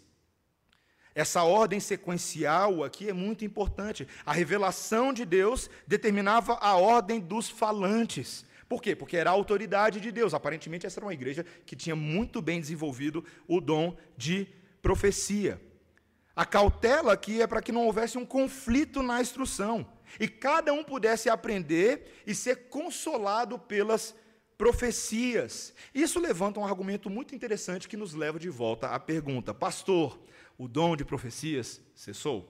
Essa 1.14 1.42
ordem 1.42 1.80
sequencial 1.80 2.84
aqui 2.84 3.08
é 3.08 3.12
muito 3.12 3.44
importante. 3.44 4.06
A 4.24 4.32
revelação 4.32 5.12
de 5.12 5.24
Deus 5.24 5.68
determinava 5.86 6.54
a 6.54 6.76
ordem 6.76 7.18
dos 7.18 7.48
falantes. 7.48 8.44
Por 8.68 8.80
quê? 8.80 8.94
Porque 8.94 9.16
era 9.16 9.30
a 9.30 9.32
autoridade 9.32 10.00
de 10.00 10.12
Deus. 10.12 10.32
Aparentemente, 10.32 10.86
essa 10.86 11.00
era 11.00 11.06
uma 11.06 11.12
igreja 11.12 11.44
que 11.66 11.74
tinha 11.74 11.96
muito 11.96 12.40
bem 12.40 12.60
desenvolvido 12.60 13.24
o 13.48 13.60
dom 13.60 13.96
de 14.16 14.46
profecia. 14.80 15.60
A 16.36 16.44
cautela 16.44 17.12
aqui 17.12 17.42
é 17.42 17.46
para 17.46 17.60
que 17.60 17.72
não 17.72 17.86
houvesse 17.86 18.16
um 18.16 18.24
conflito 18.24 19.02
na 19.02 19.20
instrução 19.20 19.86
e 20.18 20.28
cada 20.28 20.72
um 20.72 20.84
pudesse 20.84 21.28
aprender 21.28 22.22
e 22.26 22.34
ser 22.34 22.68
consolado 22.68 23.58
pelas 23.58 24.14
profecias. 24.60 25.72
Isso 25.94 26.20
levanta 26.20 26.60
um 26.60 26.66
argumento 26.66 27.08
muito 27.08 27.34
interessante 27.34 27.88
que 27.88 27.96
nos 27.96 28.12
leva 28.12 28.38
de 28.38 28.50
volta 28.50 28.88
à 28.88 29.00
pergunta: 29.00 29.54
Pastor, 29.54 30.20
o 30.58 30.68
dom 30.68 30.94
de 30.94 31.02
profecias 31.02 31.80
cessou? 31.94 32.46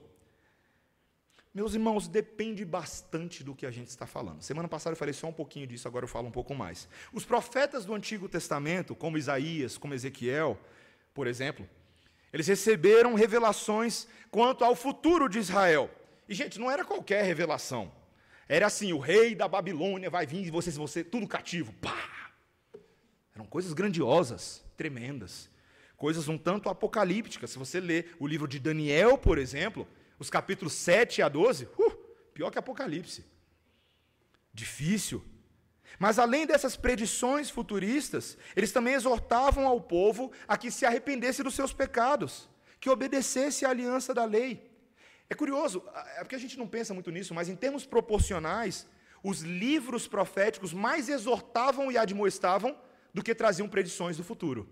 Meus 1.53 1.73
irmãos, 1.73 2.09
depende 2.09 2.65
bastante 2.65 3.45
do 3.45 3.55
que 3.55 3.65
a 3.65 3.71
gente 3.71 3.87
está 3.87 4.05
falando. 4.05 4.41
Semana 4.41 4.67
passada 4.67 4.93
eu 4.93 4.97
falei 4.97 5.13
só 5.13 5.27
um 5.27 5.33
pouquinho 5.33 5.65
disso, 5.65 5.87
agora 5.87 6.03
eu 6.03 6.09
falo 6.09 6.27
um 6.27 6.31
pouco 6.31 6.53
mais. 6.53 6.85
Os 7.13 7.23
profetas 7.23 7.85
do 7.85 7.95
Antigo 7.95 8.27
Testamento, 8.27 8.93
como 8.93 9.17
Isaías, 9.17 9.77
como 9.77 9.93
Ezequiel, 9.93 10.59
por 11.13 11.27
exemplo, 11.27 11.65
eles 12.33 12.47
receberam 12.47 13.13
revelações 13.13 14.05
quanto 14.29 14.65
ao 14.65 14.75
futuro 14.75 15.29
de 15.29 15.39
Israel. 15.39 15.89
E, 16.27 16.33
gente, 16.33 16.59
não 16.59 16.69
era 16.69 16.83
qualquer 16.83 17.23
revelação. 17.23 17.89
Era 18.51 18.67
assim: 18.67 18.91
o 18.91 18.99
rei 18.99 19.33
da 19.33 19.47
Babilônia 19.47 20.09
vai 20.09 20.25
vir 20.25 20.45
e 20.45 20.51
vocês 20.51 20.75
vão 20.75 20.87
ser 20.87 21.05
tudo 21.05 21.27
cativo. 21.27 21.73
Pá! 21.73 22.31
Eram 23.33 23.45
coisas 23.45 23.73
grandiosas, 23.73 24.63
tremendas 24.75 25.49
coisas 26.01 26.27
um 26.27 26.35
tanto 26.35 26.67
apocalípticas. 26.67 27.51
Se 27.51 27.59
você 27.59 27.79
lê 27.79 28.05
o 28.19 28.25
livro 28.25 28.47
de 28.47 28.57
Daniel, 28.57 29.19
por 29.19 29.37
exemplo, 29.37 29.87
os 30.17 30.31
capítulos 30.31 30.73
7 30.73 31.21
a 31.21 31.29
12, 31.29 31.65
uh, 31.77 31.91
pior 32.33 32.49
que 32.49 32.57
Apocalipse. 32.57 33.23
Difícil. 34.51 35.23
Mas 35.99 36.17
além 36.17 36.47
dessas 36.47 36.75
predições 36.75 37.51
futuristas, 37.51 38.35
eles 38.55 38.71
também 38.71 38.95
exortavam 38.95 39.67
ao 39.67 39.79
povo 39.79 40.31
a 40.47 40.57
que 40.57 40.71
se 40.71 40.87
arrependesse 40.87 41.43
dos 41.43 41.53
seus 41.53 41.71
pecados, 41.71 42.49
que 42.79 42.89
obedecesse 42.89 43.63
à 43.63 43.69
aliança 43.69 44.11
da 44.11 44.25
lei. 44.25 44.70
É 45.31 45.33
curioso, 45.33 45.81
é 46.17 46.19
porque 46.25 46.35
a 46.35 46.37
gente 46.37 46.59
não 46.59 46.67
pensa 46.67 46.93
muito 46.93 47.09
nisso, 47.09 47.33
mas 47.33 47.47
em 47.47 47.55
termos 47.55 47.85
proporcionais, 47.85 48.85
os 49.23 49.39
livros 49.39 50.05
proféticos 50.05 50.73
mais 50.73 51.07
exortavam 51.07 51.89
e 51.89 51.97
admoestavam 51.97 52.75
do 53.13 53.23
que 53.23 53.33
traziam 53.33 53.69
predições 53.69 54.17
do 54.17 54.25
futuro. 54.25 54.67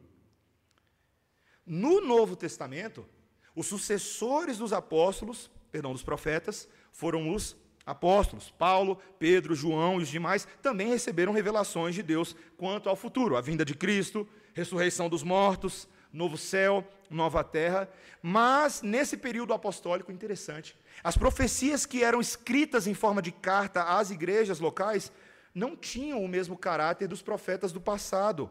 No 1.65 2.01
Novo 2.01 2.35
Testamento, 2.35 3.07
os 3.55 3.67
sucessores 3.67 4.57
dos 4.57 4.73
apóstolos, 4.73 5.49
perdão, 5.71 5.93
dos 5.93 6.03
profetas, 6.03 6.67
foram 6.91 7.33
os 7.33 7.55
apóstolos. 7.85 8.51
Paulo, 8.51 8.99
Pedro, 9.17 9.55
João 9.55 10.01
e 10.01 10.03
os 10.03 10.09
demais 10.09 10.45
também 10.61 10.89
receberam 10.89 11.31
revelações 11.31 11.95
de 11.95 12.03
Deus 12.03 12.35
quanto 12.57 12.89
ao 12.89 12.97
futuro, 12.97 13.37
a 13.37 13.41
vinda 13.41 13.63
de 13.63 13.75
Cristo, 13.75 14.27
ressurreição 14.53 15.07
dos 15.07 15.23
mortos, 15.23 15.87
novo 16.11 16.37
céu, 16.37 16.87
nova 17.09 17.43
terra. 17.43 17.89
Mas 18.21 18.81
nesse 18.81 19.17
período 19.17 19.53
apostólico, 19.53 20.11
interessante, 20.11 20.75
as 21.03 21.17
profecias 21.17 21.85
que 21.85 22.03
eram 22.03 22.19
escritas 22.19 22.87
em 22.87 22.93
forma 22.93 23.21
de 23.21 23.31
carta 23.31 23.83
às 23.83 24.11
igrejas 24.11 24.59
locais 24.59 25.11
não 25.53 25.75
tinham 25.75 26.23
o 26.23 26.27
mesmo 26.27 26.57
caráter 26.57 27.07
dos 27.07 27.21
profetas 27.21 27.71
do 27.71 27.81
passado. 27.81 28.49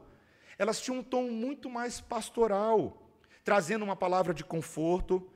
Elas 0.59 0.81
tinham 0.81 0.99
um 0.99 1.03
tom 1.03 1.31
muito 1.31 1.71
mais 1.71 2.01
pastoral 2.01 3.05
trazendo 3.49 3.83
uma 3.83 3.97
palavra 3.97 4.35
de 4.35 4.45
conforto 4.45 5.27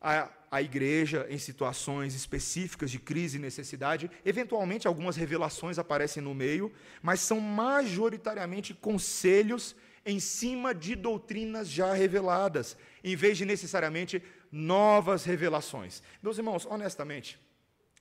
à, 0.00 0.30
à 0.50 0.62
igreja 0.62 1.26
em 1.28 1.36
situações 1.36 2.14
específicas 2.14 2.90
de 2.90 2.98
crise 2.98 3.36
e 3.36 3.40
necessidade. 3.40 4.10
Eventualmente, 4.24 4.86
algumas 4.86 5.16
revelações 5.16 5.78
aparecem 5.78 6.22
no 6.22 6.34
meio, 6.34 6.72
mas 7.02 7.20
são 7.20 7.38
majoritariamente 7.38 8.72
conselhos 8.72 9.76
em 10.06 10.20
cima 10.20 10.72
de 10.72 10.94
doutrinas 10.94 11.68
já 11.68 11.92
reveladas, 11.92 12.76
em 13.02 13.16
vez 13.16 13.36
de 13.36 13.44
necessariamente 13.44 14.22
novas 14.52 15.24
revelações. 15.24 16.00
Meus 16.22 16.38
irmãos, 16.38 16.64
honestamente, 16.64 17.38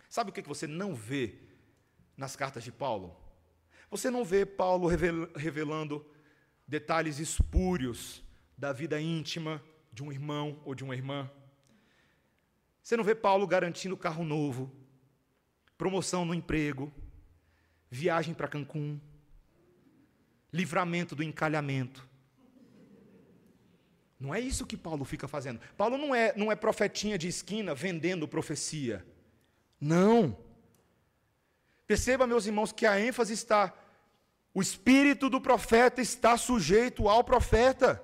sabe 0.08 0.30
o 0.30 0.34
que 0.34 0.42
você 0.44 0.68
não 0.68 0.94
vê 0.94 1.40
nas 2.16 2.36
cartas 2.36 2.64
de 2.64 2.72
Paulo? 2.72 3.18
Você 3.90 4.12
não 4.12 4.24
vê 4.24 4.46
Paulo 4.46 4.88
revelando 5.36 6.06
detalhes 6.68 7.18
espúrios 7.18 8.24
da 8.56 8.72
vida 8.72 9.02
íntima 9.02 9.62
de 9.92 10.04
um 10.04 10.12
irmão 10.12 10.62
ou 10.64 10.76
de 10.76 10.84
uma 10.84 10.96
irmã. 10.96 11.30
Você 12.84 12.96
não 12.96 13.04
vê 13.04 13.16
Paulo 13.16 13.48
garantindo 13.48 13.98
carro 13.98 14.24
novo, 14.24 14.72
promoção 15.76 16.24
no 16.24 16.36
emprego, 16.36 16.94
viagem 17.90 18.36
para 18.36 18.48
Cancún, 18.48 19.00
livramento 20.56 21.16
do 21.16 21.22
encalhamento. 21.22 22.08
Não 24.18 24.34
é 24.34 24.40
isso 24.40 24.66
que 24.66 24.78
Paulo 24.78 25.04
fica 25.04 25.28
fazendo. 25.28 25.60
Paulo 25.76 25.98
não 25.98 26.16
é, 26.16 26.34
não 26.36 26.52
é 26.52 26.56
profetinha 26.56 27.18
de 27.18 27.28
esquina 27.28 27.76
vendendo 27.76 28.28
profecia. 28.28 29.06
Não. 29.80 30.38
Perceba, 31.86 32.26
meus 32.26 32.46
irmãos, 32.46 32.72
que 32.72 32.86
a 32.86 33.00
ênfase 33.00 33.34
está. 33.34 33.74
O 34.54 34.62
espírito 34.62 35.30
do 35.30 35.42
profeta 35.42 36.02
está 36.02 36.38
sujeito 36.38 37.10
ao 37.10 37.24
profeta. 37.24 38.02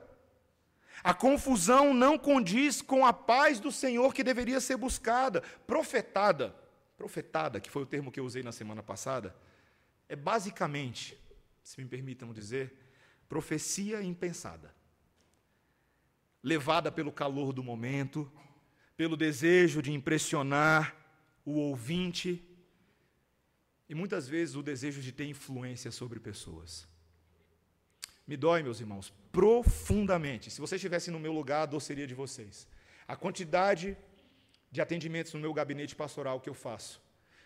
A 1.01 1.13
confusão 1.13 1.93
não 1.93 2.17
condiz 2.17 2.81
com 2.81 3.05
a 3.05 3.13
paz 3.13 3.59
do 3.59 3.71
Senhor 3.71 4.13
que 4.13 4.23
deveria 4.23 4.59
ser 4.59 4.75
buscada. 4.75 5.41
Profetada, 5.65 6.53
profetada, 6.97 7.59
que 7.61 7.71
foi 7.71 7.83
o 7.83 7.87
termo 7.87 8.11
que 8.11 8.19
eu 8.19 8.25
usei 8.25 8.43
na 8.43 8.51
semana 8.51 8.83
passada, 8.83 9.33
é 10.09 10.15
basicamente, 10.15 11.17
se 11.63 11.81
me 11.81 11.87
permitam 11.87 12.33
dizer, 12.33 12.73
profecia 13.27 14.01
impensada. 14.01 14.75
Levada 16.43 16.91
pelo 16.91 17.11
calor 17.11 17.53
do 17.53 17.63
momento, 17.63 18.31
pelo 18.97 19.15
desejo 19.15 19.81
de 19.81 19.91
impressionar 19.91 20.95
o 21.45 21.53
ouvinte 21.53 22.43
e 23.87 23.95
muitas 23.95 24.27
vezes 24.27 24.55
o 24.55 24.63
desejo 24.63 25.01
de 25.01 25.11
ter 25.11 25.25
influência 25.25 25.91
sobre 25.91 26.19
pessoas. 26.19 26.87
Me 28.25 28.37
dói, 28.37 28.63
meus 28.63 28.79
irmãos, 28.79 29.13
profundamente. 29.31 30.49
Se 30.49 30.61
vocês 30.61 30.79
estivessem 30.79 31.11
no 31.13 31.19
meu 31.19 31.33
lugar, 31.33 31.63
a 31.63 31.65
dor 31.65 31.81
seria 31.81 32.07
de 32.07 32.13
vocês. 32.13 32.67
A 33.07 33.15
quantidade 33.15 33.97
de 34.71 34.79
atendimentos 34.79 35.33
no 35.33 35.39
meu 35.39 35.53
gabinete 35.53 35.95
pastoral 35.95 36.39
que 36.39 36.49
eu 36.49 36.53
faço, 36.53 37.01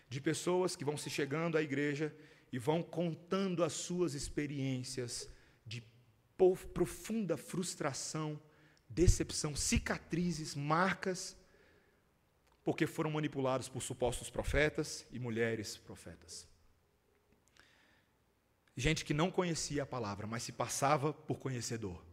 de 0.08 0.20
pessoas 0.20 0.76
que 0.76 0.84
vão 0.84 0.96
se 0.96 1.10
chegando 1.10 1.58
à 1.58 1.62
igreja 1.62 2.14
e 2.52 2.58
vão 2.58 2.82
contando 2.82 3.64
as 3.64 3.72
suas 3.72 4.14
experiências 4.14 5.28
de 5.64 5.82
profunda 6.72 7.36
frustração, 7.36 8.40
decepção, 8.88 9.56
cicatrizes, 9.56 10.54
marcas, 10.54 11.36
porque 12.62 12.86
foram 12.86 13.10
manipulados 13.10 13.68
por 13.68 13.82
supostos 13.82 14.30
profetas 14.30 15.06
e 15.10 15.18
mulheres 15.18 15.76
profetas. 15.76 16.48
Gente 18.76 19.04
que 19.04 19.14
não 19.14 19.30
conhecia 19.30 19.84
a 19.84 19.86
palavra, 19.86 20.26
mas 20.26 20.42
se 20.42 20.52
passava 20.52 21.12
por 21.12 21.38
conhecedor. 21.38 22.04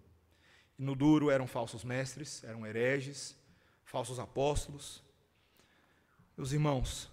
E 0.79 0.84
no 0.84 0.95
duro 0.95 1.29
eram 1.29 1.45
falsos 1.45 1.84
mestres, 1.84 2.43
eram 2.43 2.65
hereges, 2.65 3.36
falsos 3.84 4.17
apóstolos. 4.17 5.03
Meus 6.38 6.51
irmãos, 6.51 7.11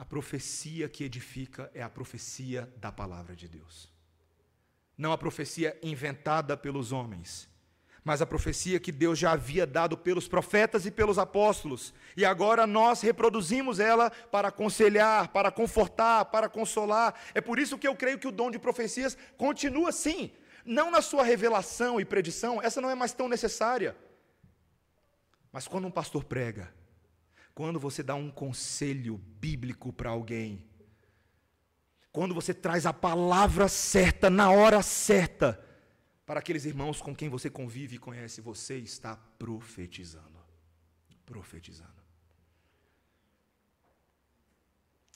a 0.00 0.04
profecia 0.06 0.88
que 0.88 1.04
edifica 1.04 1.70
é 1.74 1.82
a 1.82 1.90
profecia 1.90 2.72
da 2.78 2.90
palavra 2.90 3.36
de 3.36 3.46
Deus. 3.46 3.92
Não 4.96 5.12
a 5.12 5.18
profecia 5.18 5.78
inventada 5.82 6.56
pelos 6.56 6.90
homens, 6.90 7.46
mas 8.02 8.22
a 8.22 8.26
profecia 8.26 8.80
que 8.80 8.90
Deus 8.92 9.18
já 9.18 9.32
havia 9.32 9.66
dado 9.66 9.98
pelos 9.98 10.26
profetas 10.26 10.86
e 10.86 10.90
pelos 10.90 11.18
apóstolos, 11.18 11.92
e 12.16 12.24
agora 12.24 12.66
nós 12.66 13.02
reproduzimos 13.02 13.78
ela 13.78 14.08
para 14.08 14.48
aconselhar, 14.48 15.28
para 15.28 15.50
confortar, 15.50 16.24
para 16.24 16.48
consolar. 16.48 17.14
É 17.34 17.42
por 17.42 17.58
isso 17.58 17.76
que 17.76 17.86
eu 17.86 17.94
creio 17.94 18.18
que 18.18 18.28
o 18.28 18.32
dom 18.32 18.50
de 18.50 18.58
profecias 18.58 19.18
continua 19.36 19.92
sim, 19.92 20.32
não 20.64 20.90
na 20.90 21.02
sua 21.02 21.24
revelação 21.24 22.00
e 22.00 22.06
predição, 22.06 22.62
essa 22.62 22.80
não 22.80 22.88
é 22.88 22.94
mais 22.94 23.12
tão 23.12 23.28
necessária. 23.28 23.94
Mas 25.52 25.68
quando 25.68 25.86
um 25.86 25.90
pastor 25.90 26.24
prega, 26.24 26.72
quando 27.60 27.78
você 27.78 28.02
dá 28.02 28.14
um 28.14 28.30
conselho 28.30 29.18
bíblico 29.18 29.92
para 29.92 30.08
alguém, 30.08 30.66
quando 32.10 32.34
você 32.34 32.54
traz 32.54 32.86
a 32.86 32.92
palavra 32.94 33.68
certa 33.68 34.30
na 34.30 34.50
hora 34.50 34.82
certa 34.82 35.62
para 36.24 36.40
aqueles 36.40 36.64
irmãos 36.64 37.02
com 37.02 37.14
quem 37.14 37.28
você 37.28 37.50
convive 37.50 37.96
e 37.96 37.98
conhece, 37.98 38.40
você 38.40 38.78
está 38.78 39.14
profetizando. 39.14 40.40
Profetizando. 41.26 42.02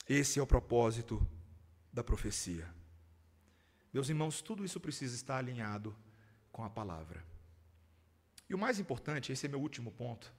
Esse 0.07 0.37
é 0.37 0.43
o 0.43 0.45
propósito 0.45 1.27
da 1.91 2.03
profecia. 2.03 2.71
Meus 3.91 4.07
irmãos, 4.07 4.43
tudo 4.43 4.63
isso 4.63 4.79
precisa 4.79 5.15
estar 5.15 5.37
alinhado 5.37 5.97
com 6.51 6.63
a 6.63 6.69
palavra. 6.69 7.25
E 8.47 8.53
o 8.53 8.59
mais 8.59 8.77
importante, 8.77 9.31
esse 9.31 9.47
é 9.47 9.49
meu 9.49 9.59
último 9.59 9.91
ponto, 9.91 10.31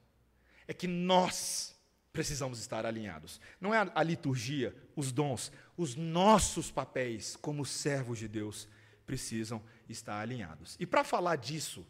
é 0.69 0.73
que 0.73 0.87
nós 0.87 1.76
precisamos 2.17 2.59
estar 2.59 2.87
alinhados. 2.87 3.39
Não 3.61 3.75
é 3.75 3.93
a, 3.95 4.03
liturgia, 4.03 4.75
os 4.97 5.13
dons, 5.13 5.53
os 5.77 5.95
nossos 5.95 6.71
papéis 6.71 7.37
como 7.37 7.65
servos 7.67 8.19
de 8.19 8.27
Deus 8.27 8.67
precisam 9.05 9.63
estar 9.87 10.19
alinhados. 10.19 10.77
E 10.81 10.87
para 10.87 11.05
falar 11.05 11.37
disso, 11.37 11.87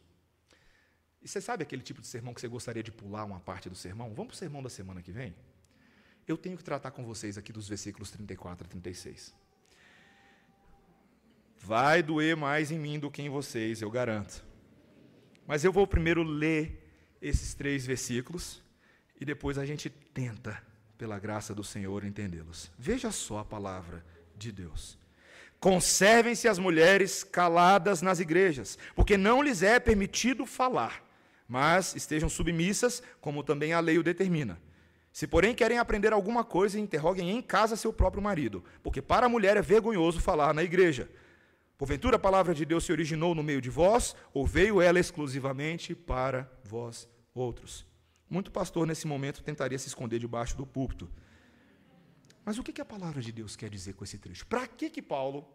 e 1.23 1.29
você 1.29 1.41
sabe 1.41 1.63
aquele 1.63 1.81
tipo 1.81 2.01
de 2.01 2.09
sermão 2.09 2.35
que 2.35 2.41
você 2.41 2.49
gostaria 2.49 2.83
de 2.83 2.91
pular 2.91 3.25
uma 3.25 3.39
parte 3.39 3.71
do 3.71 3.77
sermão? 3.77 4.13
Vamos 4.15 4.31
para 4.31 4.35
o 4.35 4.39
sermão 4.39 4.63
da 4.65 4.69
semana 4.69 5.01
que 5.01 5.13
vem? 5.13 5.33
Eu 6.27 6.37
tenho 6.37 6.57
que 6.57 6.65
tratar 6.65 6.91
com 6.91 7.05
vocês 7.05 7.39
aqui 7.39 7.53
dos 7.53 7.69
versículos 7.69 8.11
34 8.11 8.67
a 8.67 8.69
36. 8.69 9.33
Vai 11.59 12.03
doer 12.03 12.37
mais 12.37 12.73
em 12.73 12.81
mim 12.81 12.99
do 12.99 13.13
que 13.13 13.23
em 13.23 13.29
vocês, 13.29 13.81
eu 13.81 13.91
garanto. 13.91 14.45
Mas 15.47 15.65
eu 15.65 15.73
vou 15.73 15.87
primeiro 15.87 16.25
ler 16.25 16.83
esses 17.23 17.55
três 17.55 17.87
versículos 17.87 18.61
e 19.21 19.25
depois 19.25 19.59
a 19.59 19.67
gente 19.67 19.89
tenta, 19.89 20.61
pela 20.99 21.19
graça 21.19 21.55
do 21.55 21.63
Senhor, 21.63 22.05
entendê-los. 22.05 22.71
Veja 22.79 23.11
só 23.11 23.39
a 23.39 23.45
palavra 23.45 24.05
de 24.37 24.51
Deus. 24.51 24.99
Conservem-se 25.59 26.49
as 26.49 26.59
mulheres 26.59 27.25
caladas 27.25 28.03
nas 28.03 28.21
igrejas, 28.21 28.79
porque 28.95 29.17
não 29.17 29.43
lhes 29.43 29.63
é 29.63 29.81
permitido 29.81 30.45
falar, 30.45 31.03
mas 31.49 31.95
estejam 31.95 32.29
submissas, 32.29 33.03
como 33.21 33.43
também 33.43 33.73
a 33.73 33.81
lei 33.81 33.99
o 33.99 34.03
determina. 34.03 34.61
Se, 35.13 35.27
porém, 35.27 35.55
querem 35.55 35.79
aprender 35.79 36.13
alguma 36.13 36.45
coisa, 36.45 36.79
interroguem 36.79 37.31
em 37.31 37.41
casa 37.41 37.75
seu 37.75 37.91
próprio 37.91 38.23
marido, 38.23 38.63
porque 38.83 39.01
para 39.01 39.27
a 39.27 39.31
mulher 39.31 39.57
é 39.57 39.63
vergonhoso 39.63 40.21
falar 40.21 40.53
na 40.53 40.63
igreja. 40.63 41.09
Porventura 41.79 42.17
a 42.17 42.19
palavra 42.19 42.55
de 42.55 42.67
Deus 42.67 42.85
se 42.85 42.93
originou 42.93 43.35
no 43.35 43.43
meio 43.43 43.61
de 43.61 43.71
vós, 43.71 44.15
ou 44.35 44.47
veio 44.47 44.81
ela 44.81 45.01
exclusivamente 45.01 45.95
para 45.95 46.51
vós 46.63 47.09
outros? 47.35 47.87
Muito 48.29 48.51
pastor, 48.51 48.87
nesse 48.87 49.07
momento, 49.07 49.43
tentaria 49.43 49.79
se 49.79 49.89
esconder 49.89 50.19
debaixo 50.19 50.57
do 50.57 50.67
púlpito. 50.67 51.09
Mas 52.45 52.59
o 52.59 52.63
que 52.63 52.81
a 52.81 52.85
palavra 52.85 53.21
de 53.21 53.33
Deus 53.33 53.57
quer 53.57 53.71
dizer 53.71 53.95
com 53.95 54.05
esse 54.05 54.19
trecho? 54.19 54.47
Para 54.47 54.67
que, 54.67 54.91
que 54.91 55.03
Paulo, 55.03 55.49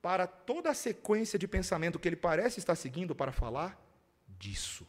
para 0.00 0.26
toda 0.26 0.70
a 0.70 0.74
sequência 0.74 1.38
de 1.38 1.48
pensamento 1.48 1.98
que 1.98 2.08
ele 2.08 2.16
parece 2.16 2.58
estar 2.58 2.74
seguindo 2.74 3.14
para 3.14 3.32
falar 3.32 3.78
disso? 4.38 4.86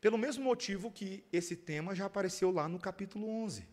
Pelo 0.00 0.18
mesmo 0.18 0.44
motivo 0.44 0.90
que 0.90 1.24
esse 1.32 1.56
tema 1.56 1.94
já 1.94 2.06
apareceu 2.06 2.50
lá 2.50 2.68
no 2.68 2.78
capítulo 2.78 3.28
11. 3.44 3.66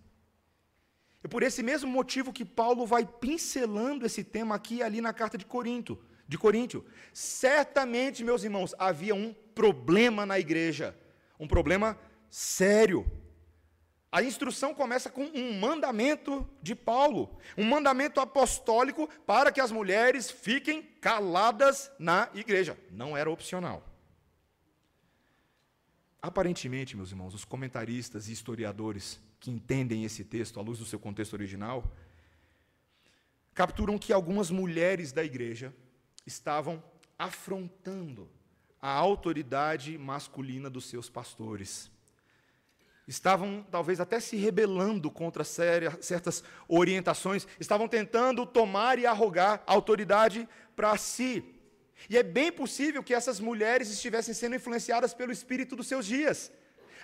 É 1.23 1.27
por 1.27 1.41
esse 1.41 1.63
mesmo 1.63 1.89
motivo 1.89 2.33
que 2.33 2.43
Paulo 2.43 2.85
vai 2.85 3.05
pincelando 3.05 4.05
esse 4.05 4.23
tema 4.23 4.55
aqui 4.55 4.75
e 4.75 4.83
ali 4.83 4.99
na 4.99 5.13
carta 5.13 5.37
de 5.37 5.45
Corinto, 5.45 5.97
de 6.27 6.37
Coríntio. 6.37 6.85
Certamente, 7.13 8.23
meus 8.23 8.43
irmãos, 8.43 8.75
havia 8.77 9.15
um 9.15 9.33
problema 9.33 10.25
na 10.25 10.37
igreja 10.37 10.97
um 11.43 11.47
problema 11.47 11.99
sério. 12.29 13.05
A 14.11 14.23
instrução 14.23 14.73
começa 14.73 15.09
com 15.09 15.23
um 15.23 15.59
mandamento 15.59 16.47
de 16.61 16.75
Paulo, 16.75 17.37
um 17.57 17.65
mandamento 17.65 18.21
apostólico 18.21 19.09
para 19.25 19.51
que 19.51 19.59
as 19.59 19.71
mulheres 19.71 20.31
fiquem 20.31 20.83
caladas 21.01 21.91
na 21.99 22.29
igreja. 22.33 22.77
Não 22.91 23.17
era 23.17 23.29
opcional. 23.29 23.83
Aparentemente, 26.21 26.95
meus 26.95 27.09
irmãos, 27.09 27.33
os 27.33 27.43
comentaristas 27.43 28.29
e 28.29 28.31
historiadores 28.31 29.19
que 29.39 29.51
entendem 29.51 30.05
esse 30.05 30.23
texto 30.23 30.57
à 30.59 30.63
luz 30.63 30.79
do 30.79 30.85
seu 30.85 30.97
contexto 30.97 31.33
original, 31.33 31.91
capturam 33.53 33.97
que 33.97 34.13
algumas 34.13 34.49
mulheres 34.49 35.11
da 35.11 35.23
igreja 35.23 35.75
estavam 36.25 36.81
afrontando 37.19 38.29
a 38.83 38.91
autoridade 38.91 39.97
masculina 39.97 40.69
dos 40.69 40.87
seus 40.87 41.09
pastores. 41.09 41.89
Estavam, 43.07 43.65
talvez, 43.71 44.01
até 44.01 44.19
se 44.19 44.35
rebelando 44.35 45.09
contra 45.09 45.45
certas 45.45 46.43
orientações, 46.67 47.47
estavam 47.61 47.87
tentando 47.87 48.45
tomar 48.45 48.99
e 48.99 49.05
arrogar 49.05 49.63
autoridade 49.65 50.49
para 50.75 50.97
si. 50.97 51.45
E 52.09 52.17
é 52.17 52.23
bem 52.23 52.51
possível 52.51 53.01
que 53.01 53.13
essas 53.13 53.39
mulheres 53.39 53.89
estivessem 53.89 54.33
sendo 54.33 54.57
influenciadas 54.57 55.13
pelo 55.13 55.31
espírito 55.31 55.77
dos 55.77 55.87
seus 55.87 56.05
dias. 56.05 56.51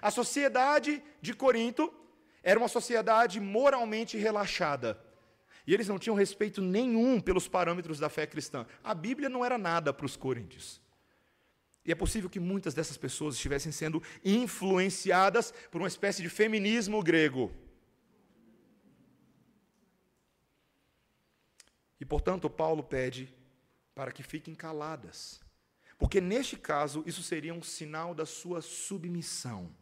A 0.01 0.11
sociedade 0.11 1.01
de 1.21 1.33
Corinto 1.33 1.93
era 2.43 2.59
uma 2.59 2.67
sociedade 2.67 3.39
moralmente 3.39 4.17
relaxada. 4.17 5.01
E 5.65 5.73
eles 5.73 5.87
não 5.87 5.97
tinham 5.97 6.15
respeito 6.17 6.61
nenhum 6.61 7.21
pelos 7.21 7.47
parâmetros 7.47 7.99
da 7.99 8.09
fé 8.09 8.27
cristã. 8.27 8.65
A 8.83 8.93
Bíblia 8.93 9.29
não 9.29 9.45
era 9.45 9.57
nada 9.57 9.93
para 9.93 10.05
os 10.05 10.17
coríntios. 10.17 10.81
E 11.89 11.91
é 11.91 11.95
possível 11.95 12.29
que 12.29 12.39
muitas 12.39 12.75
dessas 12.75 12.97
pessoas 12.97 13.33
estivessem 13.33 13.71
sendo 13.71 13.99
influenciadas 14.23 15.51
por 15.71 15.81
uma 15.81 15.87
espécie 15.87 16.21
de 16.21 16.29
feminismo 16.29 17.01
grego. 17.01 17.51
E, 21.99 22.05
portanto, 22.05 22.47
Paulo 22.47 22.83
pede 22.83 23.33
para 23.95 24.11
que 24.11 24.21
fiquem 24.21 24.53
caladas. 24.53 25.41
Porque, 25.97 26.21
neste 26.21 26.55
caso, 26.57 27.03
isso 27.07 27.23
seria 27.23 27.55
um 27.55 27.63
sinal 27.63 28.13
da 28.13 28.23
sua 28.23 28.61
submissão, 28.61 29.75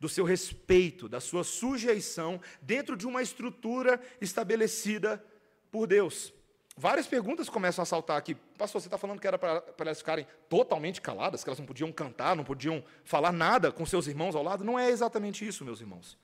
do 0.00 0.08
seu 0.08 0.24
respeito, 0.24 1.06
da 1.06 1.20
sua 1.20 1.44
sujeição 1.44 2.40
dentro 2.62 2.96
de 2.96 3.06
uma 3.06 3.20
estrutura 3.20 4.00
estabelecida 4.22 5.22
por 5.70 5.86
Deus. 5.86 6.32
Várias 6.80 7.06
perguntas 7.06 7.50
começam 7.50 7.82
a 7.82 7.84
saltar 7.84 8.16
aqui. 8.16 8.34
Pastor, 8.56 8.80
você 8.80 8.86
está 8.86 8.96
falando 8.96 9.20
que 9.20 9.26
era 9.26 9.38
para 9.38 9.62
elas 9.80 9.98
ficarem 9.98 10.26
totalmente 10.48 10.98
caladas, 10.98 11.44
que 11.44 11.50
elas 11.50 11.58
não 11.58 11.66
podiam 11.66 11.92
cantar, 11.92 12.34
não 12.34 12.42
podiam 12.42 12.82
falar 13.04 13.32
nada 13.32 13.70
com 13.70 13.84
seus 13.84 14.06
irmãos 14.06 14.34
ao 14.34 14.42
lado? 14.42 14.64
Não 14.64 14.78
é 14.78 14.88
exatamente 14.88 15.46
isso, 15.46 15.62
meus 15.62 15.82
irmãos. 15.82 16.16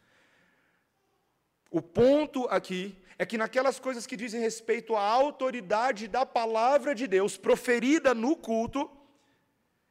O 1.71 1.83
ponto 1.83 2.47
aqui 2.49 2.97
é 3.19 3.27
que 3.27 3.37
naquelas 3.37 3.79
coisas 3.79 4.07
que 4.07 4.17
dizem 4.17 4.41
respeito 4.41 4.97
à 4.97 5.03
autoridade 5.03 6.09
da 6.09 6.25
palavra 6.25 6.95
de 6.95 7.07
Deus 7.07 7.37
proferida 7.37 8.15
no 8.15 8.35
culto, 8.35 8.91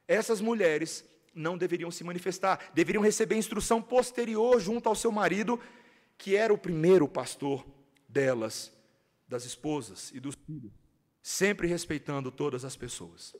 essas 0.08 0.40
mulheres 0.40 1.04
não 1.32 1.56
deveriam 1.56 1.92
se 1.92 2.02
manifestar, 2.02 2.72
deveriam 2.74 3.04
receber 3.04 3.36
instrução 3.36 3.80
posterior 3.80 4.58
junto 4.58 4.88
ao 4.88 4.96
seu 4.96 5.12
marido, 5.12 5.60
que 6.18 6.34
era 6.34 6.52
o 6.52 6.58
primeiro 6.58 7.06
pastor 7.06 7.64
delas 8.08 8.74
das 9.28 9.44
esposas 9.44 10.10
e 10.12 10.20
dos 10.20 10.34
filhos, 10.46 10.72
sempre 11.22 11.66
respeitando 11.66 12.30
todas 12.30 12.64
as 12.64 12.76
pessoas. 12.76 13.34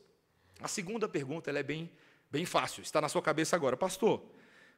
A 0.61 0.69
segunda 0.69 1.09
pergunta 1.09 1.51
é 1.51 1.63
bem, 1.63 1.91
bem 2.31 2.45
fácil, 2.45 2.83
está 2.83 3.01
na 3.01 3.09
sua 3.09 3.23
cabeça 3.23 3.55
agora, 3.55 3.77
pastor. 3.77 4.23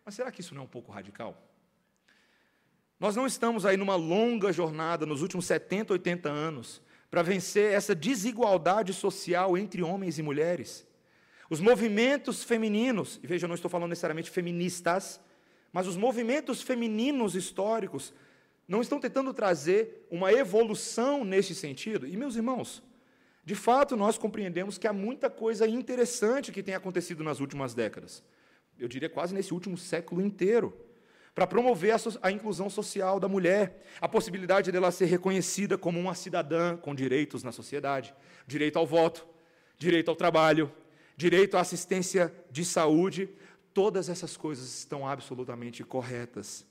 Mas 0.05 0.15
será 0.15 0.31
que 0.31 0.41
isso 0.41 0.55
não 0.55 0.63
é 0.63 0.65
um 0.65 0.69
pouco 0.69 0.93
radical? 0.93 1.37
Nós 2.99 3.15
não 3.15 3.27
estamos 3.27 3.65
aí 3.65 3.77
numa 3.77 3.95
longa 3.95 4.53
jornada 4.53 5.07
nos 5.07 5.23
últimos 5.23 5.47
70, 5.47 5.93
80 5.93 6.29
anos 6.29 6.83
para 7.11 7.23
vencer 7.23 7.73
essa 7.73 7.95
desigualdade 7.95 8.93
social 8.93 9.57
entre 9.57 9.83
homens 9.83 10.19
e 10.19 10.23
mulheres. 10.23 10.87
Os 11.49 11.61
movimentos 11.61 12.43
femininos, 12.43 13.19
e 13.23 13.27
veja, 13.27 13.47
eu 13.47 13.49
não 13.49 13.55
estou 13.55 13.71
falando 13.71 13.89
necessariamente 13.89 14.31
feministas, 14.31 15.21
mas 15.73 15.87
os 15.87 15.97
movimentos 15.97 16.61
femininos 16.61 17.35
históricos 17.35 18.13
não 18.69 18.83
estão 18.83 19.01
tentando 19.01 19.33
trazer 19.33 20.07
uma 20.11 20.31
evolução 20.31 21.25
nesse 21.25 21.55
sentido? 21.55 22.07
E, 22.07 22.17
meus 22.17 22.37
irmãos, 22.37 22.83
de 23.43 23.55
fato, 23.55 23.97
nós 23.97 24.19
compreendemos 24.19 24.77
que 24.77 24.87
há 24.87 24.93
muita 24.93 25.31
coisa 25.31 25.67
interessante 25.67 26.53
que 26.53 26.63
tem 26.63 26.75
acontecido 26.75 27.25
nas 27.25 27.41
últimas 27.41 27.73
décadas. 27.73 28.23
Eu 28.79 28.87
diria 28.87 29.09
quase 29.09 29.35
nesse 29.35 29.55
último 29.55 29.79
século 29.79 30.21
inteiro. 30.21 30.79
Para 31.35 31.47
promover 31.47 31.93
a, 31.93 31.99
so 31.99 32.19
a 32.21 32.31
inclusão 32.31 32.69
social 32.69 33.19
da 33.19 33.27
mulher, 33.27 33.83
a 34.01 34.09
possibilidade 34.09 34.71
dela 34.71 34.91
ser 34.91 35.07
reconhecida 35.07 35.79
como 35.79 35.99
uma 35.99 36.15
cidadã 36.15 36.77
com 36.77 36.95
direitos 36.95 37.43
na 37.43 37.51
sociedade, 37.51 38.15
direito 38.47 38.79
ao 38.79 38.87
voto, 38.87 39.27
direito 39.79 40.11
ao 40.11 40.17
trabalho, 40.17 40.71
direito 41.17 41.57
à 41.57 41.61
assistência 41.61 42.35
de 42.51 42.65
saúde, 42.65 43.31
todas 43.73 44.09
essas 44.09 44.37
coisas 44.37 44.79
estão 44.81 45.09
absolutamente 45.09 45.83
corretas. 45.85 46.67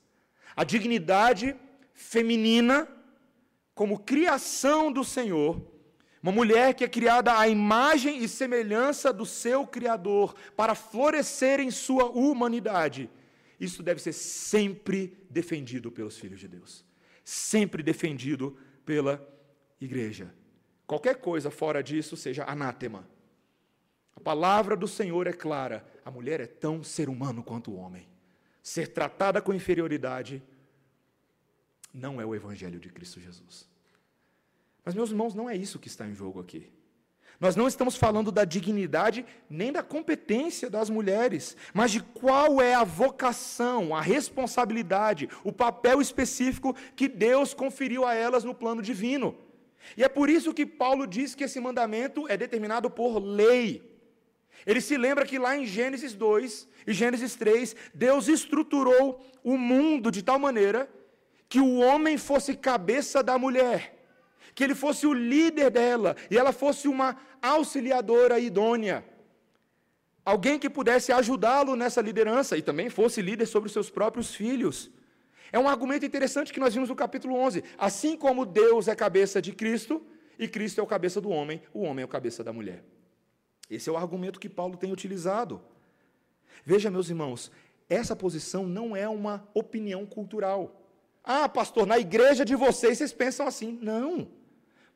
A 0.56 0.64
dignidade 0.64 1.56
feminina 1.98 2.88
como 3.74 4.00
criação 4.00 4.92
do 4.92 5.04
Senhor, 5.04 5.60
uma 6.22 6.32
mulher 6.32 6.74
que 6.76 6.84
é 6.84 6.88
criada 6.88 7.38
à 7.38 7.48
imagem 7.48 8.24
e 8.24 8.28
semelhança 8.28 9.12
do 9.12 9.26
seu 9.26 9.66
Criador, 9.66 10.36
para 10.56 10.76
florescer 10.76 11.60
em 11.60 11.72
sua 11.72 12.06
humanidade. 12.06 13.10
isso 13.60 13.82
deve 13.82 14.00
ser 14.00 14.14
sempre 14.14 15.18
defendido 15.30 15.92
pelos 15.92 16.18
filhos 16.18 16.40
de 16.40 16.48
Deus, 16.48 16.86
sempre 17.24 17.82
defendido 17.82 18.56
pela 18.86 19.28
igreja. 19.82 20.32
Qualquer 20.86 21.16
coisa 21.16 21.50
fora 21.50 21.82
disso 21.82 22.16
seja 22.16 22.46
anátema. 22.46 23.08
A 24.16 24.20
palavra 24.20 24.76
do 24.76 24.88
Senhor 24.88 25.26
é 25.26 25.34
clara: 25.34 25.86
a 26.06 26.12
mulher 26.12 26.40
é 26.40 26.48
tão 26.48 26.84
ser 26.84 27.10
humano 27.10 27.44
quanto 27.44 27.72
o 27.72 27.76
homem. 27.76 28.08
Ser 28.62 28.88
tratada 28.88 29.42
com 29.42 29.54
inferioridade 29.54 30.44
não 31.98 32.22
é 32.22 32.26
o 32.26 32.36
evangelho 32.36 32.80
de 32.80 32.90
Cristo 32.90 33.20
Jesus. 33.20 33.68
Mas, 34.86 34.94
meus 34.94 35.10
irmãos, 35.10 35.34
não 35.34 35.50
é 35.50 35.56
isso 35.56 35.80
que 35.80 35.88
está 35.88 36.08
em 36.08 36.14
jogo 36.14 36.40
aqui. 36.40 36.72
Nós 37.40 37.56
não 37.56 37.68
estamos 37.68 37.96
falando 37.96 38.32
da 38.32 38.46
dignidade 38.46 39.26
nem 39.50 39.72
da 39.72 39.84
competência 39.84 40.70
das 40.70 40.90
mulheres, 40.90 41.56
mas 41.74 41.92
de 41.92 42.02
qual 42.02 42.62
é 42.62 42.74
a 42.74 42.84
vocação, 42.84 43.96
a 43.96 44.02
responsabilidade, 44.02 45.30
o 45.44 45.52
papel 45.52 46.02
específico 46.02 46.76
que 46.96 47.08
Deus 47.08 47.54
conferiu 47.54 48.06
a 48.06 48.16
elas 48.16 48.44
no 48.44 48.56
plano 48.56 48.82
divino. 48.82 49.36
E 49.96 50.04
é 50.04 50.10
por 50.10 50.30
isso 50.30 50.54
que 50.54 50.66
Paulo 50.66 51.06
diz 51.06 51.36
que 51.36 51.44
esse 51.44 51.60
mandamento 51.60 52.28
é 52.28 52.36
determinado 52.36 52.90
por 52.90 53.20
lei. 53.20 53.84
Ele 54.66 54.82
se 54.82 54.98
lembra 54.98 55.26
que 55.26 55.38
lá 55.38 55.56
em 55.56 55.66
Gênesis 55.66 56.14
2 56.14 56.68
e 56.88 56.94
Gênesis 56.94 57.36
3, 57.36 57.76
Deus 57.94 58.28
estruturou 58.28 59.24
o 59.44 59.58
mundo 59.58 60.10
de 60.10 60.24
tal 60.24 60.40
maneira 60.40 60.90
que 61.50 61.60
o 61.60 61.80
homem 61.80 62.18
fosse 62.18 62.56
cabeça 62.56 63.24
da 63.24 63.38
mulher, 63.38 63.96
que 64.54 64.64
ele 64.64 64.76
fosse 64.76 65.08
o 65.08 65.14
líder 65.14 65.70
dela 65.72 66.16
e 66.30 66.38
ela 66.38 66.52
fosse 66.52 66.88
uma 66.88 67.18
auxiliadora 67.42 68.40
idônea. 68.40 69.06
Alguém 70.26 70.60
que 70.60 70.70
pudesse 70.70 71.12
ajudá-lo 71.14 71.76
nessa 71.76 72.02
liderança 72.02 72.58
e 72.58 72.62
também 72.62 72.90
fosse 72.90 73.22
líder 73.22 73.46
sobre 73.46 73.68
os 73.68 73.74
seus 73.74 73.90
próprios 73.90 74.36
filhos. 74.36 74.92
É 75.52 75.58
um 75.58 75.70
argumento 75.70 76.06
interessante 76.06 76.52
que 76.52 76.60
nós 76.60 76.74
vimos 76.74 76.90
no 76.90 76.96
capítulo 76.96 77.36
11. 77.36 77.64
Assim 77.78 78.18
como 78.18 78.46
Deus 78.46 78.90
é 78.90 78.96
cabeça 78.96 79.42
de 79.42 79.54
Cristo 79.54 80.06
e 80.38 80.48
Cristo 80.48 80.82
é 80.82 80.84
o 80.84 80.88
cabeça 80.88 81.22
do 81.22 81.30
homem, 81.30 81.62
o 81.74 81.82
homem 81.84 82.04
é 82.04 82.06
o 82.06 82.10
cabeça 82.10 82.44
da 82.44 82.52
mulher. 82.52 82.84
Esse 83.70 83.90
é 83.90 83.92
o 83.92 83.98
argumento 83.98 84.40
que 84.40 84.50
Paulo 84.50 84.78
tem 84.78 84.92
utilizado. 84.92 85.62
Veja, 86.66 86.92
meus 86.92 87.10
irmãos, 87.10 87.50
essa 87.90 88.16
posição 88.16 88.68
não 88.68 88.96
é 88.96 89.08
uma 89.08 89.48
opinião 89.54 90.06
cultural. 90.06 90.87
Ah, 91.30 91.50
pastor, 91.50 91.86
na 91.86 92.00
igreja 92.00 92.46
de 92.46 92.56
vocês 92.56 92.98
vocês 92.98 93.12
pensam 93.12 93.46
assim. 93.46 93.78
Não. 93.82 94.30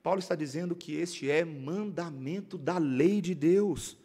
Paulo 0.01 0.19
está 0.19 0.33
dizendo 0.33 0.73
que 0.73 0.95
este 0.95 1.29
é 1.29 1.43
mandamento 1.43 2.57
da 2.57 2.77
lei 2.77 3.19
de 3.19 3.35
Deus. 3.35 3.97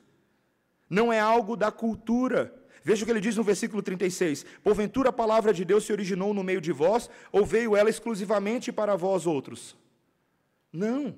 Não 0.90 1.12
é 1.12 1.20
algo 1.20 1.56
da 1.56 1.70
cultura. 1.70 2.52
Veja 2.82 3.04
o 3.04 3.06
que 3.06 3.12
ele 3.12 3.20
diz 3.20 3.36
no 3.36 3.44
versículo 3.44 3.80
36. 3.80 4.44
Porventura 4.60 5.10
a 5.10 5.12
palavra 5.12 5.54
de 5.54 5.64
Deus 5.64 5.84
se 5.84 5.92
originou 5.92 6.34
no 6.34 6.42
meio 6.42 6.60
de 6.60 6.72
vós, 6.72 7.08
ou 7.30 7.46
veio 7.46 7.76
ela 7.76 7.88
exclusivamente 7.88 8.72
para 8.72 8.96
vós 8.96 9.24
outros? 9.24 9.76
Não. 10.72 11.16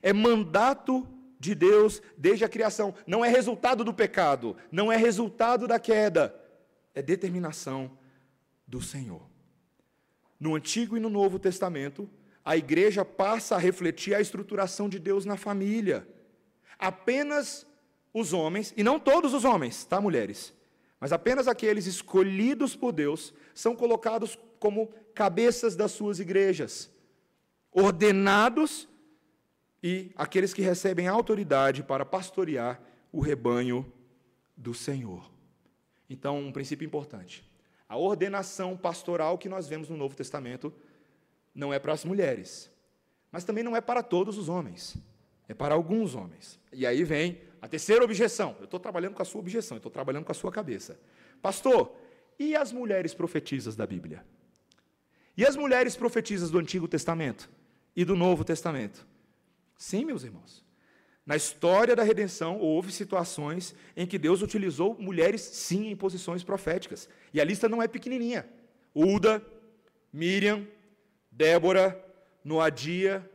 É 0.00 0.12
mandato 0.12 1.04
de 1.36 1.52
Deus 1.52 2.00
desde 2.16 2.44
a 2.44 2.48
criação. 2.48 2.94
Não 3.08 3.24
é 3.24 3.28
resultado 3.28 3.82
do 3.82 3.92
pecado, 3.92 4.56
não 4.70 4.92
é 4.92 4.96
resultado 4.96 5.66
da 5.66 5.80
queda, 5.80 6.32
é 6.94 7.02
determinação 7.02 7.90
do 8.68 8.80
Senhor. 8.80 9.33
No 10.38 10.54
Antigo 10.54 10.96
e 10.96 11.00
no 11.00 11.08
Novo 11.08 11.38
Testamento, 11.38 12.08
a 12.44 12.56
igreja 12.56 13.04
passa 13.04 13.56
a 13.56 13.58
refletir 13.58 14.14
a 14.14 14.20
estruturação 14.20 14.88
de 14.88 14.98
Deus 14.98 15.24
na 15.24 15.36
família. 15.36 16.06
Apenas 16.78 17.66
os 18.12 18.32
homens, 18.32 18.74
e 18.76 18.82
não 18.82 19.00
todos 19.00 19.32
os 19.32 19.44
homens, 19.44 19.84
tá, 19.84 20.00
mulheres? 20.00 20.52
Mas 21.00 21.12
apenas 21.12 21.48
aqueles 21.48 21.86
escolhidos 21.86 22.76
por 22.76 22.92
Deus 22.92 23.34
são 23.54 23.74
colocados 23.74 24.38
como 24.58 24.88
cabeças 25.14 25.76
das 25.76 25.92
suas 25.92 26.18
igrejas, 26.20 26.90
ordenados 27.72 28.88
e 29.82 30.10
aqueles 30.16 30.54
que 30.54 30.62
recebem 30.62 31.08
autoridade 31.08 31.82
para 31.82 32.04
pastorear 32.04 32.80
o 33.12 33.20
rebanho 33.20 33.92
do 34.56 34.72
Senhor. 34.72 35.30
Então, 36.08 36.38
um 36.38 36.52
princípio 36.52 36.86
importante: 36.86 37.44
a 37.94 37.96
ordenação 37.96 38.76
pastoral 38.76 39.38
que 39.38 39.48
nós 39.48 39.68
vemos 39.68 39.88
no 39.88 39.96
Novo 39.96 40.16
Testamento 40.16 40.74
não 41.54 41.72
é 41.72 41.78
para 41.78 41.92
as 41.92 42.04
mulheres, 42.04 42.68
mas 43.30 43.44
também 43.44 43.62
não 43.62 43.76
é 43.76 43.80
para 43.80 44.02
todos 44.02 44.36
os 44.36 44.48
homens, 44.48 44.96
é 45.46 45.54
para 45.54 45.76
alguns 45.76 46.16
homens. 46.16 46.58
E 46.72 46.84
aí 46.84 47.04
vem 47.04 47.40
a 47.62 47.68
terceira 47.68 48.02
objeção. 48.02 48.56
Eu 48.58 48.64
estou 48.64 48.80
trabalhando 48.80 49.14
com 49.14 49.22
a 49.22 49.24
sua 49.24 49.40
objeção, 49.40 49.76
eu 49.76 49.78
estou 49.78 49.92
trabalhando 49.92 50.24
com 50.24 50.32
a 50.32 50.34
sua 50.34 50.50
cabeça. 50.50 50.98
Pastor, 51.40 51.94
e 52.36 52.56
as 52.56 52.72
mulheres 52.72 53.14
profetisas 53.14 53.76
da 53.76 53.86
Bíblia? 53.86 54.26
E 55.36 55.46
as 55.46 55.54
mulheres 55.54 55.94
profetisas 55.94 56.50
do 56.50 56.58
Antigo 56.58 56.88
Testamento 56.88 57.48
e 57.94 58.04
do 58.04 58.16
Novo 58.16 58.42
Testamento? 58.42 59.06
Sim, 59.78 60.04
meus 60.04 60.24
irmãos. 60.24 60.63
Na 61.26 61.36
história 61.36 61.96
da 61.96 62.02
redenção, 62.02 62.58
houve 62.58 62.92
situações 62.92 63.74
em 63.96 64.06
que 64.06 64.18
Deus 64.18 64.42
utilizou 64.42 64.94
mulheres, 64.98 65.40
sim, 65.40 65.88
em 65.88 65.96
posições 65.96 66.44
proféticas. 66.44 67.08
E 67.32 67.40
a 67.40 67.44
lista 67.44 67.68
não 67.68 67.82
é 67.82 67.88
pequenininha. 67.88 68.46
Uda, 68.94 69.42
Miriam, 70.12 70.66
Débora, 71.30 71.98
Noadia, 72.44 73.28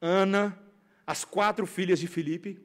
Ana, 0.00 0.58
as 1.06 1.24
quatro 1.24 1.66
filhas 1.66 1.98
de 1.98 2.06
Filipe, 2.06 2.60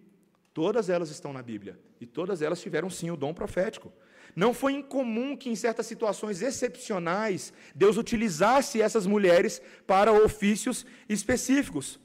todas 0.53 0.89
elas 0.89 1.09
estão 1.09 1.31
na 1.31 1.41
Bíblia. 1.41 1.79
E 1.99 2.05
todas 2.05 2.41
elas 2.41 2.61
tiveram, 2.61 2.89
sim, 2.89 3.09
o 3.09 3.15
dom 3.15 3.33
profético. 3.33 3.93
Não 4.35 4.53
foi 4.53 4.73
incomum 4.73 5.37
que, 5.37 5.49
em 5.49 5.55
certas 5.55 5.85
situações 5.85 6.41
excepcionais, 6.41 7.53
Deus 7.73 7.95
utilizasse 7.95 8.81
essas 8.81 9.07
mulheres 9.07 9.61
para 9.87 10.11
ofícios 10.11 10.85
específicos. 11.07 11.97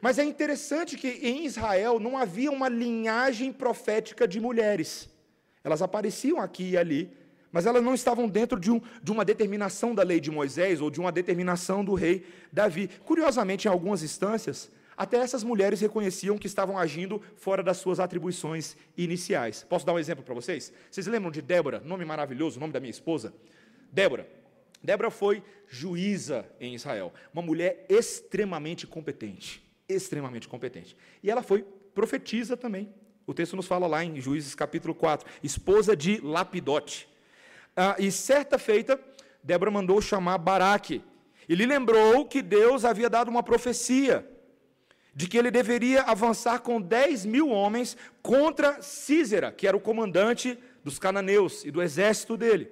Mas 0.00 0.18
é 0.18 0.24
interessante 0.24 0.96
que 0.96 1.08
em 1.08 1.44
Israel 1.44 1.98
não 1.98 2.18
havia 2.18 2.50
uma 2.50 2.68
linhagem 2.68 3.52
profética 3.52 4.28
de 4.28 4.40
mulheres. 4.40 5.08
Elas 5.64 5.82
apareciam 5.82 6.40
aqui 6.40 6.70
e 6.70 6.76
ali, 6.76 7.10
mas 7.50 7.66
elas 7.66 7.82
não 7.82 7.94
estavam 7.94 8.28
dentro 8.28 8.60
de, 8.60 8.70
um, 8.70 8.80
de, 9.02 9.10
uma 9.10 9.24
determinação 9.24 9.94
da 9.94 10.02
lei 10.02 10.20
de 10.20 10.30
Moisés 10.30 10.80
ou 10.80 10.90
de 10.90 11.00
uma 11.00 11.10
determinação 11.10 11.84
do 11.84 11.94
rei 11.94 12.26
Davi. 12.52 12.88
Curiosamente, 13.04 13.66
em 13.66 13.70
algumas 13.70 14.02
instâncias, 14.02 14.70
até 14.96 15.16
essas 15.16 15.42
mulheres 15.42 15.80
reconheciam 15.80 16.38
que 16.38 16.46
estavam 16.46 16.78
agindo 16.78 17.20
fora 17.36 17.62
das 17.62 17.78
suas 17.78 17.98
atribuições 17.98 18.76
iniciais. 18.96 19.64
Posso 19.68 19.86
dar 19.86 19.94
um 19.94 19.98
exemplo 19.98 20.24
para 20.24 20.34
vocês? 20.34 20.72
Vocês 20.90 21.06
lembram 21.06 21.30
de 21.30 21.40
Débora, 21.42 21.80
nome 21.80 22.04
maravilhoso, 22.04 22.60
nome 22.60 22.72
da 22.72 22.80
minha 22.80 22.90
esposa? 22.90 23.34
Débora. 23.90 24.28
Débora 24.82 25.10
foi 25.10 25.42
juíza 25.66 26.46
em 26.60 26.74
Israel, 26.74 27.12
uma 27.32 27.42
mulher 27.42 27.86
extremamente 27.88 28.86
competente 28.86 29.65
extremamente 29.88 30.48
competente. 30.48 30.96
E 31.22 31.30
ela 31.30 31.42
foi 31.42 31.64
profetisa 31.94 32.56
também. 32.56 32.92
O 33.26 33.34
texto 33.34 33.56
nos 33.56 33.66
fala 33.66 33.86
lá 33.86 34.04
em 34.04 34.20
Juízes 34.20 34.54
capítulo 34.54 34.94
4, 34.94 35.28
esposa 35.42 35.96
de 35.96 36.20
Lapidote. 36.20 37.08
Ah, 37.76 37.96
e 37.98 38.10
certa 38.12 38.58
feita, 38.58 39.00
Débora 39.42 39.70
mandou 39.70 40.00
chamar 40.00 40.38
Baraque. 40.38 41.02
E 41.48 41.54
lhe 41.54 41.66
lembrou 41.66 42.26
que 42.26 42.42
Deus 42.42 42.84
havia 42.84 43.10
dado 43.10 43.28
uma 43.28 43.42
profecia 43.42 44.28
de 45.14 45.26
que 45.26 45.38
ele 45.38 45.50
deveria 45.50 46.02
avançar 46.02 46.58
com 46.60 46.80
10 46.80 47.24
mil 47.24 47.48
homens 47.48 47.96
contra 48.22 48.82
Císera, 48.82 49.50
que 49.50 49.66
era 49.66 49.76
o 49.76 49.80
comandante 49.80 50.58
dos 50.84 50.98
cananeus 50.98 51.64
e 51.64 51.70
do 51.70 51.82
exército 51.82 52.36
dele. 52.36 52.70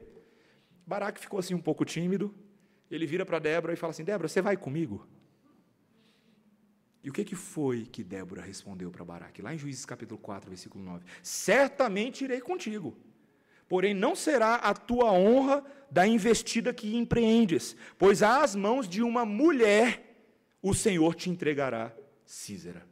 Baraque 0.86 1.20
ficou 1.20 1.38
assim 1.38 1.54
um 1.54 1.60
pouco 1.60 1.84
tímido. 1.84 2.34
Ele 2.90 3.06
vira 3.06 3.24
para 3.24 3.38
Débora 3.38 3.72
e 3.72 3.76
fala 3.76 3.92
assim: 3.92 4.04
Débora, 4.04 4.28
você 4.28 4.42
vai 4.42 4.56
comigo? 4.56 5.08
E 7.04 7.10
o 7.10 7.12
que, 7.12 7.22
que 7.22 7.36
foi 7.36 7.84
que 7.84 8.02
Débora 8.02 8.40
respondeu 8.40 8.90
para 8.90 9.04
Baraque? 9.04 9.42
Lá 9.42 9.52
em 9.52 9.58
Juízes 9.58 9.84
capítulo 9.84 10.18
4, 10.18 10.48
versículo 10.48 10.82
9. 10.82 11.04
Certamente 11.22 12.24
irei 12.24 12.40
contigo, 12.40 12.96
porém 13.68 13.92
não 13.92 14.16
será 14.16 14.54
a 14.54 14.72
tua 14.72 15.12
honra 15.12 15.62
da 15.90 16.06
investida 16.06 16.72
que 16.72 16.96
empreendes, 16.96 17.76
pois 17.98 18.22
às 18.22 18.54
mãos 18.54 18.88
de 18.88 19.02
uma 19.02 19.26
mulher 19.26 20.02
o 20.62 20.72
Senhor 20.72 21.14
te 21.14 21.28
entregará 21.28 21.94
Císera. 22.24 22.88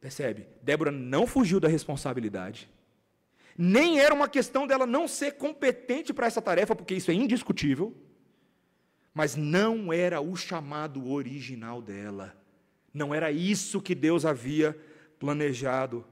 Percebe? 0.00 0.48
Débora 0.62 0.90
não 0.90 1.26
fugiu 1.26 1.60
da 1.60 1.68
responsabilidade. 1.68 2.70
Nem 3.58 4.00
era 4.00 4.14
uma 4.14 4.28
questão 4.28 4.66
dela 4.66 4.86
não 4.86 5.06
ser 5.06 5.32
competente 5.32 6.14
para 6.14 6.26
essa 6.26 6.40
tarefa, 6.40 6.74
porque 6.74 6.94
isso 6.94 7.10
é 7.10 7.14
indiscutível. 7.14 7.94
Mas 9.12 9.36
não 9.36 9.92
era 9.92 10.22
o 10.22 10.34
chamado 10.36 11.10
original 11.10 11.82
dela. 11.82 12.45
Não 12.96 13.14
era 13.14 13.30
isso 13.30 13.82
que 13.82 13.94
Deus 13.94 14.24
havia 14.24 14.74
planejado. 15.18 16.02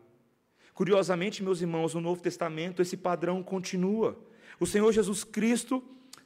Curiosamente, 0.75 1.43
meus 1.43 1.63
irmãos, 1.63 1.95
no 1.95 2.01
Novo 2.03 2.21
Testamento 2.21 2.83
esse 2.83 2.95
padrão 2.95 3.43
continua. 3.43 4.19
O 4.61 4.67
Senhor 4.67 4.93
Jesus 4.93 5.25
Cristo 5.25 5.83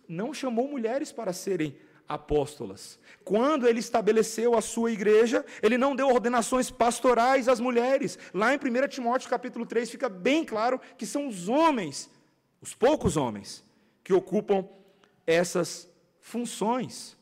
não 0.09 0.35
chamou 0.35 0.67
mulheres 0.67 1.13
para 1.13 1.33
serem 1.33 1.77
apóstolas. 2.09 2.99
Quando 3.23 3.69
ele 3.69 3.79
estabeleceu 3.79 4.57
a 4.57 4.61
sua 4.61 4.91
igreja, 4.91 5.47
ele 5.63 5.79
não 5.79 5.95
deu 5.95 6.09
ordenações 6.09 6.73
pastorais 6.73 7.47
às 7.47 7.61
mulheres. 7.61 8.19
Lá 8.35 8.53
em 8.53 8.57
1 8.57 8.89
Timóteo 8.89 9.31
capítulo 9.31 9.65
3 9.65 9.89
fica 9.89 10.09
bem 10.09 10.45
claro 10.45 10.81
que 10.97 11.07
são 11.07 11.29
os 11.29 11.49
homens, 11.49 12.11
os 12.61 12.75
poucos 12.75 13.17
homens, 13.17 13.65
que 14.03 14.13
ocupam 14.13 14.67
essas 15.25 15.89
funções. 16.21 17.18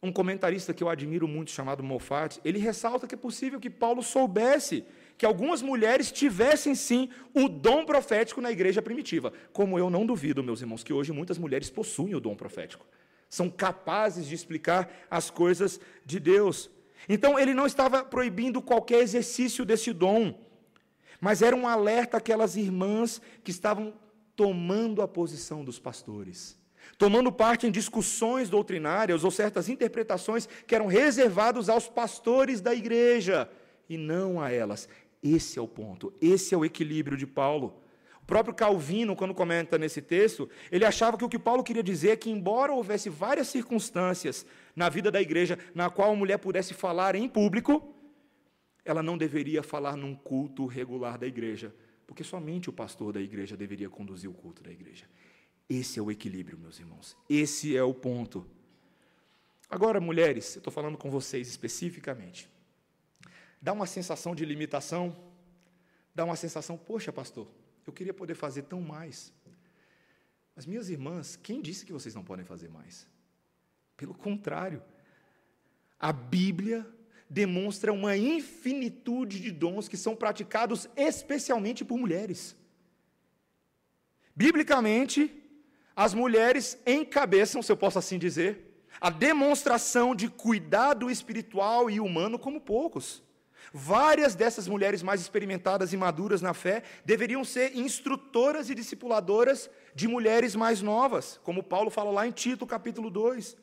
Um 0.00 0.12
comentarista 0.12 0.72
que 0.72 0.82
eu 0.82 0.88
admiro 0.88 1.26
muito, 1.26 1.50
chamado 1.50 1.82
Moffat, 1.82 2.40
ele 2.44 2.58
ressalta 2.58 3.06
que 3.06 3.16
é 3.16 3.18
possível 3.18 3.58
que 3.58 3.68
Paulo 3.68 4.00
soubesse 4.00 4.84
que 5.16 5.26
algumas 5.26 5.60
mulheres 5.60 6.12
tivessem 6.12 6.72
sim 6.76 7.10
o 7.34 7.48
dom 7.48 7.84
profético 7.84 8.40
na 8.40 8.52
igreja 8.52 8.80
primitiva. 8.80 9.32
Como 9.52 9.76
eu 9.76 9.90
não 9.90 10.06
duvido, 10.06 10.44
meus 10.44 10.60
irmãos, 10.60 10.84
que 10.84 10.92
hoje 10.92 11.12
muitas 11.12 11.36
mulheres 11.36 11.68
possuem 11.68 12.14
o 12.14 12.20
dom 12.20 12.36
profético. 12.36 12.86
São 13.28 13.50
capazes 13.50 14.28
de 14.28 14.36
explicar 14.36 14.88
as 15.10 15.30
coisas 15.30 15.80
de 16.06 16.20
Deus. 16.20 16.70
Então, 17.08 17.36
ele 17.36 17.52
não 17.52 17.66
estava 17.66 18.04
proibindo 18.04 18.62
qualquer 18.62 19.00
exercício 19.00 19.64
desse 19.64 19.92
dom, 19.92 20.38
mas 21.20 21.42
era 21.42 21.56
um 21.56 21.66
alerta 21.66 22.18
àquelas 22.18 22.54
irmãs 22.54 23.20
que 23.42 23.50
estavam 23.50 23.92
tomando 24.36 25.02
a 25.02 25.08
posição 25.08 25.64
dos 25.64 25.80
pastores 25.80 26.57
tomando 26.96 27.30
parte 27.30 27.66
em 27.66 27.70
discussões 27.70 28.48
doutrinárias 28.48 29.24
ou 29.24 29.30
certas 29.30 29.68
interpretações 29.68 30.48
que 30.66 30.74
eram 30.74 30.86
reservados 30.86 31.68
aos 31.68 31.88
pastores 31.88 32.60
da 32.60 32.74
igreja 32.74 33.50
e 33.88 33.96
não 33.96 34.40
a 34.40 34.50
elas. 34.50 34.88
Esse 35.22 35.58
é 35.58 35.62
o 35.62 35.68
ponto, 35.68 36.12
esse 36.20 36.54
é 36.54 36.56
o 36.56 36.64
equilíbrio 36.64 37.16
de 37.16 37.26
Paulo. 37.26 37.82
O 38.22 38.26
próprio 38.26 38.54
Calvino, 38.54 39.16
quando 39.16 39.34
comenta 39.34 39.78
nesse 39.78 40.02
texto, 40.02 40.48
ele 40.70 40.84
achava 40.84 41.16
que 41.16 41.24
o 41.24 41.28
que 41.28 41.38
Paulo 41.38 41.64
queria 41.64 41.82
dizer 41.82 42.10
é 42.10 42.16
que, 42.16 42.30
embora 42.30 42.72
houvesse 42.72 43.08
várias 43.08 43.48
circunstâncias 43.48 44.44
na 44.76 44.88
vida 44.88 45.10
da 45.10 45.20
igreja 45.20 45.58
na 45.74 45.88
qual 45.90 46.12
a 46.12 46.16
mulher 46.16 46.38
pudesse 46.38 46.74
falar 46.74 47.14
em 47.14 47.28
público, 47.28 47.94
ela 48.84 49.02
não 49.02 49.18
deveria 49.18 49.62
falar 49.62 49.96
num 49.96 50.14
culto 50.14 50.66
regular 50.66 51.18
da 51.18 51.26
igreja, 51.26 51.74
porque 52.06 52.22
somente 52.24 52.70
o 52.70 52.72
pastor 52.72 53.12
da 53.12 53.20
igreja 53.20 53.56
deveria 53.56 53.90
conduzir 53.90 54.30
o 54.30 54.34
culto 54.34 54.62
da 54.62 54.70
igreja. 54.70 55.04
Esse 55.68 55.98
é 55.98 56.02
o 56.02 56.10
equilíbrio, 56.10 56.58
meus 56.58 56.78
irmãos. 56.78 57.16
Esse 57.28 57.76
é 57.76 57.82
o 57.82 57.92
ponto. 57.92 58.46
Agora, 59.68 60.00
mulheres, 60.00 60.54
eu 60.56 60.60
estou 60.60 60.72
falando 60.72 60.96
com 60.96 61.10
vocês 61.10 61.46
especificamente. 61.48 62.48
Dá 63.60 63.72
uma 63.72 63.86
sensação 63.86 64.34
de 64.34 64.44
limitação, 64.44 65.14
dá 66.14 66.24
uma 66.24 66.36
sensação, 66.36 66.78
poxa, 66.78 67.12
pastor, 67.12 67.46
eu 67.86 67.92
queria 67.92 68.14
poder 68.14 68.34
fazer 68.34 68.62
tão 68.62 68.80
mais. 68.80 69.32
Mas, 70.56 70.64
minhas 70.64 70.88
irmãs, 70.88 71.36
quem 71.36 71.60
disse 71.60 71.84
que 71.84 71.92
vocês 71.92 72.14
não 72.14 72.24
podem 72.24 72.44
fazer 72.44 72.68
mais? 72.68 73.06
Pelo 73.96 74.14
contrário, 74.14 74.82
a 76.00 76.12
Bíblia 76.12 76.86
demonstra 77.28 77.92
uma 77.92 78.16
infinitude 78.16 79.38
de 79.38 79.50
dons 79.50 79.86
que 79.86 79.96
são 79.96 80.16
praticados 80.16 80.88
especialmente 80.96 81.84
por 81.84 81.98
mulheres. 81.98 82.56
Biblicamente, 84.34 85.30
as 85.98 86.14
mulheres 86.14 86.78
encabeçam, 86.86 87.60
se 87.60 87.72
eu 87.72 87.76
posso 87.76 87.98
assim 87.98 88.20
dizer, 88.20 88.84
a 89.00 89.10
demonstração 89.10 90.14
de 90.14 90.28
cuidado 90.28 91.10
espiritual 91.10 91.90
e 91.90 91.98
humano 91.98 92.38
como 92.38 92.60
poucos. 92.60 93.20
Várias 93.72 94.36
dessas 94.36 94.68
mulheres 94.68 95.02
mais 95.02 95.20
experimentadas 95.20 95.92
e 95.92 95.96
maduras 95.96 96.40
na 96.40 96.54
fé 96.54 96.84
deveriam 97.04 97.44
ser 97.44 97.76
instrutoras 97.76 98.70
e 98.70 98.76
discipuladoras 98.76 99.68
de 99.92 100.06
mulheres 100.06 100.54
mais 100.54 100.80
novas, 100.80 101.40
como 101.42 101.64
Paulo 101.64 101.90
fala 101.90 102.12
lá 102.12 102.28
em 102.28 102.30
Tito, 102.30 102.64
capítulo 102.64 103.10
2. 103.10 103.56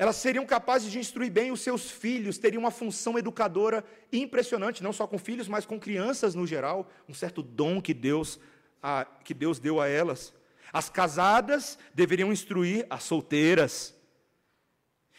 Elas 0.00 0.16
seriam 0.16 0.44
capazes 0.44 0.90
de 0.90 0.98
instruir 0.98 1.30
bem 1.30 1.52
os 1.52 1.60
seus 1.60 1.88
filhos, 1.88 2.38
teriam 2.38 2.64
uma 2.64 2.72
função 2.72 3.16
educadora 3.16 3.84
impressionante, 4.12 4.82
não 4.82 4.92
só 4.92 5.06
com 5.06 5.16
filhos, 5.16 5.46
mas 5.46 5.64
com 5.64 5.78
crianças 5.78 6.34
no 6.34 6.44
geral, 6.44 6.90
um 7.08 7.14
certo 7.14 7.40
dom 7.40 7.80
que 7.80 7.94
Deus, 7.94 8.40
a, 8.82 9.04
que 9.22 9.32
Deus 9.32 9.60
deu 9.60 9.80
a 9.80 9.86
elas. 9.86 10.34
As 10.72 10.88
casadas 10.88 11.78
deveriam 11.94 12.32
instruir 12.32 12.86
as 12.90 13.02
solteiras. 13.02 13.94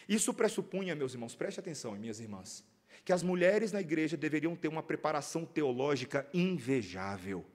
Isso 0.07 0.33
pressupunha, 0.33 0.95
meus 0.95 1.13
irmãos, 1.13 1.35
preste 1.35 1.59
atenção, 1.59 1.93
minhas 1.93 2.19
irmãs, 2.19 2.63
que 3.03 3.11
as 3.11 3.23
mulheres 3.23 3.71
na 3.71 3.81
igreja 3.81 4.15
deveriam 4.15 4.55
ter 4.55 4.67
uma 4.67 4.83
preparação 4.83 5.45
teológica 5.45 6.27
invejável. 6.33 7.45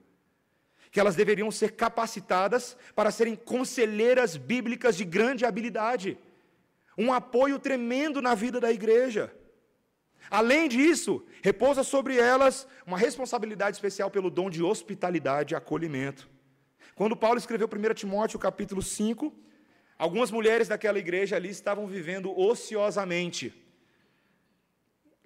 Que 0.91 0.99
elas 0.99 1.15
deveriam 1.15 1.49
ser 1.49 1.71
capacitadas 1.71 2.77
para 2.95 3.09
serem 3.09 3.35
conselheiras 3.35 4.37
bíblicas 4.37 4.95
de 4.95 5.03
grande 5.03 5.45
habilidade. 5.45 6.17
Um 6.95 7.11
apoio 7.11 7.57
tremendo 7.57 8.21
na 8.21 8.35
vida 8.35 8.59
da 8.59 8.71
igreja. 8.71 9.33
Além 10.29 10.69
disso, 10.69 11.25
repousa 11.41 11.83
sobre 11.83 12.17
elas 12.17 12.67
uma 12.85 12.97
responsabilidade 12.97 13.75
especial 13.75 14.09
pelo 14.09 14.29
dom 14.29 14.49
de 14.49 14.61
hospitalidade 14.61 15.53
e 15.53 15.57
acolhimento. 15.57 16.29
Quando 16.95 17.15
Paulo 17.15 17.37
escreveu 17.37 17.67
1 17.67 17.93
Timóteo 17.93 18.37
capítulo 18.39 18.81
5, 18.81 19.33
algumas 19.97 20.29
mulheres 20.29 20.67
daquela 20.67 20.99
igreja 20.99 21.35
ali 21.35 21.49
estavam 21.49 21.87
vivendo 21.87 22.37
ociosamente. 22.37 23.53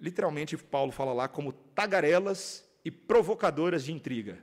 Literalmente, 0.00 0.56
Paulo 0.56 0.92
fala 0.92 1.12
lá 1.12 1.28
como 1.28 1.52
tagarelas 1.52 2.66
e 2.84 2.90
provocadoras 2.90 3.84
de 3.84 3.92
intriga. 3.92 4.38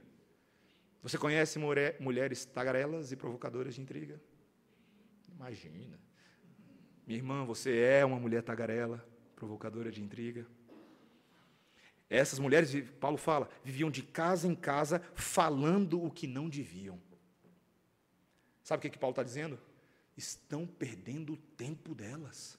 Você 1.01 1.17
conhece 1.17 1.57
mulheres 1.99 2.45
tagarelas 2.45 3.11
e 3.11 3.15
provocadoras 3.15 3.75
de 3.75 3.81
intriga? 3.81 4.21
Imagina. 5.33 5.99
Minha 7.07 7.19
irmã, 7.19 7.45
você 7.45 7.77
é 7.79 8.05
uma 8.05 8.19
mulher 8.19 8.43
tagarela, 8.43 9.07
provocadora 9.35 9.91
de 9.91 10.01
intriga. 10.01 10.45
Essas 12.09 12.37
mulheres, 12.37 12.73
Paulo 12.99 13.17
fala, 13.17 13.49
viviam 13.63 13.89
de 13.89 14.03
casa 14.03 14.47
em 14.47 14.55
casa 14.55 15.01
falando 15.15 16.03
o 16.03 16.11
que 16.11 16.27
não 16.27 16.49
deviam. 16.49 16.99
Sabe 18.65 18.79
o 18.79 18.81
que, 18.81 18.89
que 18.89 18.97
Paulo 18.97 19.11
está 19.11 19.21
dizendo? 19.21 19.59
Estão 20.17 20.65
perdendo 20.65 21.33
o 21.33 21.37
tempo 21.37 21.93
delas. 21.93 22.57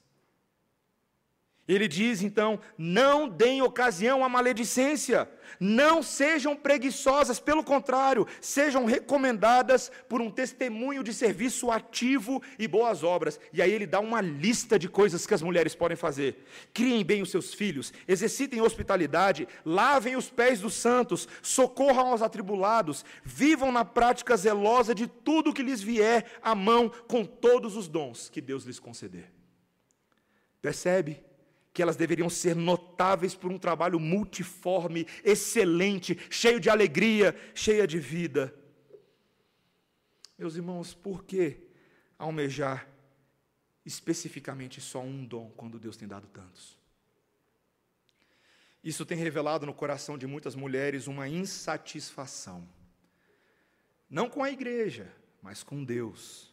Ele 1.67 1.87
diz 1.87 2.21
então: 2.21 2.59
não 2.77 3.27
deem 3.27 3.61
ocasião 3.61 4.23
à 4.23 4.29
maledicência, 4.29 5.29
não 5.59 6.01
sejam 6.01 6.55
preguiçosas, 6.55 7.39
pelo 7.39 7.63
contrário, 7.63 8.25
sejam 8.39 8.85
recomendadas 8.85 9.91
por 10.07 10.21
um 10.21 10.31
testemunho 10.31 11.03
de 11.03 11.13
serviço 11.13 11.69
ativo 11.69 12.41
e 12.57 12.67
boas 12.67 13.03
obras. 13.03 13.39
E 13.51 13.61
aí 13.61 13.71
ele 13.71 13.85
dá 13.85 13.99
uma 13.99 14.21
lista 14.21 14.79
de 14.79 14.87
coisas 14.87 15.27
que 15.27 15.33
as 15.33 15.41
mulheres 15.41 15.75
podem 15.75 15.97
fazer: 15.97 16.45
criem 16.73 17.03
bem 17.03 17.21
os 17.21 17.31
seus 17.31 17.53
filhos, 17.53 17.91
exercitem 18.07 18.61
hospitalidade, 18.61 19.45
lavem 19.65 20.15
os 20.15 20.29
pés 20.29 20.61
dos 20.61 20.73
santos, 20.73 21.27
socorram 21.41 22.07
aos 22.07 22.21
atribulados, 22.21 23.03
vivam 23.25 23.73
na 23.73 23.83
prática 23.83 24.37
zelosa 24.37 24.95
de 24.95 25.05
tudo 25.05 25.53
que 25.53 25.63
lhes 25.63 25.81
vier 25.81 26.25
à 26.41 26.55
mão 26.55 26.89
com 27.07 27.25
todos 27.25 27.75
os 27.75 27.89
dons 27.89 28.29
que 28.29 28.39
Deus 28.39 28.63
lhes 28.63 28.79
conceder. 28.79 29.33
Percebe? 30.61 31.26
Que 31.77 31.81
elas 31.83 31.95
deveriam 31.95 32.27
ser 32.27 32.55
notáveis 32.55 33.35
por 33.35 33.51
um 33.51 33.59
trabalho 33.59 33.99
multiforme, 33.99 35.05
excelente, 35.23 36.17
cheio 36.27 36.59
de 36.59 36.71
alegria, 36.71 37.39
cheia 37.53 37.85
de 37.85 37.99
vida. 37.99 38.51
Meus 40.35 40.55
irmãos, 40.55 40.95
por 40.95 41.23
que 41.23 41.67
almejar 42.17 42.89
especificamente 43.85 44.81
só 44.81 45.01
um 45.01 45.23
dom 45.23 45.51
quando 45.55 45.77
Deus 45.77 45.95
tem 45.95 46.07
dado 46.07 46.25
tantos? 46.29 46.79
Isso 48.83 49.05
tem 49.05 49.15
revelado 49.15 49.67
no 49.67 49.73
coração 49.75 50.17
de 50.17 50.25
muitas 50.25 50.55
mulheres 50.55 51.05
uma 51.05 51.29
insatisfação. 51.29 52.67
Não 54.09 54.27
com 54.27 54.43
a 54.43 54.49
igreja, 54.49 55.13
mas 55.43 55.61
com 55.61 55.83
Deus. 55.83 56.51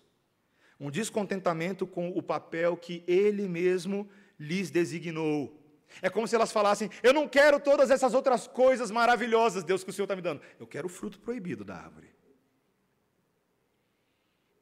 Um 0.78 0.90
descontentamento 0.90 1.86
com 1.86 2.10
o 2.10 2.22
papel 2.22 2.76
que 2.76 3.02
Ele 3.06 3.48
mesmo 3.48 4.06
lhes 4.38 4.70
designou. 4.70 5.60
É 6.02 6.10
como 6.10 6.26
se 6.26 6.34
elas 6.34 6.52
falassem: 6.52 6.90
Eu 7.02 7.12
não 7.12 7.28
quero 7.28 7.60
todas 7.60 7.90
essas 7.90 8.14
outras 8.14 8.46
coisas 8.46 8.90
maravilhosas, 8.90 9.64
Deus, 9.64 9.84
que 9.84 9.90
o 9.90 9.92
Senhor 9.92 10.04
está 10.04 10.16
me 10.16 10.22
dando. 10.22 10.42
Eu 10.58 10.66
quero 10.66 10.86
o 10.86 10.90
fruto 10.90 11.18
proibido 11.20 11.64
da 11.64 11.76
árvore. 11.76 12.12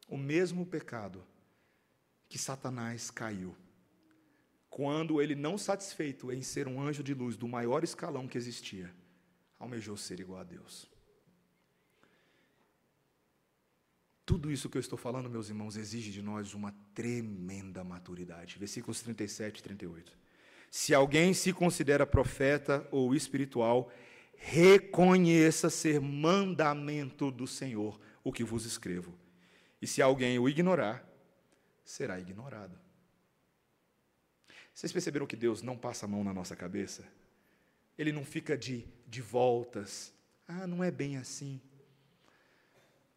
O 0.08 0.16
mesmo 0.16 0.66
pecado 0.66 1.24
que 2.28 2.38
Satanás 2.38 3.10
caiu. 3.10 3.56
Quando 4.68 5.20
ele, 5.20 5.34
não 5.34 5.58
satisfeito 5.58 6.32
em 6.32 6.42
ser 6.42 6.66
um 6.66 6.80
anjo 6.80 7.02
de 7.02 7.12
luz 7.12 7.36
do 7.36 7.46
maior 7.46 7.84
escalão 7.84 8.26
que 8.26 8.38
existia, 8.38 8.94
almejou 9.58 9.96
ser 9.96 10.18
igual 10.18 10.40
a 10.40 10.44
Deus. 10.44 10.91
Tudo 14.24 14.50
isso 14.50 14.68
que 14.70 14.76
eu 14.76 14.80
estou 14.80 14.98
falando, 14.98 15.28
meus 15.28 15.48
irmãos, 15.48 15.76
exige 15.76 16.10
de 16.12 16.22
nós 16.22 16.54
uma 16.54 16.72
tremenda 16.94 17.82
maturidade. 17.82 18.58
Versículos 18.58 19.00
37 19.00 19.58
e 19.58 19.62
38. 19.62 20.16
Se 20.70 20.94
alguém 20.94 21.34
se 21.34 21.52
considera 21.52 22.06
profeta 22.06 22.86
ou 22.90 23.14
espiritual, 23.14 23.92
reconheça 24.34 25.68
ser 25.68 26.00
mandamento 26.00 27.30
do 27.30 27.46
Senhor 27.46 28.00
o 28.24 28.32
que 28.32 28.44
vos 28.44 28.64
escrevo. 28.64 29.12
E 29.80 29.86
se 29.86 30.00
alguém 30.00 30.38
o 30.38 30.48
ignorar, 30.48 31.06
será 31.84 32.18
ignorado. 32.18 32.78
Vocês 34.72 34.92
perceberam 34.92 35.26
que 35.26 35.36
Deus 35.36 35.60
não 35.62 35.76
passa 35.76 36.06
a 36.06 36.08
mão 36.08 36.24
na 36.24 36.32
nossa 36.32 36.56
cabeça? 36.56 37.04
Ele 37.98 38.12
não 38.12 38.24
fica 38.24 38.56
de, 38.56 38.86
de 39.06 39.20
voltas. 39.20 40.14
Ah, 40.48 40.66
não 40.66 40.82
é 40.82 40.90
bem 40.90 41.16
assim. 41.16 41.60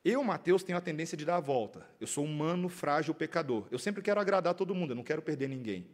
Eu, 0.06 0.24
Mateus, 0.24 0.62
tenho 0.62 0.78
a 0.78 0.82
tendência 0.82 1.18
de 1.18 1.26
dar 1.26 1.38
a 1.38 1.39
volta. 1.39 1.84
Eu 1.99 2.06
sou 2.06 2.24
humano, 2.24 2.70
frágil, 2.70 3.12
pecador. 3.12 3.66
Eu 3.72 3.80
sempre 3.80 4.03
quero 4.03 4.22
agradar 4.22 4.53
todo 4.53 4.76
mundo, 4.76 4.91
eu 4.91 4.95
não 4.95 5.03
quero 5.03 5.20
perder 5.20 5.49
ninguém. 5.49 5.88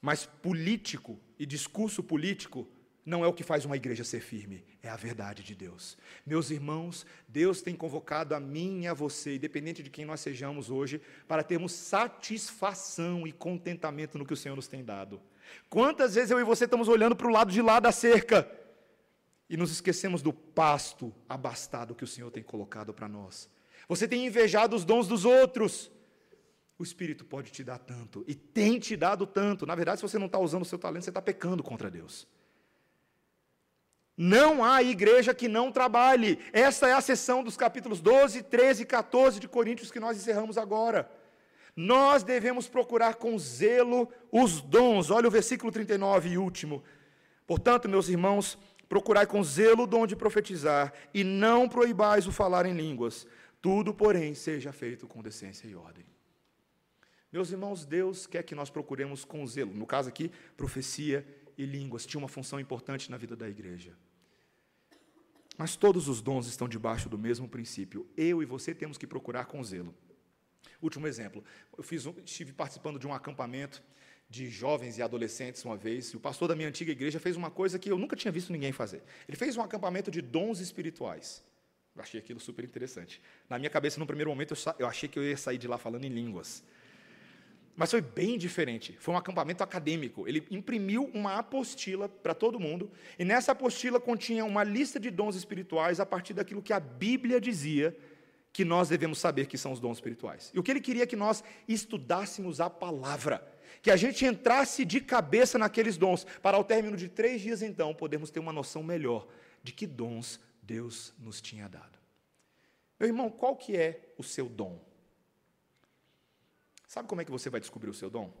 Mas 0.00 0.24
político 0.24 1.18
e 1.36 1.44
discurso 1.44 2.00
político 2.00 2.68
não 3.04 3.24
é 3.24 3.26
o 3.26 3.32
que 3.32 3.42
faz 3.42 3.64
uma 3.64 3.74
igreja 3.74 4.04
ser 4.04 4.20
firme, 4.20 4.64
é 4.84 4.88
a 4.88 4.94
verdade 4.94 5.42
de 5.42 5.52
Deus. 5.52 5.98
Meus 6.24 6.52
irmãos, 6.52 7.04
Deus 7.26 7.60
tem 7.60 7.74
convocado 7.74 8.36
a 8.36 8.40
mim 8.40 8.82
e 8.82 8.86
a 8.86 8.94
você, 8.94 9.34
independente 9.34 9.82
de 9.82 9.90
quem 9.90 10.04
nós 10.04 10.20
sejamos 10.20 10.70
hoje, 10.70 11.00
para 11.26 11.42
termos 11.42 11.72
satisfação 11.72 13.26
e 13.26 13.32
contentamento 13.32 14.16
no 14.16 14.24
que 14.24 14.32
o 14.32 14.36
Senhor 14.36 14.54
nos 14.54 14.68
tem 14.68 14.84
dado. 14.84 15.20
Quantas 15.68 16.14
vezes 16.14 16.30
eu 16.30 16.38
e 16.38 16.44
você 16.44 16.66
estamos 16.66 16.86
olhando 16.86 17.16
para 17.16 17.26
o 17.26 17.32
lado 17.32 17.50
de 17.50 17.60
lá 17.60 17.80
da 17.80 17.90
cerca 17.90 18.59
e 19.50 19.56
nos 19.56 19.72
esquecemos 19.72 20.22
do 20.22 20.32
pasto 20.32 21.12
abastado 21.28 21.94
que 21.94 22.04
o 22.04 22.06
Senhor 22.06 22.30
tem 22.30 22.42
colocado 22.42 22.94
para 22.94 23.08
nós? 23.08 23.50
Você 23.88 24.06
tem 24.06 24.24
invejado 24.24 24.76
os 24.76 24.84
dons 24.84 25.08
dos 25.08 25.24
outros. 25.24 25.90
O 26.78 26.84
Espírito 26.84 27.24
pode 27.24 27.50
te 27.50 27.64
dar 27.64 27.78
tanto 27.78 28.24
e 28.28 28.34
tem 28.34 28.78
te 28.78 28.96
dado 28.96 29.26
tanto. 29.26 29.66
Na 29.66 29.74
verdade, 29.74 29.98
se 29.98 30.02
você 30.02 30.18
não 30.18 30.26
está 30.26 30.38
usando 30.38 30.62
o 30.62 30.64
seu 30.64 30.78
talento, 30.78 31.02
você 31.02 31.10
está 31.10 31.20
pecando 31.20 31.62
contra 31.62 31.90
Deus. 31.90 32.28
Não 34.16 34.62
há 34.62 34.82
igreja 34.82 35.34
que 35.34 35.48
não 35.48 35.72
trabalhe. 35.72 36.38
Essa 36.52 36.88
é 36.88 36.92
a 36.92 37.00
sessão 37.00 37.42
dos 37.42 37.56
capítulos 37.56 38.00
12, 38.00 38.44
13 38.44 38.84
e 38.84 38.86
14 38.86 39.40
de 39.40 39.48
Coríntios 39.48 39.90
que 39.90 39.98
nós 39.98 40.16
encerramos 40.16 40.56
agora. 40.56 41.10
Nós 41.74 42.22
devemos 42.22 42.68
procurar 42.68 43.14
com 43.14 43.36
zelo 43.38 44.08
os 44.30 44.60
dons. 44.60 45.10
Olha 45.10 45.26
o 45.26 45.30
versículo 45.30 45.72
39 45.72 46.28
e 46.28 46.38
último. 46.38 46.84
Portanto, 47.46 47.88
meus 47.88 48.08
irmãos, 48.08 48.56
procurai 48.90 49.24
com 49.24 49.40
zelo 49.44 49.84
o 49.84 49.86
dom 49.86 50.04
de 50.04 50.16
profetizar, 50.16 50.92
e 51.14 51.22
não 51.22 51.68
proibais 51.68 52.26
o 52.26 52.32
falar 52.32 52.66
em 52.66 52.74
línguas. 52.74 53.24
Tudo, 53.62 53.94
porém, 53.94 54.34
seja 54.34 54.72
feito 54.72 55.06
com 55.06 55.22
decência 55.22 55.68
e 55.68 55.76
ordem. 55.76 56.04
Meus 57.32 57.52
irmãos, 57.52 57.86
Deus 57.86 58.26
quer 58.26 58.42
que 58.42 58.52
nós 58.52 58.68
procuremos 58.68 59.24
com 59.24 59.46
zelo. 59.46 59.72
No 59.72 59.86
caso 59.86 60.08
aqui, 60.08 60.32
profecia 60.56 61.24
e 61.56 61.64
línguas 61.64 62.04
tinha 62.04 62.18
uma 62.18 62.26
função 62.26 62.58
importante 62.58 63.12
na 63.12 63.16
vida 63.16 63.36
da 63.36 63.48
igreja. 63.48 63.96
Mas 65.56 65.76
todos 65.76 66.08
os 66.08 66.20
dons 66.20 66.48
estão 66.48 66.68
debaixo 66.68 67.08
do 67.08 67.16
mesmo 67.16 67.48
princípio. 67.48 68.08
Eu 68.16 68.42
e 68.42 68.44
você 68.44 68.74
temos 68.74 68.98
que 68.98 69.06
procurar 69.06 69.44
com 69.44 69.62
zelo. 69.62 69.94
Último 70.82 71.06
exemplo. 71.06 71.44
Eu 71.78 71.84
fiz 71.84 72.06
um, 72.06 72.14
estive 72.24 72.52
participando 72.52 72.98
de 72.98 73.06
um 73.06 73.14
acampamento 73.14 73.80
de 74.30 74.48
jovens 74.48 74.96
e 74.96 75.02
adolescentes 75.02 75.64
uma 75.64 75.76
vez, 75.76 76.10
e 76.10 76.16
o 76.16 76.20
pastor 76.20 76.46
da 76.46 76.54
minha 76.54 76.68
antiga 76.68 76.92
igreja 76.92 77.18
fez 77.18 77.36
uma 77.36 77.50
coisa 77.50 77.80
que 77.80 77.90
eu 77.90 77.98
nunca 77.98 78.14
tinha 78.14 78.30
visto 78.30 78.52
ninguém 78.52 78.70
fazer. 78.70 79.02
Ele 79.28 79.36
fez 79.36 79.56
um 79.56 79.60
acampamento 79.60 80.08
de 80.08 80.22
dons 80.22 80.60
espirituais. 80.60 81.42
Eu 81.96 82.00
achei 82.00 82.20
aquilo 82.20 82.38
super 82.38 82.64
interessante. 82.64 83.20
Na 83.48 83.58
minha 83.58 83.68
cabeça, 83.68 83.98
no 83.98 84.06
primeiro 84.06 84.30
momento, 84.30 84.54
eu, 84.78 84.86
achei 84.86 85.08
que 85.08 85.18
eu 85.18 85.24
ia 85.24 85.36
sair 85.36 85.58
de 85.58 85.66
lá 85.66 85.76
falando 85.76 86.04
em 86.04 86.08
línguas. 86.08 86.62
Mas 87.74 87.90
foi 87.90 88.00
bem 88.00 88.38
diferente. 88.38 88.96
Foi 89.00 89.12
um 89.12 89.16
acampamento 89.16 89.64
acadêmico. 89.64 90.28
Ele 90.28 90.46
imprimiu 90.48 91.10
uma 91.12 91.38
apostila 91.38 92.08
para 92.08 92.32
todo 92.32 92.60
mundo, 92.60 92.88
e 93.18 93.24
nessa 93.24 93.50
apostila 93.50 93.98
continha 93.98 94.44
uma 94.44 94.62
lista 94.62 95.00
de 95.00 95.10
dons 95.10 95.34
espirituais 95.34 95.98
a 95.98 96.06
partir 96.06 96.34
daquilo 96.34 96.62
que 96.62 96.72
a 96.72 96.78
Bíblia 96.78 97.40
dizia 97.40 97.96
que 98.52 98.64
nós 98.64 98.88
devemos 98.88 99.18
saber 99.18 99.46
que 99.46 99.58
são 99.58 99.72
os 99.72 99.80
dons 99.80 99.96
espirituais. 99.96 100.50
E 100.54 100.58
o 100.58 100.62
que 100.62 100.70
ele 100.70 100.80
queria 100.80 101.02
é 101.02 101.06
que 101.06 101.16
nós 101.16 101.42
estudássemos 101.66 102.60
a 102.60 102.68
palavra, 102.68 103.44
que 103.82 103.90
a 103.90 103.96
gente 103.96 104.24
entrasse 104.24 104.84
de 104.84 105.00
cabeça 105.00 105.58
naqueles 105.58 105.96
dons, 105.96 106.24
para 106.42 106.56
ao 106.56 106.64
término 106.64 106.96
de 106.96 107.08
três 107.08 107.40
dias, 107.40 107.62
então, 107.62 107.94
podermos 107.94 108.30
ter 108.30 108.40
uma 108.40 108.52
noção 108.52 108.82
melhor 108.82 109.26
de 109.62 109.72
que 109.72 109.86
dons 109.86 110.40
Deus 110.62 111.12
nos 111.18 111.40
tinha 111.40 111.68
dado. 111.68 111.98
Meu 112.98 113.08
irmão, 113.08 113.30
qual 113.30 113.56
que 113.56 113.76
é 113.76 114.12
o 114.18 114.22
seu 114.22 114.48
dom? 114.48 114.78
Sabe 116.86 117.08
como 117.08 117.20
é 117.20 117.24
que 117.24 117.30
você 117.30 117.48
vai 117.48 117.60
descobrir 117.60 117.88
o 117.88 117.94
seu 117.94 118.10
dom? 118.10 118.32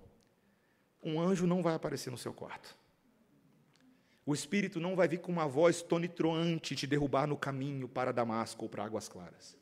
Um 1.02 1.20
anjo 1.20 1.46
não 1.46 1.62
vai 1.62 1.74
aparecer 1.74 2.10
no 2.10 2.18
seu 2.18 2.34
quarto. 2.34 2.76
O 4.26 4.34
Espírito 4.34 4.78
não 4.78 4.94
vai 4.94 5.08
vir 5.08 5.20
com 5.20 5.32
uma 5.32 5.46
voz 5.46 5.82
tonitruante 5.82 6.76
te 6.76 6.86
derrubar 6.86 7.26
no 7.26 7.36
caminho 7.36 7.88
para 7.88 8.12
Damasco 8.12 8.64
ou 8.64 8.68
para 8.68 8.84
Águas 8.84 9.08
Claras. 9.08 9.56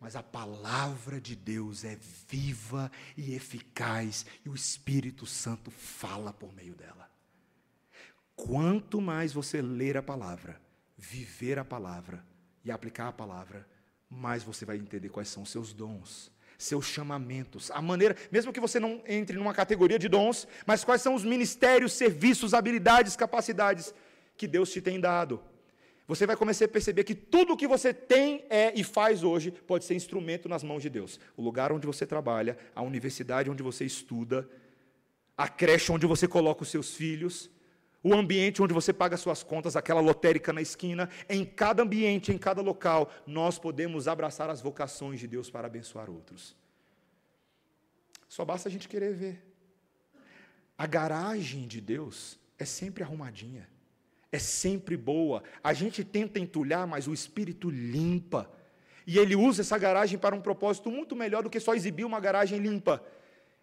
Mas 0.00 0.16
a 0.16 0.22
palavra 0.22 1.20
de 1.20 1.36
Deus 1.36 1.84
é 1.84 1.98
viva 2.26 2.90
e 3.14 3.34
eficaz 3.34 4.24
e 4.44 4.48
o 4.48 4.54
Espírito 4.54 5.26
Santo 5.26 5.70
fala 5.70 6.32
por 6.32 6.54
meio 6.54 6.74
dela. 6.74 7.08
Quanto 8.34 8.98
mais 8.98 9.34
você 9.34 9.60
ler 9.60 9.98
a 9.98 10.02
palavra, 10.02 10.58
viver 10.96 11.58
a 11.58 11.64
palavra 11.64 12.24
e 12.64 12.70
aplicar 12.70 13.08
a 13.08 13.12
palavra, 13.12 13.68
mais 14.08 14.42
você 14.42 14.64
vai 14.64 14.78
entender 14.78 15.10
quais 15.10 15.28
são 15.28 15.42
os 15.42 15.50
seus 15.50 15.74
dons, 15.74 16.32
seus 16.56 16.86
chamamentos, 16.86 17.70
a 17.70 17.82
maneira, 17.82 18.16
mesmo 18.32 18.54
que 18.54 18.60
você 18.60 18.80
não 18.80 19.02
entre 19.06 19.36
numa 19.36 19.52
categoria 19.52 19.98
de 19.98 20.08
dons, 20.08 20.48
mas 20.66 20.82
quais 20.82 21.02
são 21.02 21.14
os 21.14 21.24
ministérios, 21.24 21.92
serviços, 21.92 22.54
habilidades, 22.54 23.16
capacidades 23.16 23.94
que 24.34 24.48
Deus 24.48 24.70
te 24.72 24.80
tem 24.80 24.98
dado. 24.98 25.42
Você 26.10 26.26
vai 26.26 26.34
começar 26.34 26.64
a 26.64 26.68
perceber 26.68 27.04
que 27.04 27.14
tudo 27.14 27.52
o 27.52 27.56
que 27.56 27.68
você 27.68 27.94
tem 27.94 28.44
é 28.50 28.72
e 28.74 28.82
faz 28.82 29.22
hoje 29.22 29.52
pode 29.52 29.84
ser 29.84 29.94
instrumento 29.94 30.48
nas 30.48 30.64
mãos 30.64 30.82
de 30.82 30.90
Deus. 30.90 31.20
O 31.36 31.40
lugar 31.40 31.70
onde 31.70 31.86
você 31.86 32.04
trabalha, 32.04 32.58
a 32.74 32.82
universidade 32.82 33.48
onde 33.48 33.62
você 33.62 33.84
estuda, 33.84 34.50
a 35.36 35.46
creche 35.46 35.92
onde 35.92 36.06
você 36.06 36.26
coloca 36.26 36.64
os 36.64 36.68
seus 36.68 36.96
filhos, 36.96 37.48
o 38.02 38.12
ambiente 38.12 38.60
onde 38.60 38.74
você 38.74 38.92
paga 38.92 39.16
suas 39.16 39.44
contas, 39.44 39.76
aquela 39.76 40.00
lotérica 40.00 40.52
na 40.52 40.60
esquina, 40.60 41.08
em 41.28 41.44
cada 41.44 41.84
ambiente, 41.84 42.32
em 42.32 42.38
cada 42.38 42.60
local, 42.60 43.08
nós 43.24 43.56
podemos 43.56 44.08
abraçar 44.08 44.50
as 44.50 44.60
vocações 44.60 45.20
de 45.20 45.28
Deus 45.28 45.48
para 45.48 45.68
abençoar 45.68 46.10
outros. 46.10 46.56
Só 48.28 48.44
basta 48.44 48.68
a 48.68 48.72
gente 48.72 48.88
querer 48.88 49.14
ver. 49.14 49.40
A 50.76 50.88
garagem 50.88 51.68
de 51.68 51.80
Deus 51.80 52.36
é 52.58 52.64
sempre 52.64 53.04
arrumadinha, 53.04 53.68
é 54.32 54.38
sempre 54.38 54.96
boa. 54.96 55.42
A 55.62 55.72
gente 55.72 56.04
tenta 56.04 56.38
entulhar, 56.38 56.86
mas 56.86 57.08
o 57.08 57.12
Espírito 57.12 57.68
limpa. 57.68 58.50
E 59.06 59.18
ele 59.18 59.34
usa 59.34 59.62
essa 59.62 59.76
garagem 59.76 60.18
para 60.18 60.34
um 60.34 60.40
propósito 60.40 60.90
muito 60.90 61.16
melhor 61.16 61.42
do 61.42 61.50
que 61.50 61.58
só 61.58 61.74
exibir 61.74 62.04
uma 62.04 62.20
garagem 62.20 62.58
limpa. 62.58 63.04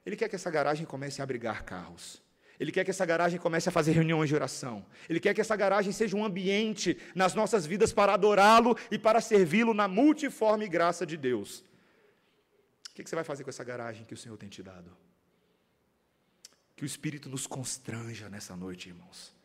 Ele 0.06 0.16
quer 0.16 0.28
que 0.28 0.36
essa 0.36 0.52
garagem 0.52 0.86
comece 0.86 1.22
a 1.22 1.24
abrigar 1.24 1.64
carros. 1.64 2.22
Ele 2.60 2.72
quer 2.72 2.84
que 2.84 2.90
essa 2.90 3.06
garagem 3.06 3.40
comece 3.40 3.70
a 3.70 3.72
fazer 3.72 3.92
reuniões 3.92 4.30
de 4.30 4.36
oração. 4.36 4.86
Ele 5.08 5.20
quer 5.20 5.34
que 5.34 5.40
essa 5.40 5.56
garagem 5.56 5.92
seja 5.92 6.18
um 6.18 6.26
ambiente 6.26 6.98
nas 7.14 7.36
nossas 7.36 7.66
vidas 7.66 7.94
para 7.94 8.14
adorá-lo 8.14 8.76
e 8.90 8.98
para 8.98 9.22
servi-lo 9.22 9.74
na 9.74 9.88
multiforme 9.88 10.68
graça 10.68 11.06
de 11.06 11.16
Deus. 11.16 11.64
O 12.90 12.96
que 12.96 13.08
você 13.08 13.16
vai 13.16 13.24
fazer 13.24 13.44
com 13.44 13.52
essa 13.52 13.64
garagem 13.64 14.06
que 14.06 14.14
o 14.14 14.18
Senhor 14.18 14.36
tem 14.38 14.50
te 14.50 14.64
dado? 14.64 14.92
Que 16.76 16.84
o 16.84 16.86
Espírito 16.86 17.30
nos 17.30 17.46
constranja 17.46 18.28
nessa 18.28 18.56
noite, 18.56 18.90
irmãos. 18.90 19.37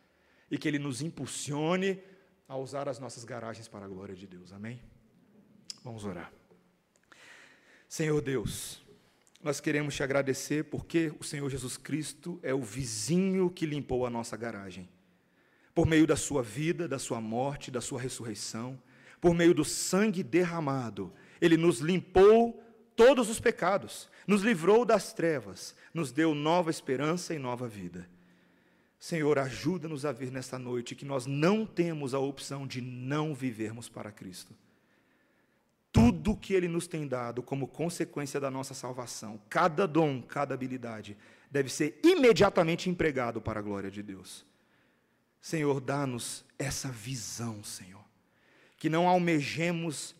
E 0.53 0.57
que 0.57 0.69
Ele 0.69 0.79
nos 0.79 1.03
impulsione 1.03 2.01
a 2.47 2.57
usar 2.57 2.89
as 2.89 3.01
nossas 3.01 3.25
garagens 3.25 3.67
para 3.67 3.87
a 3.87 3.89
glória 3.89 4.15
de 4.15 4.29
Deus. 4.29 4.53
Amém? 4.53 4.81
Vamos 5.83 6.05
orar. 6.05 6.33
Senhor 7.89 8.21
Deus 8.21 8.83
nós 9.43 9.59
queremos 9.59 9.97
te 9.97 10.05
agradecer 10.05 10.65
porque 10.65 11.13
o 11.19 11.25
Senhor 11.25 11.51
Jesus 11.51 11.77
Cristo 11.77 12.39
é 12.45 12.55
o 12.55 12.63
vizinho 12.63 13.51
que 13.51 13.67
limpou 13.67 14.07
a 14.07 14.11
nossa 14.11 14.37
garagem. 14.37 14.89
Por 15.75 15.85
meio 15.85 16.07
da 16.07 16.15
sua 16.15 16.45
vida, 16.45 16.87
da 16.87 16.99
sua 16.99 17.21
morte, 17.21 17.69
da 17.69 17.81
sua 17.81 18.01
ressurreição, 18.01 18.81
por 19.21 19.35
meio 19.35 19.53
do 19.53 19.65
sangue 19.65 20.23
derramado, 20.23 21.13
ele 21.41 21.57
nos 21.57 21.81
limpou 21.81 22.63
todos 22.95 23.29
os 23.29 23.41
pecados, 23.41 24.09
nos 24.29 24.43
livrou 24.43 24.85
das 24.85 25.13
trevas, 25.13 25.75
nos 25.93 26.13
deu 26.13 26.37
nova 26.37 26.71
esperança 26.71 27.35
e 27.35 27.39
nova 27.39 27.67
vida. 27.67 28.09
Senhor, 29.03 29.37
ajuda-nos 29.39 30.05
a 30.07 30.13
ver 30.13 30.31
nesta 30.31 30.59
noite 30.59 30.95
que 30.95 31.05
nós 31.05 31.27
não 31.27 31.67
temos 31.67 32.15
a 32.15 32.21
opção 32.21 32.67
de 32.67 32.81
não 32.81 33.35
vivermos 33.35 33.89
para 33.89 34.13
Cristo 34.13 34.55
tudo 35.93 36.35
que 36.35 36.55
Ele 36.55 36.67
nos 36.67 36.87
tem 36.87 37.07
dado 37.07 37.43
como 37.43 37.69
consequência 37.69 38.41
da 38.41 38.51
nossa 38.51 38.73
salvação, 38.73 39.39
cada 39.51 39.87
dom, 39.87 40.23
cada 40.23 40.55
habilidade, 40.55 41.17
deve 41.51 41.69
ser 41.69 42.01
imediatamente 42.03 42.89
empregado 42.89 43.43
para 43.43 43.61
a 43.61 43.63
glória 43.63 43.91
de 43.91 44.03
Deus. 44.03 44.47
Senhor, 45.39 45.81
dá-nos 45.81 46.45
essa 46.59 46.89
visão, 46.89 47.63
Senhor, 47.63 48.03
que 48.79 48.89
não 48.89 49.07
almejemos 49.07 50.15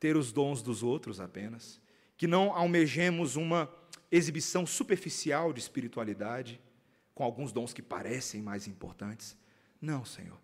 ter 0.00 0.16
os 0.16 0.32
dons 0.32 0.62
dos 0.62 0.82
outros 0.82 1.20
apenas, 1.20 1.80
que 2.16 2.26
não 2.26 2.52
almejemos 2.52 3.36
uma 3.36 3.70
exibição 4.10 4.66
superficial 4.66 5.52
de 5.52 5.60
espiritualidade, 5.60 6.60
com 7.14 7.22
alguns 7.22 7.52
dons 7.52 7.72
que 7.72 7.82
parecem 7.82 8.42
mais 8.42 8.66
importantes. 8.66 9.36
Não, 9.80 10.04
Senhor. 10.04 10.38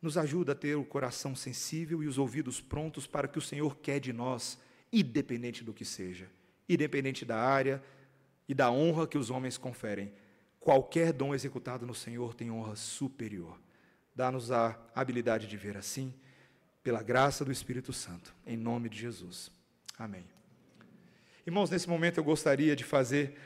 Nos 0.00 0.16
ajuda 0.16 0.52
a 0.52 0.54
ter 0.54 0.74
o 0.74 0.84
coração 0.84 1.34
sensível 1.34 2.02
e 2.02 2.06
os 2.06 2.18
ouvidos 2.18 2.60
prontos 2.60 3.06
para 3.06 3.26
o 3.26 3.30
que 3.30 3.38
o 3.38 3.42
Senhor 3.42 3.76
quer 3.76 4.00
de 4.00 4.12
nós, 4.12 4.58
independente 4.92 5.64
do 5.64 5.72
que 5.72 5.84
seja, 5.84 6.30
independente 6.68 7.24
da 7.24 7.38
área 7.38 7.82
e 8.48 8.54
da 8.54 8.70
honra 8.70 9.06
que 9.06 9.18
os 9.18 9.30
homens 9.30 9.56
conferem. 9.56 10.12
Qualquer 10.60 11.12
dom 11.12 11.34
executado 11.34 11.86
no 11.86 11.94
Senhor 11.94 12.34
tem 12.34 12.50
honra 12.50 12.76
superior. 12.76 13.60
Dá-nos 14.14 14.50
a 14.50 14.78
habilidade 14.94 15.46
de 15.46 15.56
ver 15.56 15.76
assim 15.76 16.14
pela 16.82 17.02
graça 17.02 17.44
do 17.44 17.50
Espírito 17.50 17.92
Santo, 17.92 18.34
em 18.46 18.56
nome 18.56 18.88
de 18.88 18.98
Jesus. 18.98 19.50
Amém. 19.98 20.24
Irmãos, 21.46 21.70
nesse 21.70 21.88
momento 21.88 22.18
eu 22.18 22.24
gostaria 22.24 22.76
de 22.76 22.84
fazer 22.84 23.38